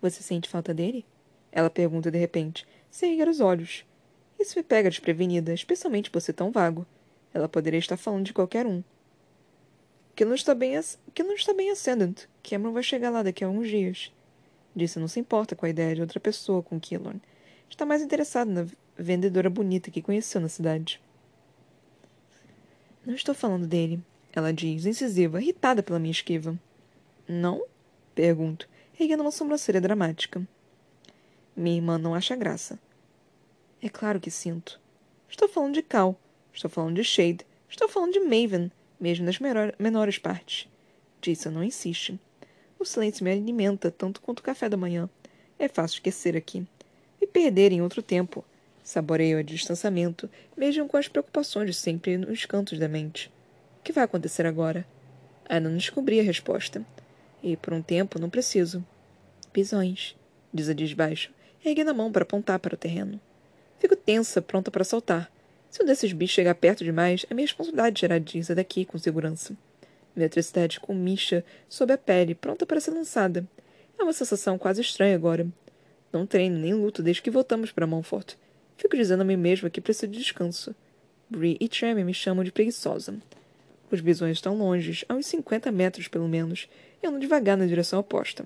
Você 0.00 0.22
sente 0.22 0.48
falta 0.48 0.72
dele? 0.72 1.04
Ela 1.52 1.68
pergunta 1.68 2.10
de 2.10 2.16
repente, 2.16 2.66
sem 2.90 3.12
erguer 3.12 3.28
os 3.28 3.40
olhos. 3.40 3.84
Isso 4.40 4.58
me 4.58 4.62
pega 4.62 4.88
desprevenida, 4.88 5.52
especialmente 5.52 6.10
por 6.10 6.22
ser 6.22 6.32
tão 6.32 6.50
vago. 6.50 6.86
Ela 7.34 7.46
poderia 7.46 7.78
estar 7.78 7.98
falando 7.98 8.24
de 8.24 8.32
qualquer 8.32 8.66
um. 8.66 8.82
Que 10.16 10.24
não 10.24 10.34
está 10.34 10.54
bem, 10.54 10.80
que 11.12 11.22
não 11.22 11.34
está 11.34 11.52
bem 11.52 11.70
Ascendant. 11.70 12.22
Cameron 12.42 12.72
vai 12.72 12.82
chegar 12.82 13.10
lá 13.10 13.22
daqui 13.22 13.44
a 13.44 13.46
alguns 13.46 13.68
dias. 13.68 14.10
Disse 14.74 14.98
não 14.98 15.08
se 15.08 15.20
importa 15.20 15.54
com 15.54 15.66
a 15.66 15.68
ideia 15.68 15.94
de 15.94 16.00
outra 16.00 16.18
pessoa 16.18 16.62
com 16.62 16.80
Killorn. 16.80 17.20
Está 17.68 17.84
mais 17.84 18.00
interessado 18.00 18.50
na 18.50 18.66
vendedora 18.96 19.50
bonita 19.50 19.90
que 19.90 20.00
conheceu 20.00 20.40
na 20.40 20.48
cidade. 20.48 21.02
Não 23.04 23.14
estou 23.14 23.34
falando 23.34 23.66
dele, 23.66 24.02
ela 24.38 24.52
diz, 24.52 24.86
incisiva, 24.86 25.40
irritada 25.40 25.82
pela 25.82 25.98
minha 25.98 26.12
esquiva. 26.12 26.58
Não? 27.28 27.64
Pergunto, 28.14 28.68
erguendo 28.98 29.22
uma 29.22 29.30
sobrancelha 29.30 29.80
dramática. 29.80 30.46
Minha 31.56 31.76
irmã 31.76 31.98
não 31.98 32.14
acha 32.14 32.36
graça. 32.36 32.78
É 33.80 33.88
claro 33.88 34.20
que 34.20 34.30
sinto. 34.30 34.80
Estou 35.28 35.48
falando 35.48 35.74
de 35.74 35.82
Cal. 35.82 36.18
Estou 36.52 36.70
falando 36.70 36.96
de 36.96 37.04
Shade. 37.04 37.46
Estou 37.68 37.88
falando 37.88 38.12
de 38.12 38.20
Maven 38.20 38.70
mesmo 39.04 39.26
nas 39.26 39.38
menores 39.78 40.18
partes. 40.18 40.66
Jason 41.20 41.50
não 41.50 41.62
insiste. 41.62 42.18
O 42.78 42.84
silêncio 42.84 43.24
me 43.24 43.30
alimenta 43.30 43.90
tanto 43.90 44.20
quanto 44.20 44.40
o 44.40 44.42
café 44.42 44.68
da 44.68 44.76
manhã. 44.76 45.08
É 45.58 45.68
fácil 45.68 45.96
esquecer 45.96 46.36
aqui. 46.36 46.66
Me 47.20 47.26
perder 47.26 47.72
em 47.72 47.82
outro 47.82 48.02
tempo. 48.02 48.44
Saboreio 48.82 49.38
o 49.38 49.44
distanciamento, 49.44 50.28
mesmo 50.56 50.86
com 50.86 50.96
as 50.96 51.08
preocupações 51.08 51.70
de 51.70 51.74
sempre 51.74 52.16
nos 52.16 52.44
cantos 52.44 52.78
da 52.78 52.88
mente. 52.88 53.32
Que 53.84 53.92
vai 53.92 54.02
acontecer 54.02 54.46
agora? 54.46 54.86
Ainda 55.46 55.68
não 55.68 55.76
descobri 55.76 56.18
a 56.18 56.22
resposta. 56.22 56.82
E, 57.42 57.54
por 57.54 57.74
um 57.74 57.82
tempo, 57.82 58.18
não 58.18 58.30
preciso. 58.30 58.82
Pisões, 59.52 60.16
diz 60.52 60.70
a 60.70 60.72
diz 60.72 60.94
baixo, 60.94 61.30
erguendo 61.62 61.90
a 61.90 61.94
mão 61.94 62.10
para 62.10 62.22
apontar 62.22 62.58
para 62.58 62.74
o 62.74 62.78
terreno. 62.78 63.20
Fico 63.78 63.94
tensa, 63.94 64.40
pronta 64.40 64.70
para 64.70 64.84
saltar. 64.84 65.30
Se 65.70 65.82
um 65.82 65.86
desses 65.86 66.14
bichos 66.14 66.34
chegar 66.34 66.54
perto 66.54 66.82
demais, 66.82 67.26
é 67.28 67.34
minha 67.34 67.44
responsabilidade 67.44 67.96
tirar 67.96 68.18
Dinza 68.18 68.54
daqui 68.54 68.86
com 68.86 68.96
segurança. 68.96 69.52
Minha 70.16 70.24
eletricidade 70.24 70.80
comicha 70.80 71.44
sob 71.68 71.92
a 71.92 71.98
pele, 71.98 72.34
pronta 72.34 72.64
para 72.64 72.80
ser 72.80 72.92
lançada. 72.92 73.46
É 73.98 74.02
uma 74.02 74.14
sensação 74.14 74.56
quase 74.56 74.80
estranha 74.80 75.14
agora. 75.14 75.46
Não 76.10 76.26
treino 76.26 76.58
nem 76.58 76.72
luto 76.72 77.02
desde 77.02 77.20
que 77.20 77.30
voltamos 77.30 77.70
para 77.70 77.86
Montfort. 77.86 78.34
Fico 78.78 78.96
dizendo 78.96 79.20
a 79.20 79.24
mim 79.24 79.36
mesma 79.36 79.68
que 79.68 79.80
preciso 79.80 80.10
de 80.10 80.20
descanso. 80.20 80.74
Bree 81.28 81.58
e 81.60 81.68
Tremor 81.68 82.04
me 82.04 82.14
chamam 82.14 82.42
de 82.42 82.50
preguiçosa. 82.50 83.14
Os 83.90 84.00
bisões 84.00 84.38
estão 84.38 84.56
longe, 84.56 85.04
a 85.08 85.14
uns 85.14 85.26
50 85.26 85.70
metros 85.70 86.08
pelo 86.08 86.28
menos, 86.28 86.68
e 87.02 87.06
ando 87.06 87.20
devagar 87.20 87.56
na 87.56 87.66
direção 87.66 88.00
oposta. 88.00 88.44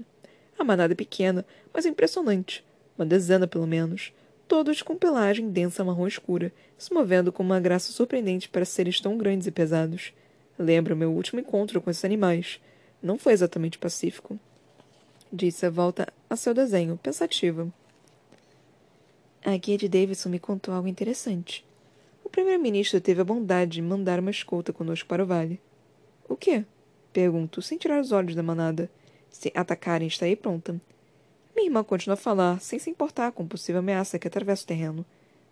A 0.59 0.65
manada 0.65 0.93
é 0.93 0.97
pequena, 0.97 1.45
mas 1.73 1.87
impressionante. 1.87 2.65
Uma 2.97 3.07
dezena 3.07 3.47
pelo 3.47 3.67
menos 3.67 4.13
todos 4.49 4.81
com 4.81 4.97
pelagem 4.97 5.51
densa 5.51 5.85
marrom 5.85 6.07
escura, 6.07 6.51
se 6.79 6.93
movendo 6.93 7.31
com 7.31 7.43
uma 7.43 7.61
graça 7.61 7.93
surpreendente 7.93 8.49
para 8.49 8.65
seres 8.65 8.99
tão 8.99 9.19
grandes 9.19 9.47
e 9.47 9.51
pesados. 9.51 10.13
Lembro 10.59 10.97
meu 10.97 11.13
último 11.13 11.39
encontro 11.39 11.81
com 11.83 11.91
esses 11.91 12.05
animais. 12.05 12.59
Não 13.03 13.19
foi 13.19 13.35
exatamente 13.35 13.79
pacífico. 13.79 14.41
Disse 15.31 15.67
a 15.67 15.71
volta 15.71 16.09
a 16.31 16.35
seu 16.35 16.55
desenho, 16.55 16.99
pensativa. 17.01 17.69
A 19.45 19.57
guia 19.57 19.77
de 19.77 19.89
Davidson 19.89 20.31
me 20.31 20.41
contou 20.41 20.73
algo 20.73 20.89
interessante. 20.89 21.65
O 22.29 22.31
primeiro-ministro 22.31 23.01
teve 23.01 23.23
a 23.23 23.25
bondade 23.25 23.77
de 23.77 23.83
mandar 23.83 24.21
uma 24.21 24.31
escolta 24.31 24.71
conosco 24.71 25.09
para 25.09 25.25
o 25.25 25.27
vale. 25.27 25.59
O 26.29 26.37
quê? 26.37 26.63
Pergunto, 27.11 27.63
sem 27.63 27.79
tirar 27.79 28.03
os 28.03 28.13
olhos 28.13 28.35
da 28.35 28.43
manada. 28.43 28.91
Se 29.31 29.51
atacarem, 29.55 30.11
aí 30.21 30.37
pronta. 30.37 30.79
Minha 31.57 31.69
irmã 31.69 31.83
continua 31.83 32.13
a 32.13 32.19
falar, 32.19 32.61
sem 32.61 32.79
se 32.79 32.91
importar 32.91 33.33
com 33.33 33.49
possível 33.49 33.79
ameaça 33.79 34.19
que 34.19 34.29
atravessa 34.29 34.63
o 34.63 34.67
terreno. 34.67 35.07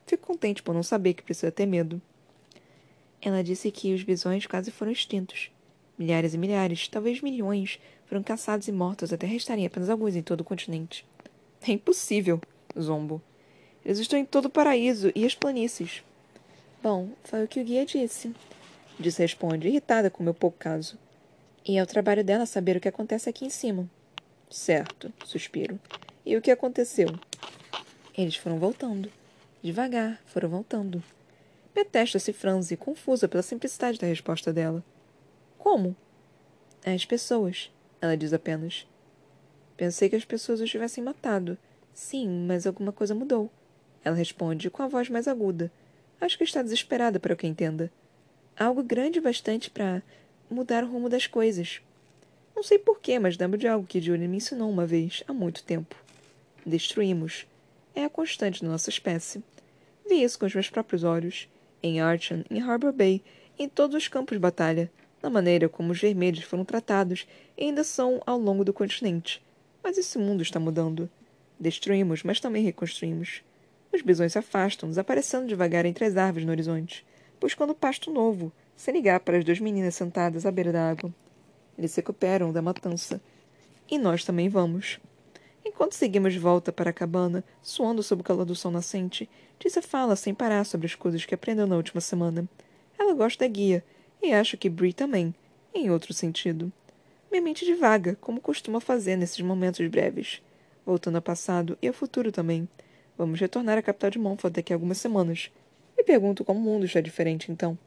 Fico 0.07 0.27
contente 0.27 0.63
por 0.63 0.75
não 0.75 0.83
saber 0.83 1.15
que 1.15 1.23
precisa 1.23 1.51
ter 1.51 1.65
medo. 1.65 2.01
Ela 3.23 3.43
disse 3.43 3.71
que 3.71 3.95
os 3.95 4.03
bisões 4.03 4.47
quase 4.47 4.71
foram 4.71 4.93
extintos. 4.93 5.51
Milhares 5.99 6.35
e 6.35 6.39
milhares, 6.39 6.89
talvez 6.89 7.23
milhões, 7.23 7.81
foram 8.05 8.23
caçados 8.23 8.69
e 8.69 8.73
mortos 8.73 9.15
até 9.15 9.27
restarem 9.27 9.65
apenas 9.65 9.89
alguns 9.89 10.15
em 10.15 10.23
todo 10.23 10.43
o 10.43 10.45
continente. 10.45 11.07
É 11.67 11.73
impossível, 11.73 12.39
zombo. 12.79 13.23
Eles 13.83 13.99
estão 13.99 14.19
em 14.19 14.27
todo 14.27 14.45
o 14.45 14.51
paraíso 14.51 15.11
e 15.15 15.25
as 15.25 15.35
planícies. 15.35 16.05
Bom, 16.83 17.11
foi 17.25 17.45
o 17.45 17.49
que 17.49 17.61
o 17.61 17.65
guia 17.65 17.85
disse. 17.85 18.35
Disse 18.99 19.23
responde, 19.23 19.69
irritada 19.69 20.11
com 20.11 20.23
meu 20.23 20.35
pouco 20.35 20.57
caso. 20.59 20.99
E 21.65 21.77
é 21.77 21.83
o 21.83 21.87
trabalho 21.87 22.23
dela 22.23 22.47
saber 22.47 22.77
o 22.77 22.81
que 22.81 22.89
acontece 22.89 23.29
aqui 23.29 23.45
em 23.45 23.51
cima. 23.51 23.89
Certo, 24.49 25.13
suspiro. 25.25 25.79
E 26.25 26.37
o 26.37 26.43
que 26.43 26.51
aconteceu? 26.51 27.09
Eles 28.17 28.37
foram 28.37 28.59
voltando. 28.59 29.11
Devagar, 29.63 30.21
foram 30.27 30.49
voltando. 30.49 31.03
Minha 31.75 31.85
testa 31.85 32.19
se 32.19 32.33
franze, 32.33 32.77
confusa 32.77 33.29
pela 33.29 33.43
simplicidade 33.43 33.99
da 33.99 34.07
resposta 34.07 34.53
dela. 34.53 34.83
Como? 35.59 35.97
As 36.85 37.05
pessoas, 37.05 37.71
ela 38.01 38.17
diz 38.17 38.33
apenas. 38.33 38.87
Pensei 39.77 40.09
que 40.09 40.17
as 40.17 40.25
pessoas 40.25 40.61
os 40.61 40.71
tivessem 40.71 41.03
matado. 41.05 41.59
Sim, 41.93 42.47
mas 42.47 42.67
alguma 42.67 42.93
coisa 42.93 43.15
mudou. 43.15 43.51
Ela 44.05 44.17
responde 44.17 44.71
com 44.71 44.83
a 44.83 44.89
voz 44.89 45.11
mais 45.11 45.27
aguda. 45.27 45.71
Acho 46.21 46.39
que 46.39 46.45
está 46.45 46.63
desesperada 46.63 47.21
para 47.21 47.37
que 47.37 47.47
entenda. 47.47 47.91
Algo 48.59 48.83
grande 48.83 49.21
bastante 49.21 49.71
para 49.71 50.03
mudar 50.51 50.83
o 50.85 50.91
rumo 50.91 51.09
das 51.09 51.27
coisas. 51.27 51.81
Não 52.55 52.63
sei 52.63 52.79
porquê, 52.79 53.19
mas 53.19 53.37
lembro 53.37 53.59
de 53.59 53.69
algo 53.69 53.87
que 53.87 54.01
Julie 54.01 54.27
me 54.27 54.39
ensinou 54.39 54.71
uma 54.71 54.87
vez, 54.87 55.23
há 55.29 55.33
muito 55.33 55.63
tempo. 55.63 55.95
Destruímos. 56.65 57.47
É 57.95 58.05
a 58.05 58.11
constante 58.11 58.63
da 58.63 58.69
nossa 58.69 58.91
espécie. 58.91 59.43
Vi 60.09 60.23
isso 60.23 60.39
com 60.39 60.47
os 60.47 60.55
meus 60.55 60.71
próprios 60.71 61.05
olhos. 61.05 61.49
Em 61.83 62.01
Archon, 62.01 62.43
em 62.51 62.61
Harbor 62.61 62.93
Bay 62.93 63.23
em 63.59 63.69
todos 63.69 63.97
os 63.97 64.09
campos 64.09 64.37
de 64.37 64.41
batalha, 64.41 64.91
na 65.23 65.31
maneira 65.31 65.69
como 65.69 65.93
os 65.93 66.01
vermelhos 66.01 66.45
foram 66.45 66.65
tratados 66.65 67.27
e 67.57 67.65
ainda 67.65 67.83
são 67.83 68.23
ao 68.27 68.39
longo 68.39 68.65
do 68.65 68.73
continente. 68.73 69.43
Mas 69.83 69.97
esse 69.97 70.19
mundo 70.19 70.43
está 70.43 70.61
mudando. 70.61 71.09
Destruímos, 71.59 72.23
mas 72.23 72.39
também 72.39 72.63
reconstruímos. 72.63 73.43
Os 73.97 74.03
bisões 74.03 74.33
se 74.33 74.39
afastam, 74.39 74.91
desaparecendo 74.91 75.47
devagar 75.47 75.87
entre 75.87 76.05
as 76.05 76.19
árvores 76.19 76.45
no 76.45 76.53
horizonte, 76.53 77.03
buscando 77.41 77.75
pasto 77.75 78.13
novo, 78.13 78.53
sem 78.77 78.93
ligar 78.93 79.21
para 79.21 79.39
as 79.39 79.45
duas 79.45 79.59
meninas 79.59 79.95
sentadas 79.95 80.45
à 80.45 80.51
beira 80.51 80.71
da 80.71 80.91
água. 80.91 81.11
Eles 81.79 81.93
se 81.93 82.01
recuperam 82.01 82.53
da 82.53 82.61
matança. 82.61 83.19
E 83.91 83.99
nós 83.99 84.23
também 84.23 84.51
vamos. 84.51 85.01
Enquanto 85.65 85.95
seguimos 85.95 86.35
de 86.35 86.39
volta 86.39 86.71
para 86.71 86.91
a 86.91 86.93
cabana, 86.93 87.43
suando 87.63 88.03
sob 88.03 88.21
o 88.21 88.25
calor 88.25 88.45
do 88.45 88.55
sol 88.55 88.71
nascente, 88.71 89.31
Tissa 89.59 89.81
fala 89.81 90.15
sem 90.15 90.35
parar 90.35 90.65
sobre 90.65 90.87
as 90.87 90.95
coisas 90.95 91.25
que 91.25 91.35
aprendeu 91.35 91.67
na 91.67 91.77
última 91.77 92.03
semana. 92.03 92.47
Ela 92.99 93.15
gosta 93.15 93.47
da 93.47 93.51
guia, 93.51 93.83
e 94.23 94.31
acho 94.31 94.59
que 94.59 94.69
Brie 94.69 94.93
também, 94.93 95.35
em 95.73 95.91
outro 95.91 96.13
sentido. 96.13 96.71
Minha 97.31 97.41
mente 97.41 97.65
divaga, 97.65 98.15
como 98.21 98.43
costuma 98.43 98.79
fazer 98.79 99.17
nesses 99.17 99.41
momentos 99.41 99.89
breves. 99.89 100.43
Voltando 100.85 101.17
ao 101.17 101.23
passado 101.23 101.79
e 101.81 101.89
ao 101.89 101.95
futuro 101.95 102.31
também. 102.31 102.69
Vamos 103.19 103.41
retornar 103.41 103.79
à 103.79 103.83
capital 103.83 104.11
de 104.11 104.19
Montfort 104.19 104.53
daqui 104.53 104.73
a 104.73 104.77
algumas 104.77 104.99
semanas. 104.99 105.51
Me 105.97 106.05
pergunto 106.05 106.45
como 106.45 106.61
o 106.61 106.63
mundo 106.63 106.85
está 106.85 107.01
diferente 107.01 107.51
então. 107.51 107.79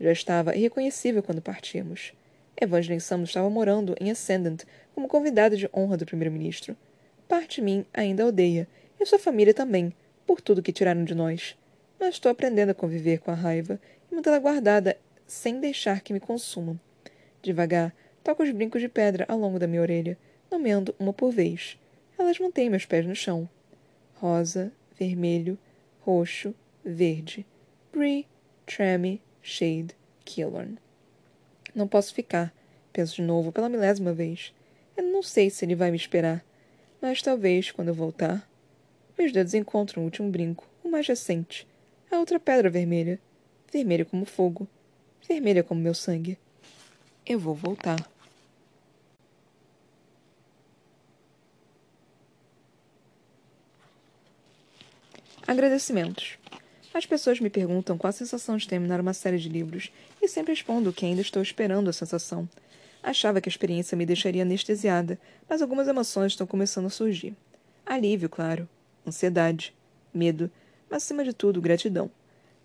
Já 0.00 0.10
estava 0.10 0.56
irreconhecível 0.56 1.22
quando 1.22 1.40
partimos. 1.40 2.12
Evangeline 2.60 3.00
Summers 3.00 3.30
estava 3.30 3.48
morando 3.48 3.94
em 4.00 4.10
Ascendant 4.10 4.62
como 4.92 5.06
convidada 5.06 5.56
de 5.56 5.68
honra 5.72 5.96
do 5.96 6.04
primeiro-ministro. 6.04 6.76
Parte 7.28 7.56
de 7.56 7.62
mim 7.62 7.86
ainda 7.94 8.24
a 8.24 8.26
odeia, 8.26 8.66
e 8.98 9.06
sua 9.06 9.18
família 9.18 9.54
também, 9.54 9.92
por 10.26 10.40
tudo 10.40 10.62
que 10.62 10.72
tiraram 10.72 11.04
de 11.04 11.14
nós. 11.14 11.56
Mas 11.98 12.16
estou 12.16 12.30
aprendendo 12.30 12.70
a 12.70 12.74
conviver 12.74 13.18
com 13.20 13.30
a 13.30 13.34
raiva 13.34 13.80
e 14.10 14.14
mantê-la 14.14 14.38
guardada 14.38 14.96
sem 15.26 15.60
deixar 15.60 16.00
que 16.00 16.12
me 16.12 16.20
consuma. 16.20 16.78
Devagar, 17.42 17.94
toco 18.22 18.42
os 18.42 18.50
brincos 18.50 18.80
de 18.80 18.88
pedra 18.88 19.24
ao 19.28 19.38
longo 19.38 19.58
da 19.58 19.66
minha 19.66 19.82
orelha, 19.82 20.18
nomeando 20.50 20.94
uma 20.98 21.12
por 21.12 21.30
vez. 21.30 21.78
Elas 22.18 22.38
mantêm 22.38 22.68
meus 22.68 22.84
pés 22.84 23.06
no 23.06 23.14
chão. 23.14 23.48
Rosa, 24.24 24.72
vermelho, 24.98 25.58
roxo, 26.00 26.54
verde. 26.82 27.44
Bree, 27.92 28.26
Tremmy, 28.64 29.20
Shade, 29.42 29.94
Killorn. 30.24 30.78
Não 31.74 31.86
posso 31.86 32.14
ficar, 32.14 32.50
penso 32.90 33.16
de 33.16 33.20
novo 33.20 33.52
pela 33.52 33.68
milésima 33.68 34.14
vez. 34.14 34.54
Eu 34.96 35.04
não 35.04 35.22
sei 35.22 35.50
se 35.50 35.62
ele 35.62 35.74
vai 35.74 35.90
me 35.90 35.98
esperar, 35.98 36.42
mas 37.02 37.20
talvez, 37.20 37.70
quando 37.70 37.88
eu 37.88 37.94
voltar. 37.94 38.48
Meus 39.18 39.30
dedos 39.30 39.52
encontram 39.52 40.02
o 40.02 40.06
último 40.06 40.30
brinco, 40.30 40.66
o 40.82 40.88
mais 40.88 41.06
recente. 41.06 41.68
A 42.10 42.16
outra 42.16 42.40
pedra 42.40 42.70
vermelha. 42.70 43.20
Vermelha 43.70 44.06
como 44.06 44.24
fogo. 44.24 44.66
Vermelha 45.28 45.62
como 45.62 45.82
meu 45.82 45.92
sangue. 45.92 46.38
Eu 47.26 47.38
vou 47.38 47.54
voltar. 47.54 48.13
Agradecimentos. 55.46 56.38
As 56.94 57.04
pessoas 57.04 57.38
me 57.38 57.50
perguntam 57.50 57.98
qual 57.98 58.08
a 58.08 58.12
sensação 58.12 58.56
de 58.56 58.66
terminar 58.66 58.98
uma 58.98 59.12
série 59.12 59.36
de 59.36 59.50
livros 59.50 59.92
e 60.22 60.26
sempre 60.26 60.54
respondo 60.54 60.90
que 60.90 61.04
ainda 61.04 61.20
estou 61.20 61.42
esperando 61.42 61.90
a 61.90 61.92
sensação. 61.92 62.48
Achava 63.02 63.42
que 63.42 63.48
a 63.48 63.52
experiência 63.52 63.94
me 63.94 64.06
deixaria 64.06 64.40
anestesiada, 64.40 65.18
mas 65.46 65.60
algumas 65.60 65.86
emoções 65.86 66.32
estão 66.32 66.46
começando 66.46 66.86
a 66.86 66.90
surgir. 66.90 67.36
Alívio, 67.84 68.30
claro. 68.30 68.66
Ansiedade. 69.06 69.74
Medo. 70.14 70.50
Mas, 70.88 71.02
acima 71.02 71.22
de 71.22 71.34
tudo, 71.34 71.60
gratidão. 71.60 72.10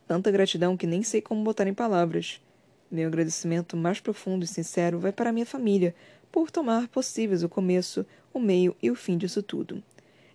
Tanta 0.07 0.31
gratidão 0.31 0.77
que 0.77 0.87
nem 0.87 1.03
sei 1.03 1.21
como 1.21 1.43
botar 1.43 1.67
em 1.67 1.73
palavras. 1.73 2.41
Meu 2.89 3.09
agradecimento 3.09 3.75
mais 3.75 3.99
profundo 3.99 4.45
e 4.45 4.47
sincero 4.47 4.99
vai 4.99 5.11
para 5.11 5.33
minha 5.33 5.45
família, 5.45 5.93
por 6.31 6.49
tomar 6.49 6.87
possíveis 6.87 7.43
o 7.43 7.49
começo, 7.49 8.05
o 8.33 8.39
meio 8.39 8.73
e 8.81 8.89
o 8.89 8.95
fim 8.95 9.17
disso 9.17 9.43
tudo. 9.43 9.83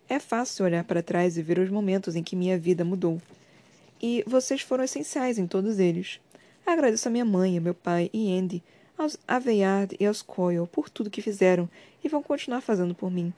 É 0.08 0.18
fácil 0.18 0.66
olhar 0.66 0.84
para 0.84 1.02
trás 1.02 1.38
e 1.38 1.42
ver 1.42 1.58
os 1.58 1.70
momentos 1.70 2.14
em 2.14 2.22
que 2.22 2.36
minha 2.36 2.58
vida 2.58 2.84
mudou. 2.84 3.20
E 4.02 4.22
vocês 4.26 4.60
foram 4.60 4.84
essenciais 4.84 5.38
em 5.38 5.46
todos 5.46 5.78
eles. 5.78 6.20
Agradeço 6.66 7.08
a 7.08 7.10
minha 7.10 7.24
mãe, 7.24 7.56
a 7.56 7.60
meu 7.60 7.74
pai 7.74 8.10
e 8.12 8.38
Andy, 8.38 8.62
aos 8.98 9.16
Aveyard 9.26 9.96
e 9.98 10.04
aos 10.06 10.20
Coyle 10.20 10.66
por 10.66 10.90
tudo 10.90 11.10
que 11.10 11.22
fizeram 11.22 11.68
e 12.02 12.08
vão 12.08 12.22
continuar 12.22 12.60
fazendo 12.60 12.94
por 12.94 13.10
mim. 13.10 13.32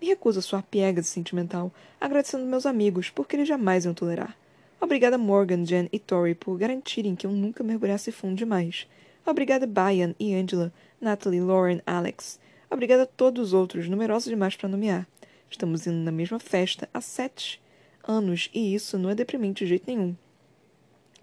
Me 0.00 0.06
recuso 0.08 0.40
a 0.40 0.42
soar 0.42 0.62
piegas 0.64 1.06
e 1.06 1.08
sentimental, 1.08 1.72
agradecendo 2.00 2.44
meus 2.44 2.66
amigos, 2.66 3.08
porque 3.08 3.36
eles 3.36 3.48
jamais 3.48 3.84
iam 3.84 3.94
tolerar. 3.94 4.36
Obrigada 4.80 5.16
Morgan, 5.16 5.64
Jen 5.64 5.88
e 5.92 5.98
Tori 5.98 6.34
por 6.34 6.58
garantirem 6.58 7.14
que 7.14 7.26
eu 7.26 7.30
nunca 7.30 7.62
mergulhasse 7.62 8.10
fundo 8.10 8.34
demais. 8.34 8.86
Obrigada 9.24 9.66
Bayan 9.66 10.14
e 10.18 10.34
Angela, 10.34 10.72
Natalie, 11.00 11.40
Lauren, 11.40 11.80
Alex. 11.86 12.40
Obrigada 12.68 13.04
a 13.04 13.06
todos 13.06 13.48
os 13.48 13.52
outros, 13.54 13.88
numerosos 13.88 14.28
demais 14.28 14.56
para 14.56 14.68
nomear. 14.68 15.06
Estamos 15.52 15.86
indo 15.86 15.98
na 15.98 16.10
mesma 16.10 16.40
festa 16.40 16.88
há 16.94 17.00
sete 17.02 17.60
anos 18.02 18.50
e 18.54 18.74
isso 18.74 18.96
não 18.96 19.10
é 19.10 19.14
deprimente 19.14 19.64
de 19.64 19.68
jeito 19.68 19.84
nenhum. 19.86 20.16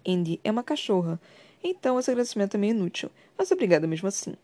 Andy 0.06 0.40
é 0.44 0.52
uma 0.52 0.62
cachorra, 0.62 1.20
então 1.64 1.98
esse 1.98 2.08
agradecimento 2.10 2.54
é 2.54 2.58
meio 2.58 2.70
inútil, 2.70 3.10
mas 3.36 3.50
obrigada 3.50 3.88
mesmo 3.88 4.06
assim. 4.06 4.34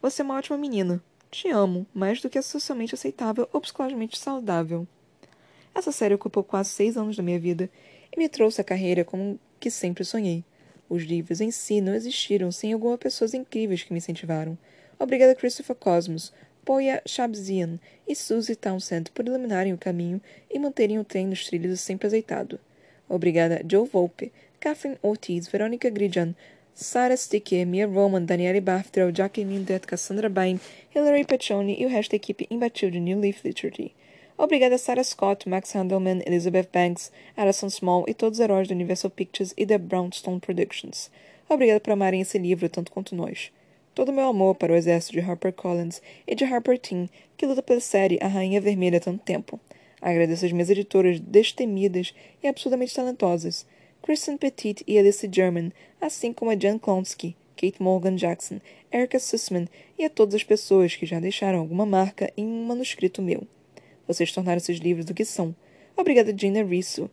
Você 0.00 0.22
é 0.22 0.24
uma 0.24 0.36
ótima 0.36 0.56
menina. 0.56 1.00
Te 1.30 1.50
amo, 1.50 1.86
mais 1.92 2.22
do 2.22 2.30
que 2.30 2.38
é 2.38 2.42
socialmente 2.42 2.94
aceitável 2.94 3.46
ou 3.52 3.60
psicologicamente 3.60 4.18
saudável. 4.18 4.88
Essa 5.74 5.92
série 5.92 6.14
ocupou 6.14 6.42
quase 6.42 6.70
seis 6.70 6.96
anos 6.96 7.14
da 7.14 7.22
minha 7.22 7.38
vida 7.38 7.68
e 8.10 8.18
me 8.18 8.30
trouxe 8.30 8.62
a 8.62 8.64
carreira 8.64 9.04
como 9.04 9.38
que 9.60 9.70
sempre 9.70 10.06
sonhei. 10.06 10.42
Os 10.88 11.02
livros 11.02 11.42
em 11.42 11.50
si 11.50 11.82
não 11.82 11.94
existiram 11.94 12.50
sem 12.50 12.72
algumas 12.72 12.98
pessoas 12.98 13.34
incríveis 13.34 13.82
que 13.82 13.92
me 13.92 13.98
incentivaram. 13.98 14.56
Obrigada 14.98 15.34
Christopher 15.34 15.76
Cosmos, 15.76 16.32
Poya 16.64 17.02
Shabzian 17.06 17.78
e 18.08 18.14
Suzy 18.14 18.56
Townsend 18.56 19.10
por 19.12 19.26
iluminarem 19.26 19.72
o 19.72 19.78
caminho 19.78 20.20
e 20.50 20.58
manterem 20.58 20.98
o 20.98 21.04
trem 21.04 21.26
nos 21.26 21.46
trilhos 21.46 21.80
sempre 21.80 22.06
azeitado. 22.06 22.58
Obrigada 23.08 23.62
Joe 23.68 23.86
Volpe, 23.86 24.32
Catherine 24.58 24.98
Ortiz, 25.02 25.46
Verônica 25.46 25.90
Grijan, 25.90 26.34
Sarah 26.74 27.16
Sticker, 27.16 27.66
Mia 27.66 27.86
Roman, 27.86 28.24
Daniele 28.24 28.60
Baftrell, 28.60 29.12
Jacqueline 29.14 29.64
Death, 29.64 29.86
Cassandra 29.86 30.28
Bain, 30.28 30.58
Hilary 30.94 31.24
Paccioni 31.24 31.76
e 31.78 31.84
o 31.84 31.88
resto 31.88 32.10
da 32.10 32.16
equipe 32.16 32.46
imbatível 32.50 32.90
de 32.90 33.00
New 33.00 33.20
Leaf 33.20 33.44
Literature. 33.44 33.92
Obrigada 34.36 34.78
Sarah 34.78 35.04
Scott, 35.04 35.48
Max 35.48 35.76
Handelman, 35.76 36.22
Elizabeth 36.26 36.68
Banks, 36.72 37.12
Alison 37.36 37.70
Small 37.70 38.04
e 38.08 38.14
todos 38.14 38.38
os 38.38 38.42
heróis 38.42 38.66
da 38.66 38.74
Universal 38.74 39.10
Pictures 39.10 39.54
e 39.56 39.64
da 39.64 39.78
Brownstone 39.78 40.40
Productions. 40.40 41.10
Obrigada 41.48 41.78
por 41.78 41.92
amarem 41.92 42.22
esse 42.22 42.38
livro 42.38 42.68
tanto 42.68 42.90
quanto 42.90 43.14
nós. 43.14 43.52
Todo 43.94 44.08
o 44.08 44.12
meu 44.12 44.26
amor 44.26 44.56
para 44.56 44.72
o 44.72 44.76
exército 44.76 45.12
de 45.12 45.20
Harper 45.20 45.52
Collins 45.52 46.02
e 46.26 46.34
de 46.34 46.42
Harper 46.44 46.78
Teen, 46.78 47.08
que 47.36 47.46
luta 47.46 47.62
pela 47.62 47.78
série 47.78 48.18
A 48.20 48.26
Rainha 48.26 48.60
Vermelha 48.60 48.98
há 48.98 49.00
tanto 49.00 49.22
tempo. 49.22 49.60
Agradeço 50.02 50.44
às 50.44 50.50
minhas 50.50 50.68
editoras 50.68 51.20
destemidas 51.20 52.12
e 52.42 52.48
absurdamente 52.48 52.92
talentosas, 52.92 53.64
Kristen 54.02 54.36
Petit 54.36 54.82
e 54.86 54.98
Alice 54.98 55.26
German, 55.32 55.72
assim 56.00 56.32
como 56.32 56.50
a 56.50 56.58
Jan 56.58 56.76
Klonsky, 56.76 57.36
Kate 57.56 57.80
Morgan 57.80 58.16
Jackson, 58.16 58.60
Erica 58.92 59.20
Sussman 59.20 59.68
e 59.96 60.04
a 60.04 60.10
todas 60.10 60.34
as 60.34 60.42
pessoas 60.42 60.96
que 60.96 61.06
já 61.06 61.20
deixaram 61.20 61.60
alguma 61.60 61.86
marca 61.86 62.32
em 62.36 62.44
um 62.44 62.66
manuscrito 62.66 63.22
meu. 63.22 63.46
Vocês 64.08 64.32
tornaram 64.32 64.58
esses 64.58 64.78
livros 64.78 65.06
do 65.06 65.14
que 65.14 65.24
são. 65.24 65.54
Obrigada, 65.96 66.36
Gina 66.36 66.64
Risso, 66.64 67.08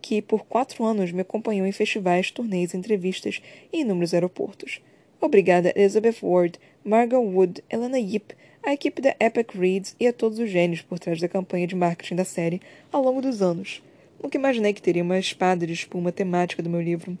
que 0.00 0.22
por 0.22 0.46
quatro 0.46 0.82
anos 0.82 1.12
me 1.12 1.20
acompanhou 1.20 1.66
em 1.66 1.72
festivais, 1.72 2.30
turnês, 2.30 2.74
entrevistas 2.74 3.42
e 3.70 3.82
inúmeros 3.82 4.14
aeroportos. 4.14 4.80
Obrigada, 5.26 5.72
Elizabeth 5.74 6.18
Ward, 6.22 6.56
Margot 6.84 7.18
Wood, 7.18 7.60
Elena 7.68 7.98
Yip, 7.98 8.32
a 8.64 8.72
equipe 8.72 9.02
da 9.02 9.16
Epic 9.18 9.56
Reads 9.56 9.96
e 9.98 10.06
a 10.06 10.12
todos 10.12 10.38
os 10.38 10.48
gênios 10.48 10.82
por 10.82 11.00
trás 11.00 11.20
da 11.20 11.26
campanha 11.26 11.66
de 11.66 11.74
marketing 11.74 12.14
da 12.14 12.24
série 12.24 12.62
ao 12.92 13.02
longo 13.02 13.20
dos 13.20 13.42
anos. 13.42 13.82
Nunca 14.22 14.38
imaginei 14.38 14.72
que 14.72 14.80
teria 14.80 15.02
uma 15.02 15.18
espada 15.18 15.66
de 15.66 15.72
espuma 15.72 16.12
temática 16.12 16.62
do 16.62 16.70
meu 16.70 16.80
livro. 16.80 17.18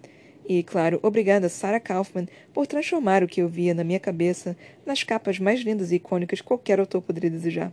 E, 0.48 0.62
claro, 0.62 1.00
obrigada 1.02 1.46
a 1.46 1.50
Sarah 1.50 1.80
Kaufman 1.80 2.28
por 2.54 2.68
transformar 2.68 3.24
o 3.24 3.26
que 3.26 3.42
eu 3.42 3.48
via 3.48 3.74
na 3.74 3.82
minha 3.82 3.98
cabeça 3.98 4.56
nas 4.86 5.02
capas 5.02 5.40
mais 5.40 5.58
lindas 5.62 5.90
e 5.90 5.96
icônicas 5.96 6.40
que 6.40 6.46
qualquer 6.46 6.78
autor 6.78 7.02
poderia 7.02 7.28
desejar. 7.28 7.72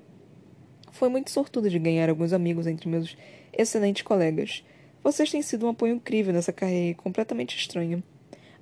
Foi 0.91 1.09
muito 1.09 1.29
sortudo 1.29 1.69
de 1.69 1.77
ganhar 1.77 2.09
alguns 2.09 2.33
amigos 2.33 2.65
entre 2.65 2.89
meus 2.89 3.15
excelentes 3.55 4.01
colegas. 4.01 4.65
Vocês 5.03 5.29
têm 5.29 5.43
sido 5.43 5.67
um 5.67 5.69
apoio 5.69 5.93
incrível 5.93 6.33
nessa 6.33 6.51
carreira 6.51 6.97
completamente 6.97 7.55
estranha. 7.55 8.01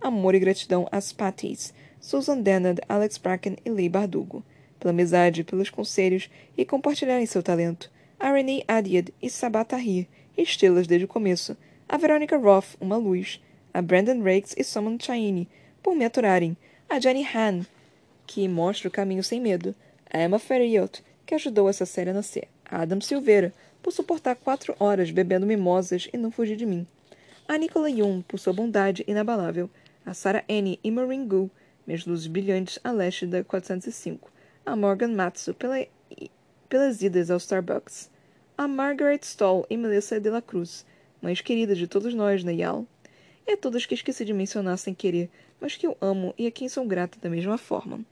Amor 0.02 0.34
e 0.34 0.40
gratidão 0.40 0.88
às 0.92 1.14
Patties, 1.14 1.72
Susan 2.00 2.42
Dennard, 2.42 2.82
Alex 2.90 3.20
Bracken 3.20 3.56
e 3.64 3.70
Lee 3.70 3.88
Bardugo, 3.88 4.44
pela 4.80 4.92
amizade, 4.92 5.44
pelos 5.44 5.70
conselhos 5.70 6.28
e 6.58 6.66
compartilharem 6.66 7.28
seu 7.28 7.44
talento. 7.44 7.92
A 8.20 8.32
Renee 8.32 8.64
Adiad 8.68 9.14
e 9.22 9.30
Sabat 9.30 9.70
Tahir, 9.70 10.08
estrelas 10.36 10.88
desde 10.88 11.06
o 11.06 11.08
começo. 11.08 11.56
A 11.88 11.98
Veronica 11.98 12.36
Roth, 12.36 12.76
uma 12.82 12.98
luz. 12.98 13.40
A 13.72 13.80
Brandon 13.80 14.24
Rakes 14.24 14.56
e 14.58 14.64
Simon 14.64 14.98
Chaini, 15.00 15.48
por 15.84 15.96
me 15.96 16.04
aturarem. 16.04 16.58
A 16.90 17.00
Jenny 17.00 17.26
Han, 17.36 17.64
que 18.26 18.48
mostra 18.48 18.88
o 18.88 18.92
caminho 18.92 19.24
sem 19.24 19.40
medo. 19.40 19.76
A 20.12 20.24
Emma 20.24 20.40
Ferriot, 20.40 21.04
que 21.28 21.36
ajudou 21.36 21.70
essa 21.70 21.86
série 21.86 22.10
a 22.10 22.14
nascer. 22.14 22.48
A 22.66 22.82
Adam 22.82 23.00
Silveira, 23.00 23.54
por 23.84 23.94
suportar 23.94 24.36
quatro 24.36 24.76
horas 24.80 25.12
bebendo 25.12 25.46
mimosas 25.46 26.10
e 26.12 26.18
não 26.18 26.32
fugir 26.32 26.56
de 26.56 26.66
mim. 26.66 26.88
A 27.48 27.58
Nicola 27.58 27.90
Yoon, 27.90 28.22
por 28.22 28.40
sua 28.40 28.54
bondade 28.54 29.04
inabalável. 29.08 29.70
A 30.06 30.14
Sarah 30.14 30.44
Anne 30.50 30.80
Gu, 31.28 31.50
minhas 31.86 32.06
luzes 32.06 32.28
brilhantes 32.28 32.80
a 32.84 32.92
leste 32.92 33.26
da 33.26 33.44
405, 33.44 34.32
a 34.66 34.76
Morgan 34.76 35.10
Matsu 35.10 35.54
pela, 35.54 35.86
pelas 36.68 37.02
idas 37.02 37.30
ao 37.30 37.38
Starbucks, 37.38 38.10
a 38.58 38.68
Margaret 38.68 39.22
Stoll 39.24 39.66
e 39.70 39.78
Melissa 39.78 40.20
de 40.20 40.30
la 40.30 40.42
Cruz, 40.42 40.86
mães 41.22 41.42
queridas 41.42 41.78
de 41.78 41.88
todos 41.88 42.14
nós 42.14 42.44
na 42.44 42.52
Yale, 42.52 42.88
e 43.48 43.54
a 43.54 43.58
todas 43.58 43.86
que 43.86 43.94
esqueci 43.94 44.24
de 44.24 44.34
mencionar 44.34 44.78
sem 44.78 44.94
querer, 44.94 45.30
mas 45.60 45.76
que 45.76 45.86
eu 45.86 45.98
amo 46.00 46.34
e 46.38 46.48
a 46.48 46.52
quem 46.52 46.70
sou 46.70 46.86
grata 46.86 47.20
da 47.20 47.30
mesma 47.30 47.58
forma. 47.58 48.06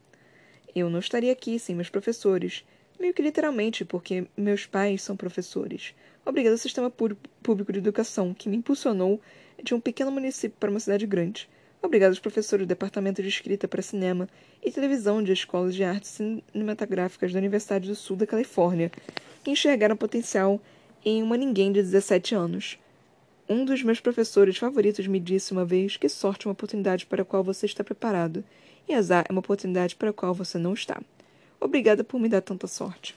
Eu 0.75 0.89
não 0.89 0.99
estaria 0.99 1.31
aqui 1.31 1.57
sem 1.59 1.75
meus 1.75 1.89
professores, 1.89 2.63
meio 2.99 3.13
que 3.13 3.21
literalmente, 3.21 3.85
porque 3.85 4.27
meus 4.35 4.65
pais 4.65 5.01
são 5.01 5.15
professores. 5.15 5.95
Obrigado 6.25 6.53
ao 6.53 6.57
sistema 6.57 6.91
público 6.91 7.71
de 7.71 7.79
educação 7.79 8.33
que 8.33 8.49
me 8.49 8.57
impulsionou 8.57 9.19
de 9.63 9.73
um 9.73 9.79
pequeno 9.79 10.11
município 10.11 10.57
para 10.59 10.69
uma 10.69 10.79
cidade 10.79 11.07
grande. 11.07 11.49
Obrigado 11.81 12.09
aos 12.09 12.19
professores 12.19 12.65
do 12.65 12.69
Departamento 12.69 13.21
de 13.21 13.29
Escrita 13.29 13.65
para 13.65 13.81
Cinema 13.81 14.27
e 14.61 14.69
Televisão 14.69 15.23
de 15.23 15.31
Escolas 15.31 15.73
de 15.73 15.83
Artes 15.83 16.09
Cinematográficas 16.09 17.31
da 17.31 17.39
Universidade 17.39 17.87
do 17.87 17.95
Sul 17.95 18.17
da 18.17 18.27
Califórnia, 18.27 18.91
que 19.43 19.51
enxergaram 19.51 19.95
potencial 19.95 20.59
em 21.05 21.23
uma 21.23 21.37
ninguém 21.37 21.71
de 21.71 21.81
17 21.81 22.35
anos. 22.35 22.77
Um 23.47 23.63
dos 23.63 23.81
meus 23.81 24.01
professores 24.01 24.57
favoritos 24.57 25.07
me 25.07 25.21
disse 25.21 25.53
uma 25.53 25.63
vez 25.63 25.95
que 25.95 26.09
sorte 26.09 26.45
é 26.45 26.49
uma 26.49 26.53
oportunidade 26.53 27.05
para 27.05 27.21
a 27.21 27.25
qual 27.25 27.45
você 27.45 27.65
está 27.65 27.81
preparado, 27.81 28.43
e 28.85 28.93
azar 28.93 29.25
é 29.29 29.31
uma 29.31 29.39
oportunidade 29.39 29.95
para 29.95 30.09
a 30.09 30.13
qual 30.13 30.33
você 30.33 30.57
não 30.57 30.73
está. 30.73 31.01
Obrigada 31.61 32.03
por 32.03 32.19
me 32.19 32.27
dar 32.27 32.41
tanta 32.41 32.67
sorte. 32.67 33.15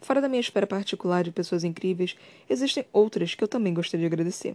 Fora 0.00 0.20
da 0.20 0.28
minha 0.28 0.40
esfera 0.40 0.66
particular 0.66 1.24
de 1.24 1.32
pessoas 1.32 1.64
incríveis, 1.64 2.16
existem 2.48 2.84
outras 2.92 3.34
que 3.34 3.42
eu 3.42 3.48
também 3.48 3.74
gostaria 3.74 4.08
de 4.08 4.14
agradecer. 4.14 4.54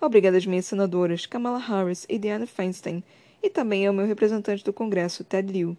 Obrigada 0.00 0.38
às 0.38 0.46
minhas 0.46 0.64
senadoras 0.64 1.26
Kamala 1.26 1.58
Harris 1.58 2.06
e 2.08 2.18
Diana 2.18 2.46
Feinstein, 2.46 3.04
e 3.42 3.50
também 3.50 3.86
ao 3.86 3.92
meu 3.92 4.06
representante 4.06 4.64
do 4.64 4.72
Congresso, 4.72 5.22
Ted 5.22 5.52
Lieu. 5.52 5.76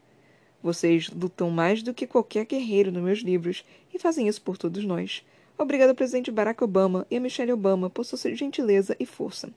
Vocês 0.61 1.09
lutam 1.09 1.49
mais 1.49 1.81
do 1.81 1.91
que 1.91 2.05
qualquer 2.05 2.45
guerreiro 2.45 2.91
nos 2.91 3.01
meus 3.01 3.19
livros 3.19 3.65
e 3.91 3.97
fazem 3.97 4.27
isso 4.27 4.41
por 4.41 4.59
todos 4.59 4.85
nós. 4.85 5.25
Obrigada 5.57 5.91
ao 5.91 5.95
presidente 5.95 6.29
Barack 6.29 6.63
Obama 6.63 7.05
e 7.09 7.17
a 7.17 7.19
Michelle 7.19 7.51
Obama 7.51 7.89
por 7.89 8.05
sua 8.05 8.35
gentileza 8.35 8.95
e 8.99 9.07
força. 9.07 9.49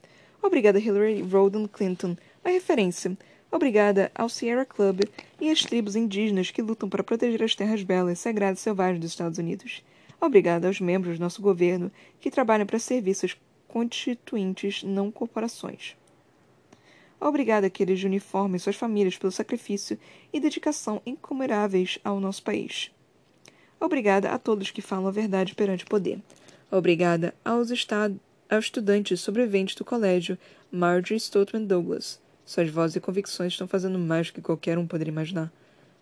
Obrigada 0.43 0.79
Hillary 0.79 1.21
Rodham 1.21 1.69
Clinton, 1.69 2.17
a 2.43 2.49
referência. 2.49 3.17
Obrigada 3.53 4.11
ao 4.15 4.31
Sierra 4.31 4.65
Club 4.65 5.03
e 5.41 5.51
às 5.51 5.63
tribos 5.63 5.95
indígenas 5.95 6.51
que 6.51 6.63
lutam 6.63 6.89
para 6.89 7.05
proteger 7.05 7.43
as 7.43 7.55
terras 7.55 7.83
belas, 7.83 8.19
sagradas 8.19 8.61
e 8.61 8.63
selvagens 8.63 9.01
dos 9.01 9.11
Estados 9.11 9.39
Unidos. 9.39 9.85
Obrigada 10.21 10.67
aos 10.69 10.81
membros 10.81 11.19
do 11.19 11.23
nosso 11.23 11.43
governo 11.43 11.93
que 12.19 12.31
trabalham 12.31 12.67
para 12.67 12.79
servir 12.79 13.15
seus 13.15 13.35
constituintes, 13.75 14.85
não 14.85 15.11
corporações. 15.11 15.97
Obrigada 17.21 17.67
àqueles 17.67 17.99
de 17.99 18.07
uniforme 18.07 18.57
e 18.57 18.61
suas 18.61 18.77
famílias 18.77 19.19
pelo 19.19 19.33
sacrifício 19.33 19.99
e 20.33 20.39
dedicação 20.39 21.03
incomeráveis 21.05 21.99
ao 22.05 22.21
nosso 22.21 22.45
país. 22.45 22.93
Obrigada 23.81 24.31
a 24.31 24.39
todos 24.39 24.71
que 24.71 24.81
falam 24.81 25.09
a 25.09 25.11
verdade 25.11 25.57
perante 25.57 25.83
o 25.83 25.89
poder. 25.89 26.21
Obrigada 26.71 27.35
aos, 27.45 27.73
aos 28.49 28.65
estudantes 28.65 29.21
sobreviventes 29.21 29.75
do 29.75 29.85
colégio 29.85 30.39
Marjorie 30.71 31.19
Stoutman 31.19 31.65
Douglas. 31.65 32.21
Suas 32.47 32.71
vozes 32.71 32.95
e 32.95 33.01
convicções 33.01 33.55
estão 33.55 33.67
fazendo 33.67 33.99
mais 33.99 34.29
do 34.29 34.35
que 34.35 34.41
qualquer 34.41 34.79
um 34.79 34.87
poderia 34.87 35.11
imaginar. 35.11 35.53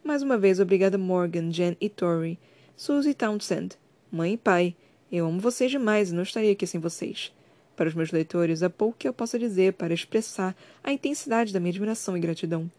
Mais 0.05 0.23
uma 0.23 0.37
vez, 0.37 0.61
obrigada 0.61 0.99
Morgan, 0.99 1.51
Jen 1.51 1.75
e 1.81 1.89
Tori, 1.89 2.39
Suzy 2.77 3.15
Townsend, 3.15 3.79
mãe 4.11 4.35
e 4.35 4.37
pai. 4.37 4.77
Eu 5.11 5.27
amo 5.27 5.41
vocês 5.41 5.71
demais 5.71 6.11
e 6.11 6.15
não 6.15 6.23
estaria 6.23 6.53
aqui 6.53 6.67
sem 6.67 6.79
vocês. 6.79 7.33
Para 7.77 7.89
os 7.89 7.95
meus 7.95 8.11
leitores, 8.11 8.63
há 8.63 8.71
pouco 8.71 8.97
que 8.99 9.09
eu 9.09 9.13
possa 9.13 9.39
dizer 9.39 9.73
para 9.75 9.95
expressar 9.95 10.55
a 10.85 10.93
intensidade 10.93 11.53
da 11.53 11.61
minha 11.61 11.71
admiração 11.71 12.17
e 12.17 12.21
gratidão. 12.21 12.71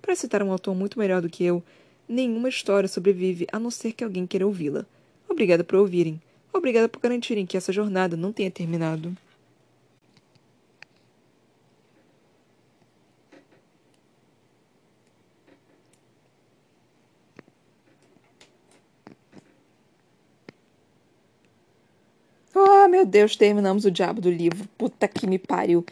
Para 0.00 0.16
citar 0.16 0.42
um 0.42 0.50
autor 0.50 0.74
muito 0.74 0.98
melhor 0.98 1.20
do 1.20 1.28
que 1.28 1.44
eu, 1.44 1.62
nenhuma 2.08 2.48
história 2.48 2.88
sobrevive 2.88 3.46
a 3.52 3.58
não 3.58 3.70
ser 3.70 3.92
que 3.92 4.02
alguém 4.02 4.26
queira 4.26 4.46
ouvi-la. 4.46 4.86
Obrigada 5.28 5.62
por 5.62 5.78
ouvirem. 5.78 6.20
Obrigada 6.52 6.88
por 6.88 7.00
garantirem 7.00 7.44
que 7.44 7.56
essa 7.56 7.72
jornada 7.72 8.16
não 8.16 8.32
tenha 8.32 8.50
terminado. 8.50 9.14
Oh, 22.88 22.90
meu 22.90 23.04
Deus, 23.04 23.36
terminamos 23.36 23.84
o 23.84 23.90
diabo 23.90 24.18
do 24.18 24.30
livro. 24.30 24.66
Puta 24.78 25.06
que 25.06 25.26
me 25.26 25.38
pariu. 25.38 25.84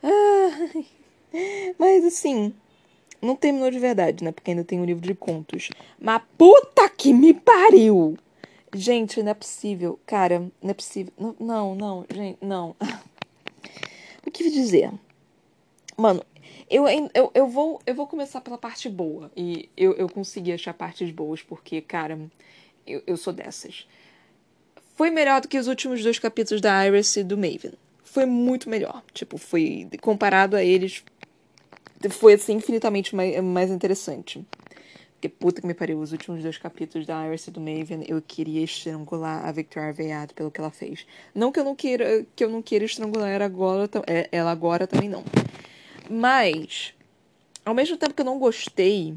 Ah, 0.00 0.84
mas 1.76 2.04
assim, 2.04 2.54
não 3.20 3.34
terminou 3.34 3.68
de 3.72 3.78
verdade, 3.80 4.22
né? 4.22 4.30
Porque 4.30 4.52
ainda 4.52 4.62
tem 4.62 4.78
um 4.78 4.84
livro 4.84 5.04
de 5.04 5.16
contos. 5.16 5.68
Mas 6.00 6.22
puta 6.38 6.88
que 6.90 7.12
me 7.12 7.34
pariu! 7.34 8.16
Gente, 8.72 9.20
não 9.20 9.32
é 9.32 9.34
possível. 9.34 9.98
Cara, 10.06 10.48
não 10.62 10.70
é 10.70 10.74
possível. 10.74 11.12
Não, 11.18 11.34
não, 11.40 11.74
não 11.74 12.06
gente, 12.08 12.38
não. 12.40 12.76
O 14.24 14.30
que 14.30 14.48
dizer? 14.48 14.92
Mano, 15.96 16.22
eu, 16.70 16.86
eu, 17.14 17.32
eu, 17.34 17.48
vou, 17.48 17.80
eu 17.84 17.96
vou 17.96 18.06
começar 18.06 18.40
pela 18.42 18.58
parte 18.58 18.88
boa. 18.88 19.28
E 19.36 19.68
eu, 19.76 19.94
eu 19.94 20.08
consegui 20.08 20.52
achar 20.52 20.72
partes 20.72 21.10
boas, 21.10 21.42
porque, 21.42 21.80
cara, 21.80 22.16
eu, 22.86 23.02
eu 23.08 23.16
sou 23.16 23.32
dessas. 23.32 23.88
Foi 24.98 25.10
melhor 25.10 25.40
do 25.40 25.46
que 25.46 25.56
os 25.56 25.68
últimos 25.68 26.02
dois 26.02 26.18
capítulos 26.18 26.60
da 26.60 26.84
Iris 26.84 27.16
e 27.16 27.22
do 27.22 27.38
Maven. 27.38 27.74
Foi 28.02 28.26
muito 28.26 28.68
melhor. 28.68 29.00
Tipo, 29.14 29.38
foi 29.38 29.88
comparado 30.00 30.56
a 30.56 30.64
eles. 30.64 31.04
Foi 32.10 32.34
assim 32.34 32.54
infinitamente 32.54 33.14
mais, 33.14 33.40
mais 33.40 33.70
interessante. 33.70 34.44
Porque 35.12 35.28
puta 35.28 35.60
que 35.60 35.68
me 35.68 35.72
pariu, 35.72 36.00
os 36.00 36.10
últimos 36.10 36.42
dois 36.42 36.58
capítulos 36.58 37.06
da 37.06 37.24
Iris 37.28 37.46
e 37.46 37.52
do 37.52 37.60
Maven, 37.60 38.04
eu 38.08 38.20
queria 38.20 38.64
estrangular 38.64 39.46
a 39.46 39.52
Victoria 39.52 39.90
Aveyard 39.90 40.34
pelo 40.34 40.50
que 40.50 40.58
ela 40.60 40.72
fez. 40.72 41.06
Não 41.32 41.52
que 41.52 41.60
eu 41.60 41.64
não 41.64 41.76
queira, 41.76 42.26
que 42.34 42.42
eu 42.42 42.50
não 42.50 42.60
queira 42.60 42.84
estrangular 42.84 43.30
ela 43.30 43.44
agora, 43.44 43.88
é, 44.04 44.28
ela 44.32 44.50
agora 44.50 44.84
também 44.84 45.08
não. 45.08 45.22
Mas, 46.10 46.92
ao 47.64 47.72
mesmo 47.72 47.96
tempo 47.96 48.14
que 48.14 48.22
eu 48.22 48.26
não 48.26 48.40
gostei 48.40 49.16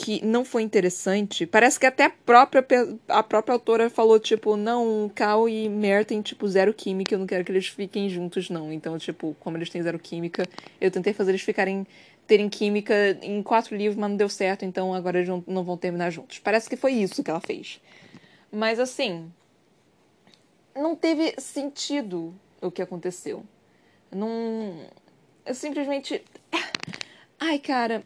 que 0.00 0.24
não 0.24 0.44
foi 0.44 0.62
interessante. 0.62 1.44
Parece 1.44 1.78
que 1.78 1.84
até 1.84 2.04
a 2.04 2.10
própria, 2.10 2.64
a 3.06 3.22
própria 3.22 3.52
autora 3.52 3.90
falou, 3.90 4.18
tipo, 4.18 4.56
não, 4.56 5.10
Cal 5.14 5.46
e 5.46 5.68
Mer 5.68 6.06
têm, 6.06 6.22
tipo, 6.22 6.48
zero 6.48 6.72
química, 6.72 7.14
eu 7.14 7.18
não 7.18 7.26
quero 7.26 7.44
que 7.44 7.52
eles 7.52 7.68
fiquem 7.68 8.08
juntos, 8.08 8.48
não. 8.48 8.72
Então, 8.72 8.96
tipo, 8.98 9.36
como 9.40 9.58
eles 9.58 9.68
têm 9.68 9.82
zero 9.82 9.98
química, 9.98 10.48
eu 10.80 10.90
tentei 10.90 11.12
fazer 11.12 11.32
eles 11.32 11.42
ficarem 11.42 11.86
terem 12.26 12.48
química 12.48 12.94
em 13.20 13.42
quatro 13.42 13.76
livros, 13.76 13.98
mas 13.98 14.08
não 14.08 14.16
deu 14.16 14.28
certo, 14.28 14.64
então 14.64 14.94
agora 14.94 15.18
eles 15.18 15.28
não, 15.28 15.44
não 15.46 15.64
vão 15.64 15.76
terminar 15.76 16.10
juntos. 16.10 16.38
Parece 16.38 16.68
que 16.68 16.76
foi 16.76 16.92
isso 16.92 17.22
que 17.22 17.30
ela 17.30 17.40
fez. 17.40 17.80
Mas 18.50 18.78
assim, 18.78 19.30
não 20.74 20.96
teve 20.96 21.34
sentido 21.38 22.34
o 22.60 22.70
que 22.70 22.80
aconteceu. 22.80 23.44
Não. 24.10 24.86
Eu 25.44 25.54
simplesmente. 25.54 26.24
Ai, 27.38 27.58
cara, 27.58 28.02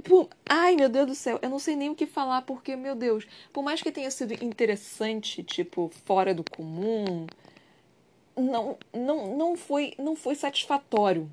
por... 0.00 0.28
Ai, 0.48 0.76
meu 0.76 0.88
Deus 0.88 1.06
do 1.06 1.14
céu, 1.14 1.38
eu 1.42 1.50
não 1.50 1.58
sei 1.58 1.76
nem 1.76 1.90
o 1.90 1.94
que 1.94 2.06
falar, 2.06 2.42
porque, 2.42 2.76
meu 2.76 2.94
Deus, 2.94 3.26
por 3.52 3.62
mais 3.62 3.82
que 3.82 3.92
tenha 3.92 4.10
sido 4.10 4.32
interessante, 4.44 5.42
tipo, 5.42 5.90
fora 6.04 6.34
do 6.34 6.44
comum, 6.44 7.26
não, 8.36 8.78
não, 8.92 9.36
não, 9.36 9.56
foi, 9.56 9.94
não 9.98 10.16
foi 10.16 10.34
satisfatório. 10.34 11.30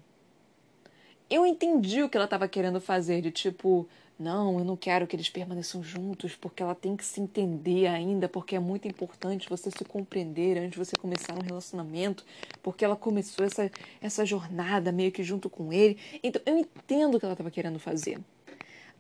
Eu 1.30 1.46
entendi 1.46 2.02
o 2.04 2.10
que 2.10 2.18
ela 2.18 2.26
estava 2.26 2.48
querendo 2.48 2.80
fazer, 2.80 3.22
de 3.22 3.32
tipo, 3.32 3.88
não, 4.20 4.58
eu 4.60 4.66
não 4.66 4.76
quero 4.76 5.06
que 5.06 5.16
eles 5.16 5.30
permaneçam 5.30 5.84
juntos, 5.84 6.36
porque 6.36 6.64
ela 6.64 6.74
tem 6.74 6.96
que 6.96 7.06
se 7.06 7.22
entender 7.22 7.88
ainda, 7.88 8.28
porque 8.28 8.56
é 8.56 8.60
muito 8.60 8.88
importante 8.88 9.50
você 9.50 9.70
se 9.70 9.86
compreender 9.86 10.58
antes 10.58 10.72
de 10.72 10.78
você 10.78 10.96
começar 10.96 11.34
um 11.36 11.44
relacionamento, 11.46 12.26
porque 12.64 12.84
ela 12.84 12.96
começou 12.96 13.46
essa, 13.46 13.70
essa 14.02 14.26
jornada 14.26 14.92
meio 14.92 15.12
que 15.12 15.22
junto 15.22 15.50
com 15.50 15.72
ele. 15.72 15.98
Então, 16.24 16.42
eu 16.46 16.58
entendo 16.58 17.16
o 17.16 17.20
que 17.20 17.26
ela 17.26 17.34
estava 17.34 17.52
querendo 17.52 17.78
fazer. 17.78 18.20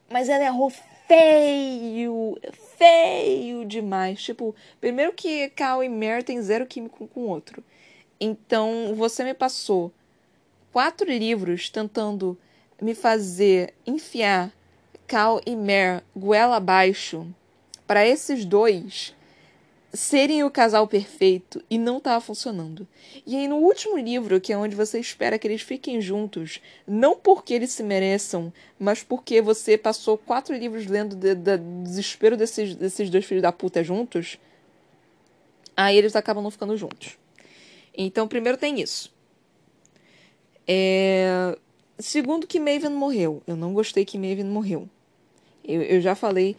Mas 0.10 0.30
ela 0.30 0.45
errou 0.45 0.72
feio, 1.08 2.38
feio 2.78 3.66
demais. 3.66 4.22
Tipo, 4.22 4.55
primeiro 4.80 5.14
que 5.14 5.49
Cal 5.49 5.84
e 5.84 5.89
Mer 5.89 6.24
tem 6.24 6.41
zero 6.41 6.66
químico 6.66 7.08
com 7.08 7.22
o 7.22 7.28
outro. 7.28 7.64
Então, 8.20 8.93
você 8.95 9.24
me 9.24 9.34
passou 9.34 9.91
quatro 10.72 11.10
livros 11.10 11.70
tentando 11.70 12.38
me 12.82 12.93
fazer 12.93 13.74
enfiar 13.86 14.51
Cal 15.08 15.41
e 15.45 15.55
Mer 15.55 16.03
goela 16.16 16.58
abaixo 16.58 17.28
para 17.86 18.05
esses 18.05 18.45
dois 18.45 19.16
serem 19.98 20.43
o 20.43 20.52
casal 20.52 20.88
perfeito 20.88 21.64
e 21.68 21.78
não 21.78 21.98
estava 21.98 22.22
funcionando. 22.22 22.88
E 23.26 23.36
aí, 23.36 23.48
no 23.48 23.58
último 23.58 23.98
livro, 23.98 24.39
que 24.39 24.54
é 24.54 24.58
onde 24.58 24.76
você 24.76 25.00
espera 25.00 25.39
que 25.39 25.48
eles 25.48 25.64
fiquem 25.64 26.00
juntos, 26.00 26.62
não 26.88 27.18
porque 27.18 27.52
eles 27.52 27.72
se 27.72 27.82
mereçam, 27.82 28.54
mas 28.80 29.02
porque 29.02 29.41
você 29.41 29.76
passou 29.76 30.16
quatro 30.16 30.56
livros 30.56 30.86
lendo 30.86 31.16
do 31.16 31.22
de, 31.22 31.36
de, 31.36 31.58
desespero 31.84 32.38
desses, 32.38 32.76
desses 32.76 33.10
dois 33.10 33.26
filhos 33.26 33.41
da 33.41 33.52
puta 33.52 33.84
juntos, 33.84 34.38
aí 35.76 35.98
eles 35.98 36.16
acabam 36.16 36.43
não 36.43 36.52
ficando 36.52 36.78
juntos. 36.78 37.18
Então, 37.98 38.28
primeiro 38.28 38.58
tem 38.58 38.80
isso. 38.80 39.12
É... 40.68 41.58
segundo 41.98 42.45
que 42.45 42.60
Maven 42.60 42.91
morreu. 42.91 43.41
Eu 43.48 43.56
não 43.56 43.74
gostei 43.74 44.06
que 44.06 44.20
Maven 44.20 44.45
morreu. 44.45 44.88
Eu, 45.64 45.82
eu 45.82 46.02
já 46.02 46.14
falei. 46.14 46.56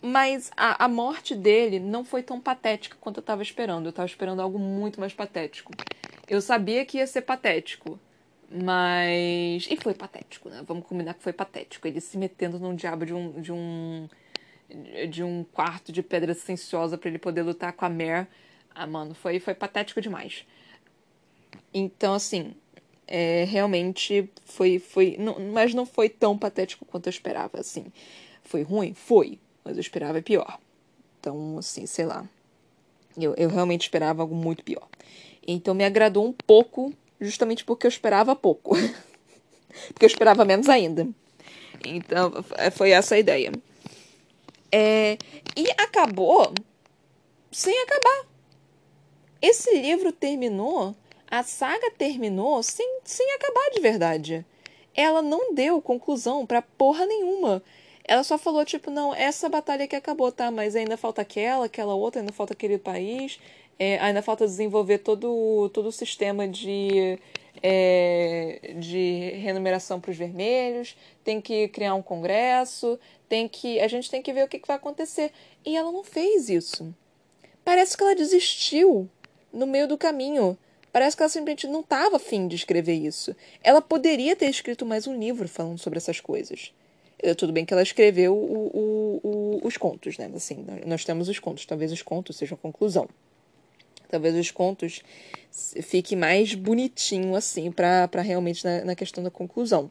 Mas 0.00 0.50
a, 0.56 0.84
a 0.84 0.88
morte 0.88 1.34
dele 1.34 1.80
não 1.80 2.04
foi 2.04 2.22
tão 2.22 2.40
patética 2.40 2.96
quanto 3.00 3.18
eu 3.18 3.22
tava 3.22 3.42
esperando. 3.42 3.86
Eu 3.86 3.92
tava 3.92 4.06
esperando 4.06 4.40
algo 4.40 4.58
muito 4.58 5.00
mais 5.00 5.12
patético. 5.12 5.72
Eu 6.28 6.40
sabia 6.40 6.84
que 6.84 6.98
ia 6.98 7.06
ser 7.06 7.22
patético. 7.22 7.98
Mas. 8.50 9.66
E 9.70 9.76
foi 9.76 9.94
patético, 9.94 10.48
né? 10.48 10.62
Vamos 10.66 10.86
combinar 10.86 11.14
que 11.14 11.22
foi 11.22 11.32
patético. 11.32 11.86
Ele 11.86 12.00
se 12.00 12.16
metendo 12.16 12.58
num 12.58 12.74
diabo 12.74 13.04
de 13.04 13.12
um. 13.12 13.40
de 13.40 13.52
um. 13.52 14.08
de 15.10 15.22
um 15.22 15.44
quarto 15.52 15.90
de 15.90 16.02
pedra 16.02 16.32
silenciosa 16.32 16.96
para 16.96 17.08
ele 17.08 17.18
poder 17.18 17.42
lutar 17.42 17.72
com 17.72 17.84
a 17.84 17.88
Mare. 17.90 18.26
Ah, 18.74 18.86
mano, 18.86 19.14
foi, 19.14 19.40
foi 19.40 19.54
patético 19.54 20.00
demais. 20.00 20.46
Então, 21.74 22.14
assim. 22.14 22.54
É, 23.06 23.44
realmente 23.44 24.30
foi. 24.44 24.78
foi 24.78 25.16
não, 25.18 25.38
mas 25.52 25.74
não 25.74 25.84
foi 25.84 26.08
tão 26.08 26.38
patético 26.38 26.84
quanto 26.84 27.06
eu 27.06 27.10
esperava, 27.10 27.58
assim. 27.58 27.86
Foi 28.42 28.62
ruim? 28.62 28.94
Foi. 28.94 29.38
Mas 29.68 29.76
eu 29.76 29.82
esperava 29.82 30.22
pior. 30.22 30.58
Então, 31.20 31.58
assim, 31.58 31.84
sei 31.84 32.06
lá. 32.06 32.26
Eu, 33.14 33.34
eu 33.36 33.50
realmente 33.50 33.82
esperava 33.82 34.22
algo 34.22 34.34
muito 34.34 34.64
pior. 34.64 34.88
Então 35.46 35.74
me 35.74 35.84
agradou 35.84 36.24
um 36.24 36.32
pouco 36.32 36.90
justamente 37.20 37.66
porque 37.66 37.86
eu 37.86 37.90
esperava 37.90 38.34
pouco. 38.34 38.74
porque 39.92 40.06
eu 40.06 40.06
esperava 40.06 40.42
menos 40.46 40.70
ainda. 40.70 41.06
Então, 41.84 42.32
foi 42.72 42.92
essa 42.92 43.14
a 43.14 43.18
ideia. 43.18 43.52
É, 44.72 45.18
e 45.54 45.70
acabou 45.72 46.50
sem 47.52 47.78
acabar. 47.82 48.26
Esse 49.42 49.78
livro 49.78 50.12
terminou, 50.12 50.96
a 51.30 51.42
saga 51.42 51.90
terminou 51.90 52.62
sem, 52.62 53.00
sem 53.04 53.34
acabar 53.34 53.70
de 53.74 53.80
verdade. 53.80 54.46
Ela 54.94 55.20
não 55.20 55.52
deu 55.52 55.82
conclusão 55.82 56.46
pra 56.46 56.62
porra 56.62 57.04
nenhuma. 57.04 57.62
Ela 58.08 58.24
só 58.24 58.38
falou, 58.38 58.64
tipo, 58.64 58.90
não, 58.90 59.14
essa 59.14 59.50
batalha 59.50 59.86
que 59.86 59.94
acabou, 59.94 60.32
tá? 60.32 60.50
Mas 60.50 60.74
ainda 60.74 60.96
falta 60.96 61.20
aquela, 61.20 61.66
aquela 61.66 61.94
outra, 61.94 62.22
ainda 62.22 62.32
falta 62.32 62.54
aquele 62.54 62.78
país, 62.78 63.38
é, 63.78 63.98
ainda 63.98 64.22
falta 64.22 64.46
desenvolver 64.46 64.98
todo, 65.00 65.68
todo 65.74 65.88
o 65.88 65.92
sistema 65.92 66.48
de, 66.48 67.18
é, 67.62 68.74
de 68.78 69.32
renumeração 69.36 70.00
para 70.00 70.10
os 70.10 70.16
vermelhos, 70.16 70.96
tem 71.22 71.38
que 71.38 71.68
criar 71.68 71.94
um 71.94 72.00
congresso, 72.00 72.98
tem 73.28 73.46
que 73.46 73.78
a 73.78 73.86
gente 73.86 74.10
tem 74.10 74.22
que 74.22 74.32
ver 74.32 74.44
o 74.44 74.48
que, 74.48 74.58
que 74.58 74.66
vai 74.66 74.78
acontecer. 74.78 75.30
E 75.62 75.76
ela 75.76 75.92
não 75.92 76.02
fez 76.02 76.48
isso. 76.48 76.94
Parece 77.62 77.94
que 77.94 78.02
ela 78.02 78.16
desistiu 78.16 79.06
no 79.52 79.66
meio 79.66 79.86
do 79.86 79.98
caminho. 79.98 80.56
Parece 80.90 81.14
que 81.14 81.22
ela 81.22 81.28
simplesmente 81.28 81.66
não 81.66 81.80
estava 81.80 82.16
afim 82.16 82.48
de 82.48 82.56
escrever 82.56 82.94
isso. 82.94 83.36
Ela 83.62 83.82
poderia 83.82 84.34
ter 84.34 84.48
escrito 84.48 84.86
mais 84.86 85.06
um 85.06 85.14
livro 85.14 85.46
falando 85.46 85.78
sobre 85.78 85.98
essas 85.98 86.20
coisas. 86.20 86.72
Tudo 87.36 87.52
bem 87.52 87.64
que 87.64 87.72
ela 87.72 87.82
escreveu 87.82 88.34
o, 88.34 88.66
o, 88.66 89.20
o, 89.22 89.66
os 89.66 89.76
contos, 89.76 90.16
né? 90.18 90.30
Assim, 90.34 90.64
nós 90.86 91.04
temos 91.04 91.28
os 91.28 91.38
contos. 91.38 91.66
Talvez 91.66 91.90
os 91.92 92.02
contos 92.02 92.36
sejam 92.36 92.56
conclusão. 92.56 93.08
Talvez 94.08 94.34
os 94.34 94.50
contos 94.50 95.02
fiquem 95.82 96.16
mais 96.16 96.54
bonitinho 96.54 97.34
assim 97.34 97.70
para 97.70 98.22
realmente 98.22 98.64
na, 98.64 98.84
na, 98.84 98.94
questão 98.94 99.22
da 99.22 99.30
conclusão. 99.30 99.90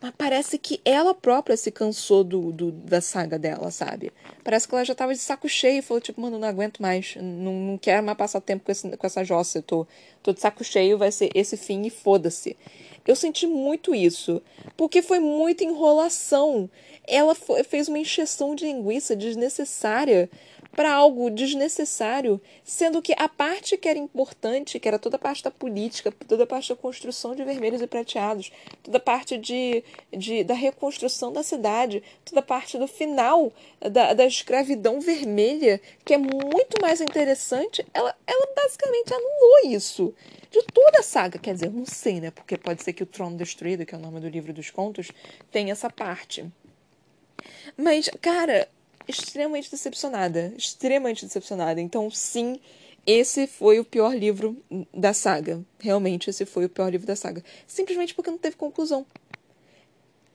Mas 0.00 0.12
parece 0.18 0.58
que 0.58 0.80
ela 0.84 1.14
própria 1.14 1.56
se 1.56 1.70
cansou 1.70 2.24
do, 2.24 2.52
do, 2.52 2.72
da 2.72 3.00
saga 3.00 3.38
dela, 3.38 3.70
sabe? 3.70 4.12
Parece 4.42 4.68
que 4.68 4.74
ela 4.74 4.84
já 4.84 4.94
tava 4.94 5.14
de 5.14 5.20
saco 5.20 5.48
cheio 5.48 5.78
e 5.78 5.82
falou, 5.82 6.00
tipo, 6.00 6.20
mano, 6.20 6.38
não 6.38 6.46
aguento 6.46 6.82
mais. 6.82 7.16
Não, 7.16 7.52
não 7.54 7.78
quero 7.78 8.04
mais 8.04 8.18
passar 8.18 8.40
tempo 8.40 8.64
com, 8.64 8.72
esse, 8.72 8.96
com 8.96 9.06
essa 9.06 9.24
jossa. 9.24 9.62
Tô, 9.62 9.86
tô 10.22 10.32
de 10.32 10.40
saco 10.40 10.62
cheio, 10.62 10.98
vai 10.98 11.10
ser 11.10 11.30
esse 11.34 11.56
fim 11.56 11.82
e 11.86 11.90
foda-se. 11.90 12.56
Eu 13.06 13.14
senti 13.14 13.46
muito 13.46 13.94
isso. 13.94 14.42
Porque 14.76 15.02
foi 15.02 15.18
muita 15.18 15.64
enrolação. 15.64 16.68
Ela 17.06 17.34
foi, 17.34 17.62
fez 17.62 17.88
uma 17.88 17.98
encheção 17.98 18.54
de 18.54 18.64
linguiça 18.64 19.14
desnecessária 19.14 20.30
para 20.74 20.92
algo 20.92 21.30
desnecessário, 21.30 22.40
sendo 22.64 23.00
que 23.00 23.14
a 23.16 23.28
parte 23.28 23.76
que 23.76 23.88
era 23.88 23.98
importante, 23.98 24.78
que 24.78 24.88
era 24.88 24.98
toda 24.98 25.16
a 25.16 25.18
parte 25.18 25.42
da 25.42 25.50
política, 25.50 26.12
toda 26.26 26.44
a 26.44 26.46
parte 26.46 26.68
da 26.68 26.76
construção 26.76 27.34
de 27.34 27.44
vermelhos 27.44 27.80
e 27.80 27.86
prateados, 27.86 28.50
toda 28.82 28.98
a 28.98 29.00
parte 29.00 29.38
de, 29.38 29.84
de 30.12 30.44
da 30.44 30.54
reconstrução 30.54 31.32
da 31.32 31.42
cidade, 31.42 32.02
toda 32.24 32.40
a 32.40 32.42
parte 32.42 32.76
do 32.76 32.86
final 32.86 33.52
da, 33.80 34.12
da 34.12 34.26
escravidão 34.26 35.00
vermelha, 35.00 35.80
que 36.04 36.14
é 36.14 36.18
muito 36.18 36.80
mais 36.80 37.00
interessante, 37.00 37.86
ela, 37.94 38.14
ela 38.26 38.48
basicamente 38.54 39.14
anulou 39.14 39.72
isso. 39.72 40.14
De 40.50 40.62
toda 40.72 41.00
a 41.00 41.02
saga, 41.02 41.38
quer 41.38 41.54
dizer, 41.54 41.70
não 41.70 41.84
sei, 41.84 42.20
né? 42.20 42.30
Porque 42.30 42.56
pode 42.56 42.82
ser 42.82 42.92
que 42.92 43.02
o 43.02 43.06
Trono 43.06 43.36
Destruído, 43.36 43.84
que 43.84 43.94
é 43.94 43.98
o 43.98 44.00
nome 44.00 44.20
do 44.20 44.28
livro 44.28 44.52
dos 44.52 44.70
contos, 44.70 45.10
tenha 45.50 45.72
essa 45.72 45.90
parte. 45.90 46.46
Mas, 47.76 48.08
cara, 48.20 48.68
extremamente 49.06 49.70
decepcionada. 49.70 50.52
Extremamente 50.56 51.24
decepcionada. 51.24 51.80
Então, 51.80 52.10
sim, 52.10 52.60
esse 53.06 53.46
foi 53.46 53.78
o 53.78 53.84
pior 53.84 54.14
livro 54.16 54.56
da 54.92 55.12
saga. 55.12 55.62
Realmente, 55.78 56.30
esse 56.30 56.46
foi 56.46 56.64
o 56.64 56.68
pior 56.68 56.90
livro 56.90 57.06
da 57.06 57.16
saga. 57.16 57.42
Simplesmente 57.66 58.14
porque 58.14 58.30
não 58.30 58.38
teve 58.38 58.56
conclusão 58.56 59.06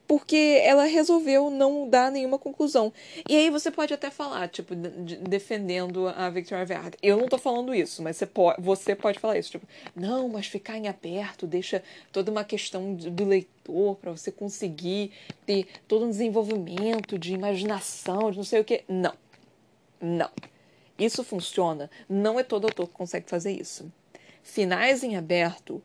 porque 0.10 0.60
ela 0.64 0.86
resolveu 0.86 1.52
não 1.52 1.88
dar 1.88 2.12
nenhuma 2.12 2.40
conclusão. 2.40 2.92
E 3.30 3.36
aí 3.36 3.52
você 3.52 3.70
pode 3.70 3.94
até 3.94 4.10
falar, 4.10 4.48
tipo, 4.50 4.76
de, 4.76 5.18
defendendo 5.18 6.08
a 6.08 6.32
Victoria 6.32 6.64
Aveyard. 6.64 6.98
Eu 7.04 7.16
não 7.16 7.28
tô 7.28 7.38
falando 7.38 7.76
isso, 7.76 8.02
mas 8.02 8.18
você 8.18 8.26
pode, 8.26 8.60
você 8.60 8.96
pode 8.96 9.20
falar 9.20 9.38
isso, 9.38 9.52
tipo, 9.52 9.68
não, 9.96 10.28
mas 10.28 10.48
ficar 10.48 10.80
em 10.80 10.88
aberto 10.88 11.46
deixa 11.46 11.84
toda 12.12 12.32
uma 12.32 12.44
questão 12.44 12.96
do 12.96 13.24
leitor 13.24 13.98
para 13.98 14.10
você 14.10 14.32
conseguir 14.32 15.12
ter 15.46 15.68
todo 15.88 16.06
um 16.06 16.10
desenvolvimento 16.10 17.20
de 17.20 17.36
imaginação, 17.36 18.32
de 18.32 18.38
não 18.38 18.44
sei 18.44 18.62
o 18.62 18.66
que. 18.66 18.84
Não. 18.88 19.14
Não. 20.02 20.32
Isso 20.98 21.24
funciona. 21.24 21.88
Não 22.10 22.40
é 22.40 22.44
todo 22.44 22.66
autor 22.66 22.88
que 22.88 22.94
consegue 22.96 23.30
fazer 23.30 23.52
isso. 23.52 23.94
Finais 24.42 25.04
em 25.04 25.16
aberto 25.16 25.80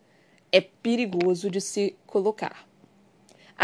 é 0.51 0.63
perigoso 0.63 1.51
de 1.51 1.61
se 1.61 1.95
colocar 2.07 2.67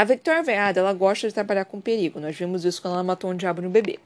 a 0.00 0.04
Victoria 0.04 0.42
Veada, 0.42 0.80
ela 0.80 0.94
gosta 0.94 1.28
de 1.28 1.34
trabalhar 1.34 1.66
com 1.66 1.78
perigo. 1.78 2.20
Nós 2.20 2.34
vimos 2.34 2.64
isso 2.64 2.80
quando 2.80 2.94
ela 2.94 3.04
matou 3.04 3.30
um 3.30 3.36
diabo 3.36 3.60
no 3.60 3.68
bebê. 3.68 3.98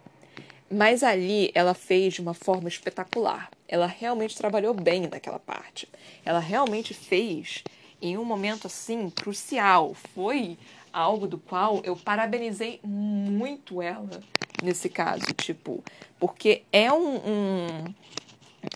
Mas 0.68 1.04
ali 1.04 1.52
ela 1.54 1.72
fez 1.72 2.14
de 2.14 2.20
uma 2.20 2.34
forma 2.34 2.68
espetacular. 2.68 3.48
Ela 3.68 3.86
realmente 3.86 4.36
trabalhou 4.36 4.74
bem 4.74 5.02
naquela 5.02 5.38
parte. 5.38 5.88
Ela 6.24 6.40
realmente 6.40 6.92
fez 6.92 7.62
em 8.02 8.18
um 8.18 8.24
momento 8.24 8.66
assim 8.66 9.08
crucial. 9.08 9.94
Foi 9.94 10.58
algo 10.92 11.28
do 11.28 11.38
qual 11.38 11.80
eu 11.84 11.94
parabenizei 11.94 12.80
muito 12.82 13.80
ela 13.80 14.20
nesse 14.64 14.88
caso, 14.88 15.26
tipo, 15.36 15.80
porque 16.18 16.62
é 16.72 16.92
um, 16.92 17.16
um, 17.18 17.94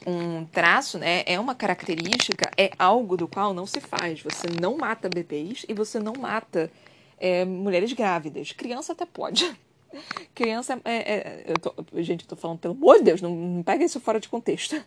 um 0.06 0.44
traço, 0.44 0.98
né? 0.98 1.24
É 1.26 1.40
uma 1.40 1.56
característica, 1.56 2.48
é 2.56 2.70
algo 2.78 3.16
do 3.16 3.26
qual 3.26 3.52
não 3.52 3.66
se 3.66 3.80
faz. 3.80 4.22
Você 4.22 4.46
não 4.60 4.76
mata 4.76 5.08
bebês 5.08 5.66
e 5.68 5.74
você 5.74 5.98
não 5.98 6.12
mata 6.12 6.70
é, 7.18 7.44
mulheres 7.44 7.92
grávidas. 7.92 8.52
Criança 8.52 8.92
até 8.92 9.06
pode. 9.06 9.50
Criança 10.34 10.80
é. 10.84 10.96
é 10.96 11.44
eu 11.48 11.58
tô, 11.58 11.74
gente, 12.02 12.22
eu 12.22 12.28
tô 12.28 12.36
falando, 12.36 12.58
pelo 12.58 12.74
amor 12.74 12.98
de 12.98 13.04
Deus, 13.04 13.22
não, 13.22 13.34
não 13.34 13.62
pega 13.62 13.84
isso 13.84 14.00
fora 14.00 14.20
de 14.20 14.28
contexto. 14.28 14.82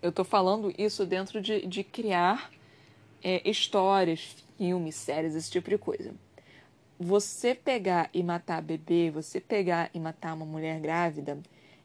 Eu 0.00 0.12
tô 0.12 0.24
falando 0.24 0.72
isso 0.76 1.06
dentro 1.06 1.40
de, 1.40 1.66
de 1.66 1.82
criar 1.82 2.50
é, 3.22 3.48
histórias, 3.48 4.36
filmes, 4.58 4.94
séries, 4.94 5.34
esse 5.34 5.50
tipo 5.50 5.70
de 5.70 5.78
coisa. 5.78 6.14
Você 7.00 7.54
pegar 7.54 8.10
e 8.12 8.22
matar 8.22 8.62
bebê, 8.62 9.10
você 9.10 9.40
pegar 9.40 9.90
e 9.92 9.98
matar 9.98 10.34
uma 10.34 10.44
mulher 10.44 10.78
grávida, 10.78 11.38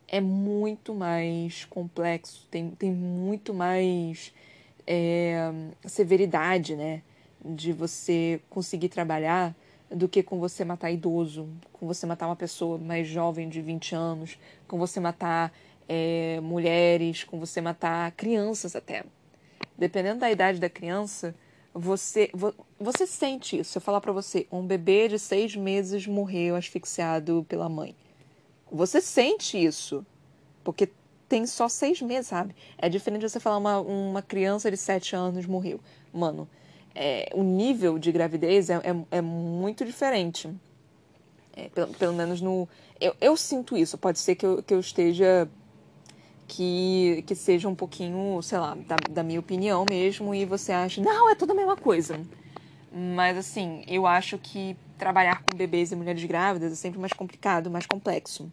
é 0.08 0.20
muito 0.20 0.94
mais 0.94 1.66
complexo, 1.66 2.48
tem, 2.52 2.70
tem 2.72 2.92
muito 2.92 3.54
mais 3.54 4.34
é, 4.86 5.52
severidade, 5.86 6.76
né? 6.76 7.02
De 7.44 7.72
você 7.72 8.42
conseguir 8.50 8.90
trabalhar 8.90 9.56
do 9.90 10.08
que 10.08 10.22
com 10.22 10.40
você 10.40 10.64
matar 10.64 10.92
idoso, 10.92 11.50
com 11.74 11.88
você 11.88 12.06
matar 12.06 12.28
uma 12.28 12.36
pessoa 12.36 12.78
mais 12.78 13.08
jovem 13.08 13.50
de 13.50 13.62
20 13.62 13.96
anos, 13.96 14.38
com 14.68 14.78
você 14.78 15.00
matar 15.00 15.52
é, 15.88 16.40
mulheres, 16.42 17.24
com 17.24 17.40
você 17.40 17.60
matar 17.60 18.12
crianças 18.12 18.76
até. 18.76 19.04
Dependendo 19.78 20.20
da 20.20 20.32
idade 20.32 20.60
da 20.60 20.70
criança, 20.70 21.34
você 21.74 22.32
você 22.80 23.08
sente 23.08 23.60
isso. 23.60 23.72
Se 23.72 23.78
eu 23.78 23.82
falar 23.82 24.02
para 24.02 24.12
você, 24.12 24.46
um 24.52 24.66
bebê 24.66 25.08
de 25.08 25.18
seis 25.18 25.56
meses 25.56 26.06
morreu 26.06 26.56
asfixiado 26.56 27.46
pela 27.48 27.68
mãe, 27.68 27.96
você 28.72 29.02
sente 29.02 29.58
isso, 29.58 30.06
porque 30.64 30.90
tem 31.28 31.46
só 31.46 31.68
seis 31.68 32.02
meses, 32.02 32.28
sabe? 32.28 32.56
É 32.78 32.90
diferente 32.90 33.22
de 33.22 33.30
você 33.30 33.40
falar 33.40 33.58
uma, 33.58 33.80
uma 33.80 34.22
criança 34.22 34.70
de 34.70 34.78
sete 34.78 35.16
anos 35.16 35.46
morreu. 35.46 35.80
Mano, 36.12 36.48
é, 37.02 37.30
o 37.34 37.44
nível 37.44 37.98
de 37.98 38.12
gravidez 38.12 38.70
é, 38.70 38.76
é, 38.76 39.18
é 39.20 39.22
muito 39.22 39.86
diferente. 39.86 40.54
É, 41.56 41.70
pelo, 41.70 41.94
pelo, 41.94 42.14
menos 42.14 42.42
no. 42.42 42.68
Eu, 43.00 43.16
eu 43.22 43.38
sinto 43.38 43.78
isso. 43.78 43.98
Pode 43.98 44.20
ser 44.20 44.36
que 44.36 44.46
eu, 44.46 44.62
que 44.62 44.74
eu 44.74 44.82
esteja. 44.82 45.50
Que, 46.46 47.24
que 47.28 47.36
seja 47.36 47.70
um 47.70 47.76
pouquinho, 47.76 48.42
sei 48.42 48.58
lá, 48.58 48.76
da, 48.76 48.96
da 49.12 49.24
minha 49.24 49.40
opinião 49.40 49.86
mesmo, 49.88 50.34
e 50.34 50.46
você 50.46 50.72
acha, 50.72 51.00
não, 51.00 51.30
é 51.30 51.36
tudo 51.36 51.52
a 51.52 51.56
mesma 51.56 51.78
coisa. 51.78 52.20
Mas 52.92 53.38
assim, 53.38 53.84
eu 53.88 54.08
acho 54.08 54.36
que 54.40 54.76
trabalhar 54.98 55.44
com 55.44 55.56
bebês 55.56 55.92
e 55.92 55.96
mulheres 55.96 56.24
grávidas 56.24 56.72
é 56.72 56.76
sempre 56.76 57.00
mais 57.00 57.14
complicado, 57.14 57.70
mais 57.70 57.86
complexo. 57.86 58.52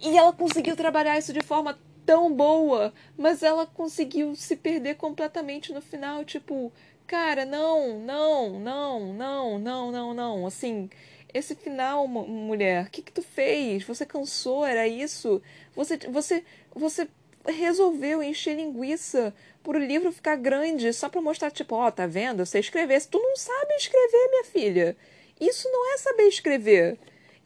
E 0.00 0.16
ela 0.16 0.32
conseguiu 0.32 0.74
trabalhar 0.74 1.18
isso 1.18 1.34
de 1.34 1.42
forma 1.42 1.78
tão 2.04 2.34
boa, 2.34 2.92
mas 3.16 3.42
ela 3.42 3.66
conseguiu 3.66 4.34
se 4.34 4.56
perder 4.56 4.94
completamente 4.94 5.70
no 5.70 5.80
final, 5.80 6.24
tipo, 6.24 6.72
cara, 7.06 7.44
não, 7.44 7.98
não, 8.00 8.60
não, 8.60 9.12
não, 9.12 9.58
não, 9.58 9.92
não, 9.92 10.14
não, 10.14 10.46
assim, 10.46 10.88
esse 11.32 11.54
final, 11.54 12.06
mulher, 12.06 12.86
o 12.86 12.90
que 12.90 13.02
que 13.02 13.12
tu 13.12 13.22
fez? 13.22 13.84
Você 13.84 14.06
cansou, 14.06 14.64
era 14.64 14.86
isso? 14.86 15.42
Você, 15.74 15.98
você, 16.08 16.44
você 16.74 17.08
resolveu 17.46 18.22
encher 18.22 18.56
linguiça 18.56 19.34
pro 19.62 19.78
livro 19.78 20.12
ficar 20.12 20.36
grande 20.36 20.92
só 20.92 21.08
pra 21.08 21.20
mostrar, 21.20 21.50
tipo, 21.50 21.74
ó, 21.74 21.88
oh, 21.88 21.92
tá 21.92 22.06
vendo? 22.06 22.44
Você 22.46 22.60
escrever. 22.60 23.00
Se 23.00 23.08
tu 23.08 23.18
não 23.18 23.36
sabe 23.36 23.74
escrever, 23.74 24.28
minha 24.30 24.44
filha. 24.44 24.96
Isso 25.40 25.68
não 25.70 25.94
é 25.94 25.98
saber 25.98 26.28
escrever. 26.28 26.98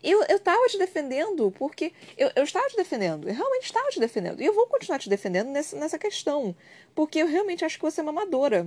Eu, 0.03 0.23
eu 0.29 0.39
tava 0.39 0.67
te 0.69 0.79
defendendo 0.79 1.51
porque. 1.53 1.93
Eu, 2.17 2.31
eu 2.37 2.45
estava 2.45 2.69
te 2.69 2.77
defendendo. 2.77 3.29
Eu 3.29 3.35
realmente 3.35 3.65
estava 3.65 3.89
te 3.89 3.99
defendendo. 3.99 4.41
E 4.41 4.47
eu 4.47 4.53
vou 4.53 4.67
continuar 4.67 4.99
te 4.99 5.09
defendendo 5.09 5.49
nessa, 5.49 5.77
nessa 5.77 5.99
questão. 5.99 6.55
Porque 6.95 7.19
eu 7.21 7.27
realmente 7.27 7.65
acho 7.65 7.77
que 7.77 7.85
você 7.85 8.01
é 8.01 8.03
uma 8.03 8.13
amadora. 8.13 8.67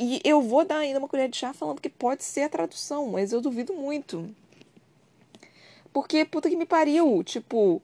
E 0.00 0.20
eu 0.22 0.40
vou 0.40 0.64
dar 0.64 0.78
ainda 0.78 1.00
uma 1.00 1.08
colher 1.08 1.28
de 1.28 1.36
chá 1.36 1.52
falando 1.52 1.80
que 1.80 1.88
pode 1.88 2.22
ser 2.22 2.42
a 2.42 2.48
tradução, 2.48 3.08
mas 3.08 3.32
eu 3.32 3.40
duvido 3.40 3.74
muito. 3.74 4.32
Porque, 5.92 6.24
puta 6.24 6.48
que 6.48 6.54
me 6.54 6.64
pariu, 6.64 7.24
tipo, 7.24 7.82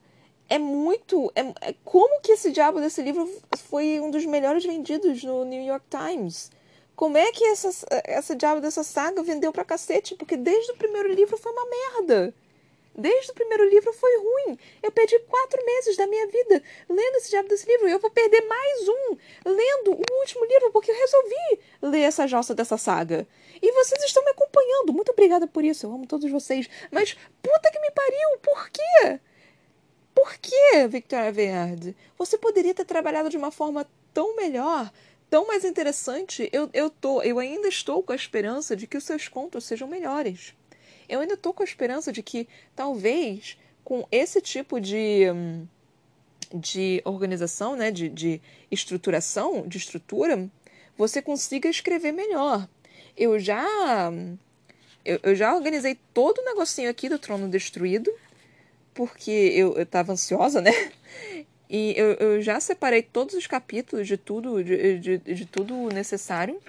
é 0.48 0.56
muito. 0.56 1.32
É, 1.34 1.40
é, 1.70 1.74
como 1.84 2.20
que 2.20 2.30
esse 2.30 2.52
diabo 2.52 2.80
desse 2.80 3.02
livro 3.02 3.28
foi 3.56 3.98
um 4.00 4.12
dos 4.12 4.24
melhores 4.24 4.64
vendidos 4.64 5.24
no 5.24 5.44
New 5.44 5.60
York 5.60 5.84
Times? 5.90 6.52
Como 6.94 7.18
é 7.18 7.32
que 7.32 7.42
essa, 7.46 7.70
essa 8.04 8.36
diabo 8.36 8.60
dessa 8.60 8.84
saga 8.84 9.20
vendeu 9.24 9.52
pra 9.52 9.64
cacete? 9.64 10.14
Porque 10.14 10.36
desde 10.36 10.70
o 10.70 10.76
primeiro 10.76 11.12
livro 11.12 11.36
foi 11.36 11.50
uma 11.50 11.66
merda. 11.66 12.32
Desde 12.96 13.32
o 13.32 13.34
primeiro 13.34 13.68
livro 13.68 13.92
foi 13.92 14.16
ruim. 14.18 14.58
Eu 14.80 14.92
perdi 14.92 15.18
quatro 15.20 15.64
meses 15.64 15.96
da 15.96 16.06
minha 16.06 16.26
vida 16.28 16.62
lendo 16.88 17.16
esse 17.16 17.30
diabo 17.30 17.48
desse 17.48 17.66
livro. 17.66 17.88
E 17.88 17.92
eu 17.92 17.98
vou 17.98 18.10
perder 18.10 18.40
mais 18.42 18.88
um 18.88 19.16
lendo 19.44 19.92
o 19.92 20.18
último 20.20 20.44
livro, 20.44 20.70
porque 20.70 20.92
eu 20.92 20.96
resolvi 20.96 21.60
ler 21.82 22.02
essa 22.02 22.26
jossa 22.28 22.54
dessa 22.54 22.78
saga. 22.78 23.26
E 23.60 23.72
vocês 23.72 24.02
estão 24.04 24.24
me 24.24 24.30
acompanhando. 24.30 24.92
Muito 24.92 25.10
obrigada 25.10 25.46
por 25.46 25.64
isso. 25.64 25.86
Eu 25.86 25.92
amo 25.92 26.06
todos 26.06 26.30
vocês. 26.30 26.68
Mas 26.92 27.16
puta 27.42 27.70
que 27.70 27.80
me 27.80 27.90
pariu, 27.90 28.38
por 28.40 28.70
quê? 28.70 29.20
Por 30.14 30.36
quê, 30.38 30.86
Victoria 30.88 31.32
Verde? 31.32 31.96
Você 32.16 32.38
poderia 32.38 32.72
ter 32.72 32.84
trabalhado 32.84 33.28
de 33.28 33.36
uma 33.36 33.50
forma 33.50 33.84
tão 34.12 34.36
melhor, 34.36 34.92
tão 35.28 35.48
mais 35.48 35.64
interessante. 35.64 36.48
Eu, 36.52 36.70
eu, 36.72 36.88
tô, 36.88 37.20
eu 37.22 37.40
ainda 37.40 37.66
estou 37.66 38.04
com 38.04 38.12
a 38.12 38.16
esperança 38.16 38.76
de 38.76 38.86
que 38.86 38.96
os 38.96 39.02
seus 39.02 39.26
contos 39.26 39.64
sejam 39.64 39.88
melhores 39.88 40.54
eu 41.08 41.20
ainda 41.20 41.36
tô 41.36 41.52
com 41.52 41.62
a 41.62 41.66
esperança 41.66 42.12
de 42.12 42.22
que 42.22 42.48
talvez 42.74 43.58
com 43.82 44.06
esse 44.10 44.40
tipo 44.40 44.80
de, 44.80 45.24
de 46.52 47.02
organização, 47.04 47.76
né, 47.76 47.90
de, 47.90 48.08
de 48.08 48.40
estruturação, 48.70 49.66
de 49.66 49.78
estrutura, 49.78 50.48
você 50.96 51.20
consiga 51.20 51.68
escrever 51.68 52.12
melhor. 52.12 52.68
Eu 53.16 53.38
já 53.38 53.64
eu, 55.04 55.20
eu 55.22 55.34
já 55.34 55.54
organizei 55.54 55.98
todo 56.14 56.38
o 56.38 56.44
negocinho 56.44 56.88
aqui 56.88 57.08
do 57.08 57.18
Trono 57.18 57.48
Destruído, 57.48 58.10
porque 58.94 59.30
eu, 59.30 59.76
eu 59.76 59.84
tava 59.84 60.12
ansiosa, 60.12 60.60
né? 60.60 60.70
E 61.68 61.94
eu, 61.96 62.12
eu 62.14 62.42
já 62.42 62.60
separei 62.60 63.02
todos 63.02 63.34
os 63.34 63.46
capítulos 63.46 64.06
de 64.06 64.16
tudo, 64.16 64.62
de, 64.62 64.98
de, 64.98 65.18
de 65.18 65.46
tudo 65.46 65.88
necessário. 65.88 66.60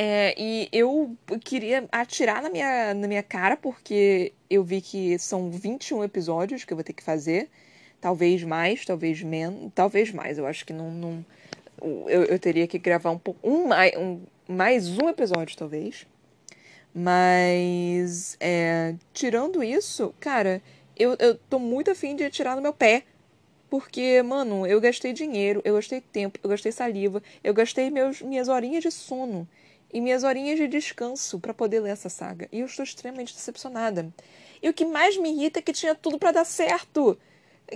É, 0.00 0.32
e 0.38 0.68
eu 0.70 1.16
queria 1.44 1.88
atirar 1.90 2.40
na 2.40 2.48
minha, 2.48 2.94
na 2.94 3.08
minha 3.08 3.22
cara, 3.22 3.56
porque 3.56 4.32
eu 4.48 4.62
vi 4.62 4.80
que 4.80 5.18
são 5.18 5.50
21 5.50 6.04
episódios 6.04 6.64
que 6.64 6.72
eu 6.72 6.76
vou 6.76 6.84
ter 6.84 6.92
que 6.92 7.02
fazer. 7.02 7.50
Talvez 8.00 8.44
mais, 8.44 8.84
talvez 8.84 9.20
menos. 9.24 9.72
Talvez 9.74 10.12
mais, 10.12 10.38
eu 10.38 10.46
acho 10.46 10.64
que 10.64 10.72
não. 10.72 10.92
não 10.92 11.24
eu, 11.82 12.24
eu 12.24 12.38
teria 12.38 12.68
que 12.68 12.78
gravar 12.78 13.10
um 13.10 13.18
pouco. 13.18 13.40
Um, 13.42 13.70
um, 13.98 14.20
mais 14.46 14.96
um 14.96 15.08
episódio, 15.08 15.56
talvez. 15.56 16.06
Mas. 16.94 18.36
É, 18.38 18.94
tirando 19.12 19.64
isso, 19.64 20.14
cara, 20.20 20.62
eu, 20.96 21.16
eu 21.18 21.34
tô 21.50 21.58
muito 21.58 21.90
afim 21.90 22.14
de 22.14 22.22
atirar 22.22 22.54
no 22.54 22.62
meu 22.62 22.72
pé. 22.72 23.02
Porque, 23.68 24.22
mano, 24.22 24.64
eu 24.64 24.80
gastei 24.80 25.12
dinheiro, 25.12 25.60
eu 25.64 25.74
gastei 25.74 26.00
tempo, 26.00 26.38
eu 26.42 26.48
gastei 26.48 26.72
saliva, 26.72 27.22
eu 27.44 27.52
gastei 27.52 27.90
meus, 27.90 28.22
minhas 28.22 28.48
horinhas 28.48 28.82
de 28.82 28.90
sono 28.90 29.46
e 29.92 30.00
minhas 30.00 30.22
horinhas 30.24 30.58
de 30.58 30.68
descanso 30.68 31.38
para 31.38 31.54
poder 31.54 31.80
ler 31.80 31.90
essa 31.90 32.08
saga. 32.08 32.48
E 32.52 32.60
eu 32.60 32.66
estou 32.66 32.82
extremamente 32.82 33.34
decepcionada. 33.34 34.12
E 34.62 34.68
o 34.68 34.74
que 34.74 34.84
mais 34.84 35.16
me 35.16 35.30
irrita 35.30 35.58
é 35.58 35.62
que 35.62 35.72
tinha 35.72 35.94
tudo 35.94 36.18
para 36.18 36.32
dar 36.32 36.44
certo. 36.44 37.18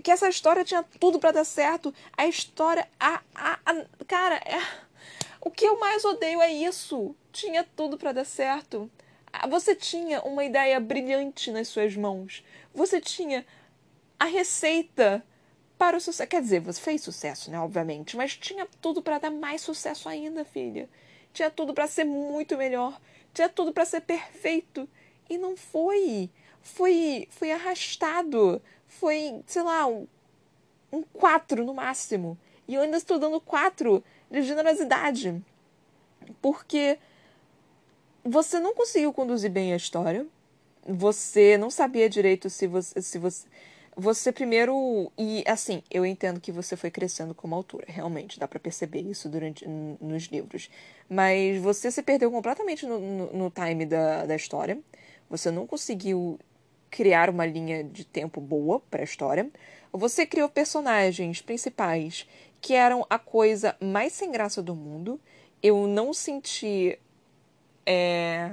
Que 0.02 0.10
essa 0.10 0.28
história 0.28 0.64
tinha 0.64 0.82
tudo 0.98 1.18
para 1.18 1.32
dar 1.32 1.44
certo. 1.44 1.94
A 2.16 2.26
história. 2.26 2.86
A, 2.98 3.20
a, 3.34 3.58
a 3.64 4.04
cara, 4.06 4.36
é... 4.36 4.60
o 5.40 5.50
que 5.50 5.64
eu 5.64 5.78
mais 5.78 6.04
odeio 6.04 6.40
é 6.40 6.52
isso. 6.52 7.14
Tinha 7.32 7.64
tudo 7.76 7.96
para 7.96 8.12
dar 8.12 8.24
certo. 8.24 8.90
Você 9.48 9.74
tinha 9.74 10.20
uma 10.22 10.44
ideia 10.44 10.78
brilhante 10.78 11.50
nas 11.50 11.68
suas 11.68 11.96
mãos. 11.96 12.44
Você 12.74 13.00
tinha 13.00 13.46
a 14.18 14.26
receita 14.26 15.24
para 15.78 15.96
o 15.96 16.00
sucesso. 16.00 16.28
Quer 16.28 16.42
dizer, 16.42 16.60
você 16.60 16.80
fez 16.80 17.02
sucesso, 17.02 17.50
né? 17.50 17.58
Obviamente. 17.58 18.16
Mas 18.16 18.36
tinha 18.36 18.68
tudo 18.80 19.00
para 19.02 19.18
dar 19.18 19.30
mais 19.30 19.62
sucesso 19.62 20.08
ainda, 20.08 20.44
filha. 20.44 20.88
Tinha 21.32 21.50
tudo 21.50 21.72
para 21.72 21.86
ser 21.86 22.04
muito 22.04 22.56
melhor. 22.56 23.00
Tinha 23.32 23.48
tudo 23.48 23.72
para 23.72 23.84
ser 23.84 24.02
perfeito. 24.02 24.88
E 25.28 25.38
não 25.38 25.56
foi. 25.56 26.30
Foi, 26.60 27.26
foi 27.30 27.50
arrastado. 27.50 28.60
Foi, 28.86 29.42
sei 29.46 29.62
lá, 29.62 29.86
um, 29.86 30.06
um 30.92 31.02
4 31.02 31.64
no 31.64 31.74
máximo. 31.74 32.38
E 32.68 32.74
eu 32.74 32.82
ainda 32.82 32.96
estou 32.96 33.18
dando 33.18 33.40
4 33.40 34.02
de 34.30 34.42
generosidade. 34.42 35.42
Porque 36.40 36.98
você 38.24 38.60
não 38.60 38.74
conseguiu 38.74 39.12
conduzir 39.12 39.50
bem 39.50 39.72
a 39.72 39.76
história. 39.76 40.26
Você 40.86 41.56
não 41.56 41.70
sabia 41.70 42.08
direito 42.08 42.50
se 42.50 42.66
você, 42.66 43.00
se 43.00 43.18
você 43.18 43.46
você 43.96 44.32
primeiro 44.32 45.12
e 45.18 45.44
assim 45.46 45.82
eu 45.90 46.04
entendo 46.06 46.40
que 46.40 46.50
você 46.50 46.76
foi 46.76 46.90
crescendo 46.90 47.34
como 47.34 47.54
autora 47.54 47.84
realmente 47.88 48.38
dá 48.38 48.48
para 48.48 48.58
perceber 48.58 49.00
isso 49.00 49.28
durante 49.28 49.66
nos 49.66 50.24
livros. 50.24 50.70
Mas 51.08 51.60
você 51.60 51.90
se 51.90 52.02
perdeu 52.02 52.30
completamente 52.30 52.86
no, 52.86 52.98
no, 52.98 53.32
no, 53.32 53.50
time 53.50 53.84
da, 53.84 54.24
da 54.24 54.34
história. 54.34 54.78
Você 55.28 55.50
não 55.50 55.66
conseguiu 55.66 56.38
criar 56.90 57.30
uma 57.30 57.46
linha 57.46 57.84
de 57.84 58.04
tempo 58.04 58.40
boa 58.40 58.80
para 58.90 59.02
a 59.02 59.04
história. 59.04 59.50
Você 59.92 60.26
criou 60.26 60.48
personagens 60.48 61.42
principais 61.42 62.26
que 62.60 62.74
eram 62.74 63.06
a 63.10 63.18
coisa 63.18 63.76
mais 63.80 64.12
sem 64.12 64.30
graça 64.30 64.62
do 64.62 64.74
mundo. 64.74 65.20
Eu 65.62 65.86
não 65.86 66.14
senti 66.14 66.98
é, 67.84 68.52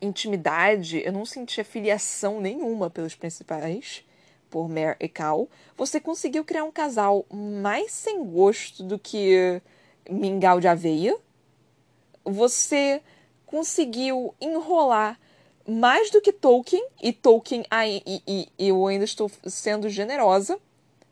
intimidade 0.00 1.02
eu 1.04 1.12
não 1.12 1.24
senti 1.24 1.60
afiliação 1.60 2.40
nenhuma 2.40 2.88
pelos 2.90 3.14
principais 3.14 4.04
por 4.52 4.68
Mare 4.68 4.96
e 5.00 5.08
Cal, 5.08 5.48
você 5.74 5.98
conseguiu 5.98 6.44
criar 6.44 6.64
um 6.64 6.70
casal 6.70 7.24
mais 7.32 7.90
sem 7.90 8.22
gosto 8.22 8.84
do 8.84 8.98
que 8.98 9.62
mingau 10.08 10.60
de 10.60 10.68
aveia. 10.68 11.16
Você 12.22 13.00
conseguiu 13.46 14.34
enrolar 14.38 15.18
mais 15.66 16.10
do 16.10 16.20
que 16.20 16.32
Tolkien, 16.32 16.86
e 17.02 17.12
Tolkien, 17.12 17.64
e, 18.06 18.22
e, 18.26 18.48
e 18.58 18.68
eu 18.68 18.86
ainda 18.86 19.04
estou 19.04 19.30
sendo 19.46 19.88
generosa, 19.88 20.58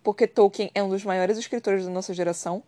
porque 0.03 0.27
Tolkien 0.27 0.71
é 0.75 0.83
um 0.83 0.91
dos 0.91 1.05
maiores 1.05 1.39
escritores 1.39 1.87
da 1.87 1.91
nossa 1.91 2.13
geração. 2.13 2.63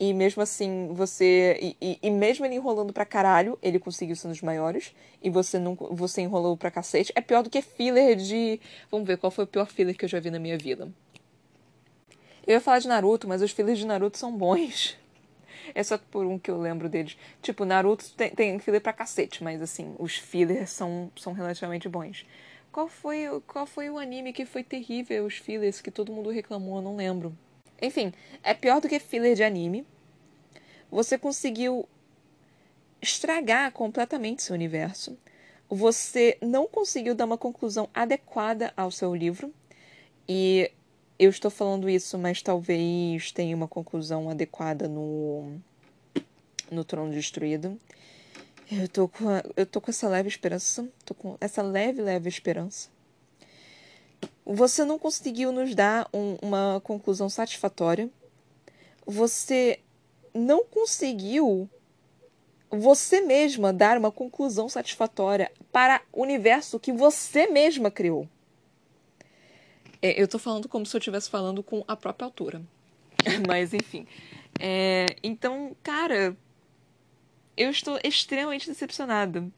E 0.00 0.14
mesmo 0.14 0.42
assim, 0.42 0.88
você. 0.94 1.58
E, 1.60 1.76
e, 1.78 1.98
e, 2.02 2.10
mesmo 2.10 2.46
ele 2.46 2.54
enrolando 2.54 2.90
pra 2.90 3.04
caralho, 3.04 3.58
ele 3.62 3.78
conseguiu 3.78 4.16
ser 4.16 4.28
um 4.28 4.30
dos 4.30 4.40
maiores. 4.40 4.94
E 5.22 5.28
você 5.28 5.58
não 5.58 5.74
você 5.74 6.22
enrolou 6.22 6.56
pra 6.56 6.70
cacete. 6.70 7.12
É 7.14 7.20
pior 7.20 7.42
do 7.42 7.50
que 7.50 7.60
filler 7.60 8.16
de. 8.16 8.58
Vamos 8.90 9.06
ver 9.06 9.18
qual 9.18 9.30
foi 9.30 9.44
o 9.44 9.46
pior 9.46 9.66
filler 9.66 9.94
que 9.94 10.06
eu 10.06 10.08
já 10.08 10.18
vi 10.18 10.30
na 10.30 10.38
minha 10.38 10.56
vida. 10.56 10.90
Eu 12.46 12.54
ia 12.54 12.60
falar 12.62 12.78
de 12.78 12.88
Naruto, 12.88 13.28
mas 13.28 13.42
os 13.42 13.50
fillers 13.50 13.78
de 13.78 13.86
Naruto 13.86 14.16
são 14.16 14.34
bons. 14.34 14.96
É 15.72 15.84
só 15.84 15.96
por 15.98 16.26
um 16.26 16.36
que 16.36 16.50
eu 16.50 16.58
lembro 16.58 16.88
deles. 16.88 17.16
Tipo, 17.40 17.64
Naruto 17.64 18.10
tem, 18.16 18.30
tem 18.30 18.58
filler 18.58 18.80
pra 18.80 18.92
cacete, 18.92 19.44
mas 19.44 19.62
assim, 19.62 19.94
os 20.00 20.16
fillers 20.16 20.70
são, 20.70 21.12
são 21.14 21.32
relativamente 21.32 21.88
bons. 21.88 22.26
Qual 22.72 22.88
foi, 22.88 23.28
qual 23.46 23.66
foi 23.66 23.88
o 23.88 23.96
anime 23.96 24.32
que 24.32 24.44
foi 24.44 24.64
terrível, 24.64 25.26
os 25.26 25.34
fillers, 25.34 25.80
que 25.80 25.90
todo 25.90 26.10
mundo 26.10 26.30
reclamou? 26.30 26.76
Eu 26.76 26.82
não 26.82 26.96
lembro. 26.96 27.36
Enfim, 27.80 28.12
é 28.42 28.54
pior 28.54 28.80
do 28.80 28.88
que 28.88 28.98
filler 28.98 29.34
de 29.34 29.42
anime. 29.42 29.86
Você 30.90 31.16
conseguiu 31.16 31.88
estragar 33.00 33.72
completamente 33.72 34.42
seu 34.42 34.54
universo. 34.54 35.16
Você 35.68 36.36
não 36.42 36.66
conseguiu 36.66 37.14
dar 37.14 37.24
uma 37.24 37.38
conclusão 37.38 37.88
adequada 37.94 38.72
ao 38.76 38.90
seu 38.90 39.14
livro. 39.14 39.52
E 40.28 40.70
eu 41.18 41.30
estou 41.30 41.50
falando 41.50 41.88
isso, 41.88 42.18
mas 42.18 42.42
talvez 42.42 43.30
tenha 43.32 43.54
uma 43.54 43.68
conclusão 43.68 44.28
adequada 44.28 44.88
no, 44.88 45.60
no 46.70 46.84
Trono 46.84 47.12
Destruído. 47.12 47.78
Eu 48.70 48.88
tô 48.88 49.08
com, 49.08 49.28
a, 49.28 49.42
eu 49.56 49.66
tô 49.66 49.80
com 49.80 49.90
essa 49.90 50.08
leve 50.08 50.28
esperança. 50.28 50.88
Tô 51.04 51.14
com 51.14 51.36
essa 51.40 51.62
leve, 51.62 52.02
leve 52.02 52.28
esperança. 52.28 52.88
Você 54.52 54.84
não 54.84 54.98
conseguiu 54.98 55.52
nos 55.52 55.76
dar 55.76 56.08
um, 56.12 56.36
uma 56.42 56.80
conclusão 56.82 57.28
satisfatória. 57.28 58.10
Você 59.06 59.78
não 60.34 60.64
conseguiu 60.64 61.70
você 62.68 63.20
mesma 63.20 63.72
dar 63.72 63.96
uma 63.96 64.10
conclusão 64.10 64.68
satisfatória 64.68 65.52
para 65.70 66.02
o 66.12 66.22
universo 66.22 66.80
que 66.80 66.92
você 66.92 67.46
mesma 67.46 67.92
criou. 67.92 68.28
É, 70.02 70.20
eu 70.20 70.26
tô 70.26 70.36
falando 70.36 70.68
como 70.68 70.84
se 70.84 70.96
eu 70.96 70.98
estivesse 70.98 71.30
falando 71.30 71.62
com 71.62 71.84
a 71.86 71.94
própria 71.94 72.26
autora. 72.26 72.60
Mas, 73.46 73.72
enfim. 73.72 74.04
É, 74.58 75.06
então, 75.22 75.76
cara, 75.80 76.36
eu 77.56 77.70
estou 77.70 78.00
extremamente 78.02 78.68
decepcionada. 78.68 79.48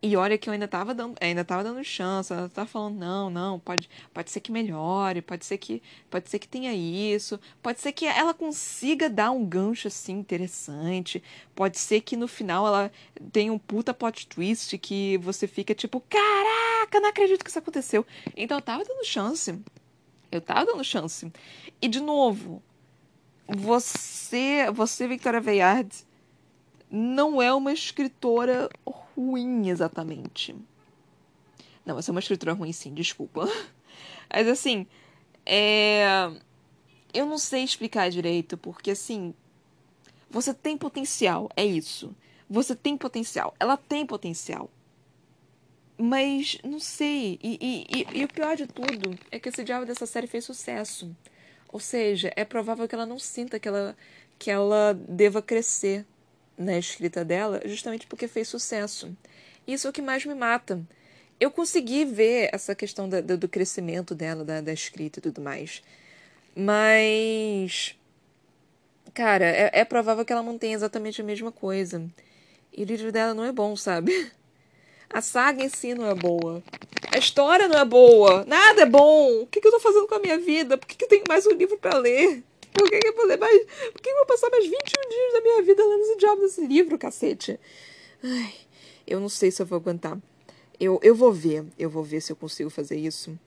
E 0.00 0.16
olha 0.16 0.38
que 0.38 0.48
eu 0.48 0.52
ainda 0.52 0.68
tava 0.68 0.94
dando, 0.94 1.16
ainda 1.20 1.44
tava 1.44 1.64
dando 1.64 1.82
chance, 1.82 2.32
ela 2.32 2.48
tá 2.48 2.64
falando, 2.64 2.96
não, 2.96 3.28
não, 3.28 3.58
pode, 3.58 3.90
pode 4.14 4.30
ser 4.30 4.38
que 4.40 4.52
melhore, 4.52 5.20
pode 5.20 5.44
ser 5.44 5.58
que, 5.58 5.82
pode 6.08 6.30
ser 6.30 6.38
que 6.38 6.46
tenha 6.46 6.72
isso, 6.72 7.40
pode 7.60 7.80
ser 7.80 7.90
que 7.90 8.06
ela 8.06 8.32
consiga 8.32 9.10
dar 9.10 9.32
um 9.32 9.44
gancho 9.44 9.88
assim 9.88 10.12
interessante, 10.12 11.20
pode 11.52 11.78
ser 11.78 12.00
que 12.00 12.16
no 12.16 12.28
final 12.28 12.64
ela 12.64 12.92
tenha 13.32 13.52
um 13.52 13.58
puta 13.58 13.92
plot 13.92 14.28
twist 14.28 14.78
que 14.78 15.18
você 15.18 15.48
fica 15.48 15.74
tipo, 15.74 16.00
caraca, 16.08 17.00
não 17.00 17.08
acredito 17.08 17.42
que 17.42 17.50
isso 17.50 17.58
aconteceu. 17.58 18.06
Então 18.36 18.58
eu 18.58 18.62
tava 18.62 18.84
dando 18.84 19.04
chance. 19.04 19.58
Eu 20.30 20.40
tava 20.40 20.64
dando 20.64 20.84
chance. 20.84 21.32
E 21.82 21.88
de 21.88 22.00
novo, 22.00 22.62
você, 23.48 24.70
você 24.72 25.08
Victoria 25.08 25.40
Veyard, 25.40 25.88
não 26.90 27.40
é 27.40 27.52
uma 27.52 27.72
escritora 27.72 28.68
ruim 29.16 29.68
exatamente. 29.68 30.54
Não, 31.84 31.94
você 31.94 32.10
é 32.10 32.12
uma 32.12 32.20
escritora 32.20 32.52
ruim 32.52 32.72
sim, 32.72 32.92
desculpa. 32.94 33.48
Mas 34.32 34.46
assim, 34.46 34.86
é... 35.44 36.30
eu 37.12 37.26
não 37.26 37.38
sei 37.38 37.64
explicar 37.64 38.10
direito, 38.10 38.56
porque 38.56 38.90
assim, 38.90 39.34
você 40.30 40.52
tem 40.52 40.76
potencial, 40.76 41.48
é 41.56 41.64
isso. 41.64 42.14
Você 42.48 42.74
tem 42.74 42.96
potencial, 42.96 43.54
ela 43.58 43.76
tem 43.76 44.06
potencial. 44.06 44.70
Mas 45.96 46.58
não 46.62 46.78
sei. 46.78 47.38
E, 47.42 47.58
e, 47.60 47.86
e, 47.98 48.20
e 48.20 48.24
o 48.24 48.28
pior 48.28 48.56
de 48.56 48.66
tudo 48.66 49.18
é 49.30 49.38
que 49.38 49.48
esse 49.48 49.64
diabo 49.64 49.84
dessa 49.84 50.06
série 50.06 50.26
fez 50.26 50.44
sucesso. 50.44 51.14
Ou 51.70 51.80
seja, 51.80 52.32
é 52.36 52.44
provável 52.44 52.86
que 52.86 52.94
ela 52.94 53.04
não 53.04 53.18
sinta 53.18 53.58
que 53.58 53.68
ela, 53.68 53.96
que 54.38 54.50
ela 54.50 54.94
deva 54.94 55.42
crescer 55.42 56.06
na 56.58 56.76
escrita 56.76 57.24
dela, 57.24 57.62
justamente 57.64 58.06
porque 58.06 58.26
fez 58.26 58.48
sucesso. 58.48 59.16
Isso 59.66 59.86
é 59.86 59.90
o 59.90 59.92
que 59.92 60.02
mais 60.02 60.26
me 60.26 60.34
mata. 60.34 60.82
Eu 61.38 61.50
consegui 61.50 62.04
ver 62.04 62.50
essa 62.52 62.74
questão 62.74 63.08
da, 63.08 63.20
do 63.20 63.48
crescimento 63.48 64.14
dela, 64.14 64.44
da, 64.44 64.60
da 64.60 64.72
escrita 64.72 65.20
e 65.20 65.22
tudo 65.22 65.40
mais. 65.40 65.82
Mas. 66.56 67.94
Cara, 69.14 69.44
é, 69.44 69.70
é 69.72 69.84
provável 69.84 70.24
que 70.24 70.32
ela 70.32 70.42
mantenha 70.42 70.74
exatamente 70.74 71.20
a 71.20 71.24
mesma 71.24 71.52
coisa. 71.52 72.04
E 72.76 72.82
o 72.82 72.86
livro 72.86 73.12
dela 73.12 73.34
não 73.34 73.44
é 73.44 73.52
bom, 73.52 73.76
sabe? 73.76 74.32
A 75.10 75.22
saga 75.22 75.64
em 75.64 75.68
si 75.68 75.94
não 75.94 76.06
é 76.06 76.14
boa. 76.14 76.62
A 77.12 77.18
história 77.18 77.66
não 77.66 77.78
é 77.78 77.84
boa. 77.84 78.44
Nada 78.44 78.82
é 78.82 78.86
bom. 78.86 79.42
O 79.42 79.46
que, 79.46 79.66
eu 79.66 79.70
tô 79.70 79.80
fazendo 79.80 80.06
com 80.06 80.16
a 80.16 80.18
minha 80.18 80.38
vida? 80.38 80.76
Por 80.76 80.86
que, 80.86 80.96
que 80.96 81.04
eu 81.04 81.08
tenho 81.08 81.24
mais 81.26 81.46
um 81.46 81.52
livro 81.52 81.78
para 81.78 81.96
ler? 81.96 82.42
Por 82.78 82.90
que, 82.90 82.98
que 83.00 83.08
eu 83.08 83.16
vou 83.16 83.26
ler 83.26 83.38
mais. 83.38 83.66
Por 83.92 84.00
que, 84.00 84.08
eu 84.08 84.16
vou 84.16 84.26
passar 84.26 84.50
mais 84.50 84.64
21 84.64 84.74
dias 84.76 85.32
da 85.32 85.40
minha 85.40 85.62
vida 85.62 85.84
lendo 85.84 86.02
esse 86.02 86.16
diabo 86.16 86.40
desse 86.42 86.66
livro, 86.66 86.98
cacete? 86.98 87.58
Ai, 88.22 88.54
eu 89.06 89.20
não 89.20 89.28
sei 89.28 89.50
se 89.50 89.60
eu 89.60 89.66
vou 89.66 89.76
aguentar. 89.76 90.18
Eu, 90.78 91.00
eu 91.02 91.14
vou 91.14 91.32
ver. 91.32 91.64
Eu 91.78 91.90
vou 91.90 92.04
ver 92.04 92.20
se 92.20 92.30
eu 92.32 92.36
consigo 92.36 92.70
fazer 92.70 92.96
isso. 92.96 93.38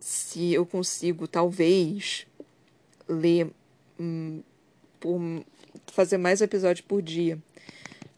Se 0.00 0.52
eu 0.54 0.64
consigo, 0.64 1.28
talvez, 1.28 2.26
ler. 3.08 3.50
Hum, 3.98 4.42
por, 4.98 5.20
fazer 5.92 6.18
mais 6.18 6.40
episódios 6.40 6.86
por 6.86 7.02
dia. 7.02 7.38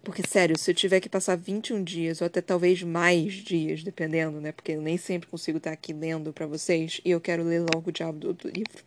Porque, 0.02 0.22
sério, 0.26 0.58
se 0.58 0.70
eu 0.70 0.74
tiver 0.74 1.00
que 1.00 1.08
passar 1.08 1.36
21 1.36 1.82
dias, 1.84 2.20
ou 2.20 2.26
até 2.26 2.40
talvez 2.40 2.82
mais 2.82 3.34
dias, 3.34 3.82
dependendo, 3.82 4.40
né? 4.40 4.52
Porque 4.52 4.72
eu 4.72 4.80
nem 4.80 4.96
sempre 4.96 5.28
consigo 5.28 5.58
estar 5.58 5.72
aqui 5.72 5.92
lendo 5.92 6.32
para 6.32 6.46
vocês, 6.46 7.00
e 7.04 7.10
eu 7.10 7.20
quero 7.20 7.42
ler 7.42 7.60
logo 7.60 7.90
o 7.90 7.92
diabo 7.92 8.18
do 8.18 8.28
outro 8.28 8.48
livro. 8.48 8.84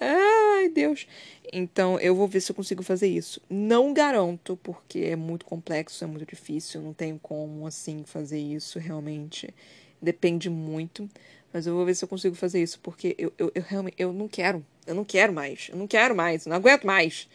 Ai, 0.00 0.68
Deus. 0.68 1.06
Então, 1.52 1.98
eu 2.00 2.14
vou 2.14 2.26
ver 2.26 2.40
se 2.40 2.50
eu 2.50 2.56
consigo 2.56 2.82
fazer 2.82 3.08
isso. 3.08 3.40
Não 3.48 3.92
garanto, 3.92 4.58
porque 4.62 5.00
é 5.00 5.16
muito 5.16 5.44
complexo, 5.44 6.02
é 6.02 6.06
muito 6.06 6.26
difícil, 6.26 6.80
não 6.80 6.92
tenho 6.92 7.18
como, 7.18 7.66
assim, 7.66 8.02
fazer 8.04 8.40
isso 8.40 8.78
realmente. 8.78 9.54
Depende 10.00 10.50
muito. 10.50 11.08
Mas 11.52 11.66
eu 11.66 11.74
vou 11.74 11.84
ver 11.84 11.94
se 11.94 12.04
eu 12.04 12.08
consigo 12.08 12.34
fazer 12.34 12.62
isso, 12.62 12.80
porque 12.80 13.14
eu, 13.18 13.32
eu, 13.38 13.52
eu 13.54 13.62
realmente 13.62 13.96
eu 13.98 14.12
não 14.12 14.26
quero. 14.26 14.64
Eu 14.86 14.94
não 14.94 15.04
quero 15.04 15.32
mais. 15.32 15.68
Eu 15.70 15.76
não 15.76 15.86
quero 15.86 16.14
mais. 16.16 16.46
Eu 16.46 16.50
não 16.50 16.56
aguento 16.56 16.84
mais. 16.84 17.28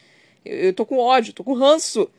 Eu, 0.43 0.57
eu 0.57 0.73
tô 0.73 0.85
com 0.85 0.97
ódio, 0.97 1.33
tô 1.33 1.43
com 1.43 1.53
ranço. 1.53 2.09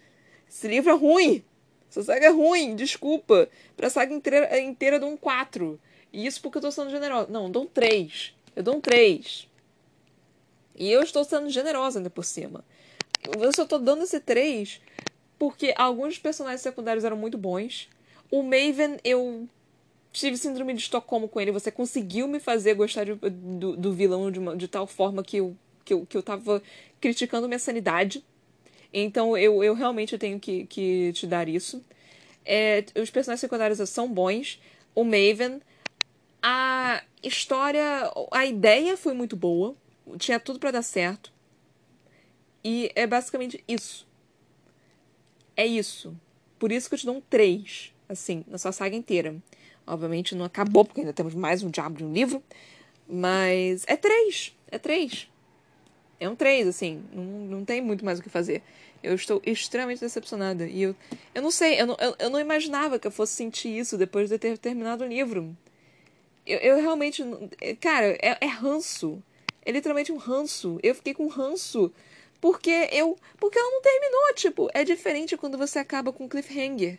Esse 0.49 0.68
livro 0.68 0.91
é 0.91 0.95
ruim. 0.95 1.43
Essa 1.91 2.03
saga 2.03 2.26
é 2.26 2.31
ruim, 2.31 2.76
desculpa. 2.76 3.49
Pra 3.76 3.91
saga 3.91 4.14
inteira, 4.14 4.61
inteira 4.61 4.97
eu 4.97 5.01
dou 5.01 5.11
um 5.11 5.16
4. 5.16 5.79
E 6.12 6.26
isso 6.26 6.41
porque 6.41 6.59
eu 6.59 6.62
tô 6.62 6.70
sendo 6.70 6.91
generosa. 6.91 7.29
Não, 7.31 7.45
eu 7.45 7.51
dou 7.51 7.64
um 7.64 7.66
3. 7.66 8.35
Eu 8.55 8.62
dou 8.62 8.76
um 8.76 8.81
3. 8.81 9.47
E 10.79 10.91
eu 10.93 11.03
estou 11.03 11.24
sendo 11.24 11.51
generosa 11.51 11.99
ainda 11.99 12.09
por 12.09 12.24
cima. 12.24 12.64
Eu 13.37 13.53
só 13.53 13.66
tô 13.66 13.79
dando 13.79 14.05
esse 14.05 14.20
3 14.20 14.81
porque 15.39 15.74
alguns 15.76 16.18
personagens 16.18 16.61
secundários 16.61 17.05
eram 17.05 17.16
muito 17.16 17.37
bons. 17.37 17.89
O 18.31 18.43
Maven, 18.43 18.99
eu 19.05 19.49
tive 20.12 20.37
síndrome 20.37 20.74
de 20.74 20.81
Estocolmo 20.81 21.29
com 21.29 21.41
ele. 21.41 21.51
Você 21.51 21.70
conseguiu 21.70 22.29
me 22.29 22.39
fazer 22.39 22.74
gostar 22.74 23.05
de, 23.05 23.14
do, 23.14 23.76
do 23.76 23.93
vilão 23.93 24.31
de, 24.31 24.39
uma, 24.39 24.57
de 24.57 24.68
tal 24.68 24.87
forma 24.87 25.22
que 25.22 25.39
eu, 25.39 25.57
que, 25.85 25.95
eu, 25.95 26.07
que 26.07 26.16
eu 26.16 26.22
tava 26.22 26.62
criticando 27.01 27.49
minha 27.49 27.59
sanidade. 27.59 28.24
Então 28.93 29.37
eu, 29.37 29.62
eu 29.62 29.74
realmente 29.74 30.16
tenho 30.16 30.39
que, 30.39 30.66
que 30.66 31.12
te 31.12 31.26
dar 31.26 31.49
isso. 31.49 31.85
É, 32.45 32.85
os 33.01 33.11
personagens 33.11 33.41
secundários 33.41 33.91
são 33.91 34.09
bons. 34.09 34.61
O 34.95 35.05
Maven. 35.05 35.61
A 36.41 37.03
história. 37.22 38.12
A 38.31 38.47
ideia 38.47 38.97
foi 38.97 39.12
muito 39.12 39.37
boa. 39.37 39.76
Tinha 40.16 40.38
tudo 40.38 40.59
para 40.59 40.70
dar 40.70 40.82
certo. 40.82 41.32
E 42.64 42.90
é 42.94 43.06
basicamente 43.06 43.62
isso. 43.66 44.06
É 45.56 45.66
isso. 45.66 46.16
Por 46.59 46.72
isso 46.72 46.88
que 46.88 46.94
eu 46.94 46.98
te 46.98 47.06
dou 47.06 47.16
um 47.16 47.20
3. 47.20 47.92
Assim, 48.09 48.44
na 48.46 48.59
sua 48.59 48.72
saga 48.72 48.96
inteira. 48.96 49.36
Obviamente 49.86 50.34
não 50.34 50.44
acabou, 50.44 50.84
porque 50.84 51.00
ainda 51.00 51.12
temos 51.12 51.34
mais 51.34 51.62
um 51.62 51.70
diabo 51.70 51.96
de 51.96 52.04
um 52.04 52.12
livro. 52.12 52.42
Mas 53.09 53.84
é 53.86 53.96
3. 53.96 54.56
É 54.70 54.78
3 54.78 55.28
é 56.20 56.28
um 56.28 56.34
3, 56.34 56.66
assim, 56.66 57.02
não, 57.12 57.24
não 57.24 57.64
tem 57.64 57.80
muito 57.80 58.04
mais 58.04 58.18
o 58.18 58.22
que 58.22 58.28
fazer. 58.28 58.62
Eu 59.02 59.14
estou 59.14 59.40
extremamente 59.46 60.00
decepcionada. 60.00 60.66
E 60.66 60.82
eu, 60.82 60.96
eu 61.34 61.42
não 61.42 61.50
sei, 61.50 61.80
eu 61.80 61.86
não, 61.86 61.96
eu, 62.00 62.16
eu 62.18 62.30
não 62.30 62.40
imaginava 62.40 62.98
que 62.98 63.06
eu 63.06 63.11
fosse 63.11 63.34
sentir 63.34 63.78
isso 63.78 63.96
depois 63.96 64.28
de 64.28 64.38
ter 64.38 64.59
terminado 64.59 65.04
o 65.04 65.06
livro. 65.06 65.56
Eu, 66.44 66.59
eu 66.59 66.76
realmente. 66.76 67.22
Cara, 67.80 68.06
é, 68.20 68.38
é 68.40 68.46
ranço. 68.46 69.22
É 69.68 69.70
literalmente 69.70 70.10
um 70.10 70.16
ranço. 70.16 70.80
Eu 70.82 70.94
fiquei 70.94 71.12
com 71.12 71.26
ranço. 71.26 71.92
Porque 72.40 72.88
eu. 72.90 73.18
Porque 73.36 73.58
ela 73.58 73.70
não 73.70 73.82
terminou, 73.82 74.34
tipo. 74.34 74.70
É 74.72 74.82
diferente 74.82 75.36
quando 75.36 75.58
você 75.58 75.78
acaba 75.78 76.10
com 76.10 76.26
cliffhanger. 76.26 76.98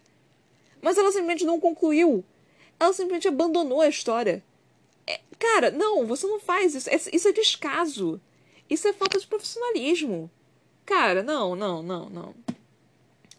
Mas 0.79 0.95
ela 0.95 1.11
simplesmente 1.11 1.45
não 1.45 1.59
concluiu. 1.59 2.23
Ela 2.79 2.93
simplesmente 2.93 3.27
abandonou 3.27 3.81
a 3.81 3.89
história. 3.89 4.43
É, 5.07 5.19
cara, 5.39 5.71
não, 5.71 6.05
você 6.05 6.27
não 6.27 6.39
faz 6.39 6.75
isso. 6.75 6.87
É, 6.91 6.95
isso 7.11 7.27
é 7.27 7.31
descaso. 7.31 8.21
Isso 8.69 8.87
é 8.87 8.93
falta 8.93 9.17
de 9.17 9.25
profissionalismo. 9.25 10.29
Cara, 10.85 11.23
não, 11.23 11.55
não, 11.55 11.81
não, 11.81 12.07
não. 12.07 12.35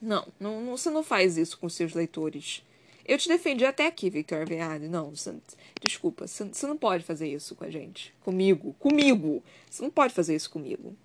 Não, 0.03 0.27
não, 0.41 0.61
não 0.61 0.77
você 0.77 0.91
não 0.91 1.05
faz 1.05 1.37
isso 1.37 1.57
com 1.57 1.69
seus 1.69 1.95
leitores. 1.95 2.65
Eu 3.05 3.19
te 3.19 3.29
defendi 3.29 3.65
até 3.65 3.87
aqui, 3.87 4.11
Victor 4.11 4.47
Veade. 4.47 4.89
Não, 4.89 5.11
você, 5.11 5.35
desculpa, 5.83 6.27
você, 6.27 6.45
você 6.45 6.67
não 6.67 6.77
pode 6.77 7.05
fazer 7.05 7.29
isso 7.29 7.55
com 7.55 7.65
a 7.65 7.71
gente. 7.71 8.15
Comigo. 8.21 8.75
Comigo. 8.79 9.43
Você 9.69 9.83
não 9.83 9.91
pode 9.91 10.15
fazer 10.15 10.35
isso 10.35 10.51
comigo. 10.51 10.97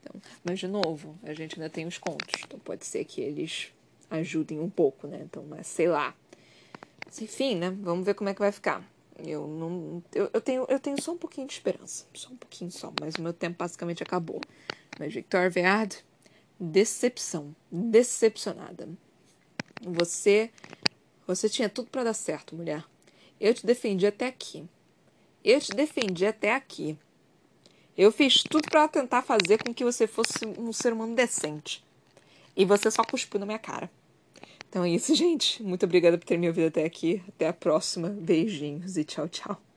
Então, 0.00 0.20
mas, 0.44 0.58
de 0.58 0.66
novo, 0.66 1.18
a 1.22 1.32
gente 1.32 1.54
ainda 1.54 1.70
tem 1.70 1.86
os 1.86 1.98
contos. 1.98 2.42
Então, 2.44 2.58
pode 2.58 2.84
ser 2.84 3.04
que 3.04 3.20
eles 3.20 3.72
ajudem 4.10 4.60
um 4.60 4.68
pouco, 4.68 5.06
né? 5.06 5.20
Então, 5.24 5.44
mas 5.48 5.66
sei 5.66 5.88
lá. 5.88 6.14
Mas, 7.06 7.20
enfim, 7.22 7.54
né? 7.54 7.70
Vamos 7.80 8.04
ver 8.04 8.14
como 8.14 8.28
é 8.28 8.34
que 8.34 8.40
vai 8.40 8.52
ficar. 8.52 8.84
Eu 9.18 9.46
não. 9.46 10.02
Eu, 10.14 10.30
eu, 10.32 10.40
tenho, 10.40 10.66
eu 10.68 10.80
tenho 10.80 11.00
só 11.00 11.12
um 11.12 11.18
pouquinho 11.18 11.46
de 11.46 11.52
esperança. 11.52 12.06
Só 12.14 12.30
um 12.30 12.36
pouquinho 12.36 12.70
só. 12.70 12.92
Mas 13.00 13.14
o 13.14 13.22
meu 13.22 13.32
tempo 13.32 13.56
basicamente 13.58 14.02
acabou. 14.02 14.40
Mas 14.98 15.14
Victor 15.14 15.50
Veard, 15.50 15.96
decepção. 16.58 17.54
Decepcionada. 17.70 18.88
Você. 19.82 20.50
Você 21.34 21.48
tinha 21.48 21.68
tudo 21.68 21.90
para 21.90 22.04
dar 22.04 22.14
certo, 22.14 22.54
mulher. 22.54 22.84
Eu 23.40 23.54
te 23.54 23.66
defendi 23.66 24.06
até 24.06 24.26
aqui. 24.26 24.64
Eu 25.44 25.60
te 25.60 25.72
defendi 25.72 26.26
até 26.26 26.54
aqui. 26.54 26.96
Eu 27.96 28.12
fiz 28.12 28.42
tudo 28.42 28.68
para 28.70 28.88
tentar 28.88 29.22
fazer 29.22 29.62
com 29.62 29.74
que 29.74 29.84
você 29.84 30.06
fosse 30.06 30.46
um 30.58 30.72
ser 30.72 30.92
humano 30.92 31.14
decente. 31.14 31.84
E 32.56 32.64
você 32.64 32.90
só 32.90 33.02
cuspiu 33.02 33.40
na 33.40 33.46
minha 33.46 33.58
cara. 33.58 33.90
Então 34.68 34.84
é 34.84 34.90
isso, 34.90 35.14
gente. 35.16 35.62
Muito 35.62 35.84
obrigada 35.84 36.16
por 36.16 36.24
ter 36.24 36.38
me 36.38 36.48
ouvido 36.48 36.68
até 36.68 36.84
aqui. 36.84 37.22
Até 37.28 37.48
a 37.48 37.52
próxima. 37.52 38.08
Beijinhos 38.08 38.96
e 38.96 39.04
tchau, 39.04 39.28
tchau. 39.28 39.71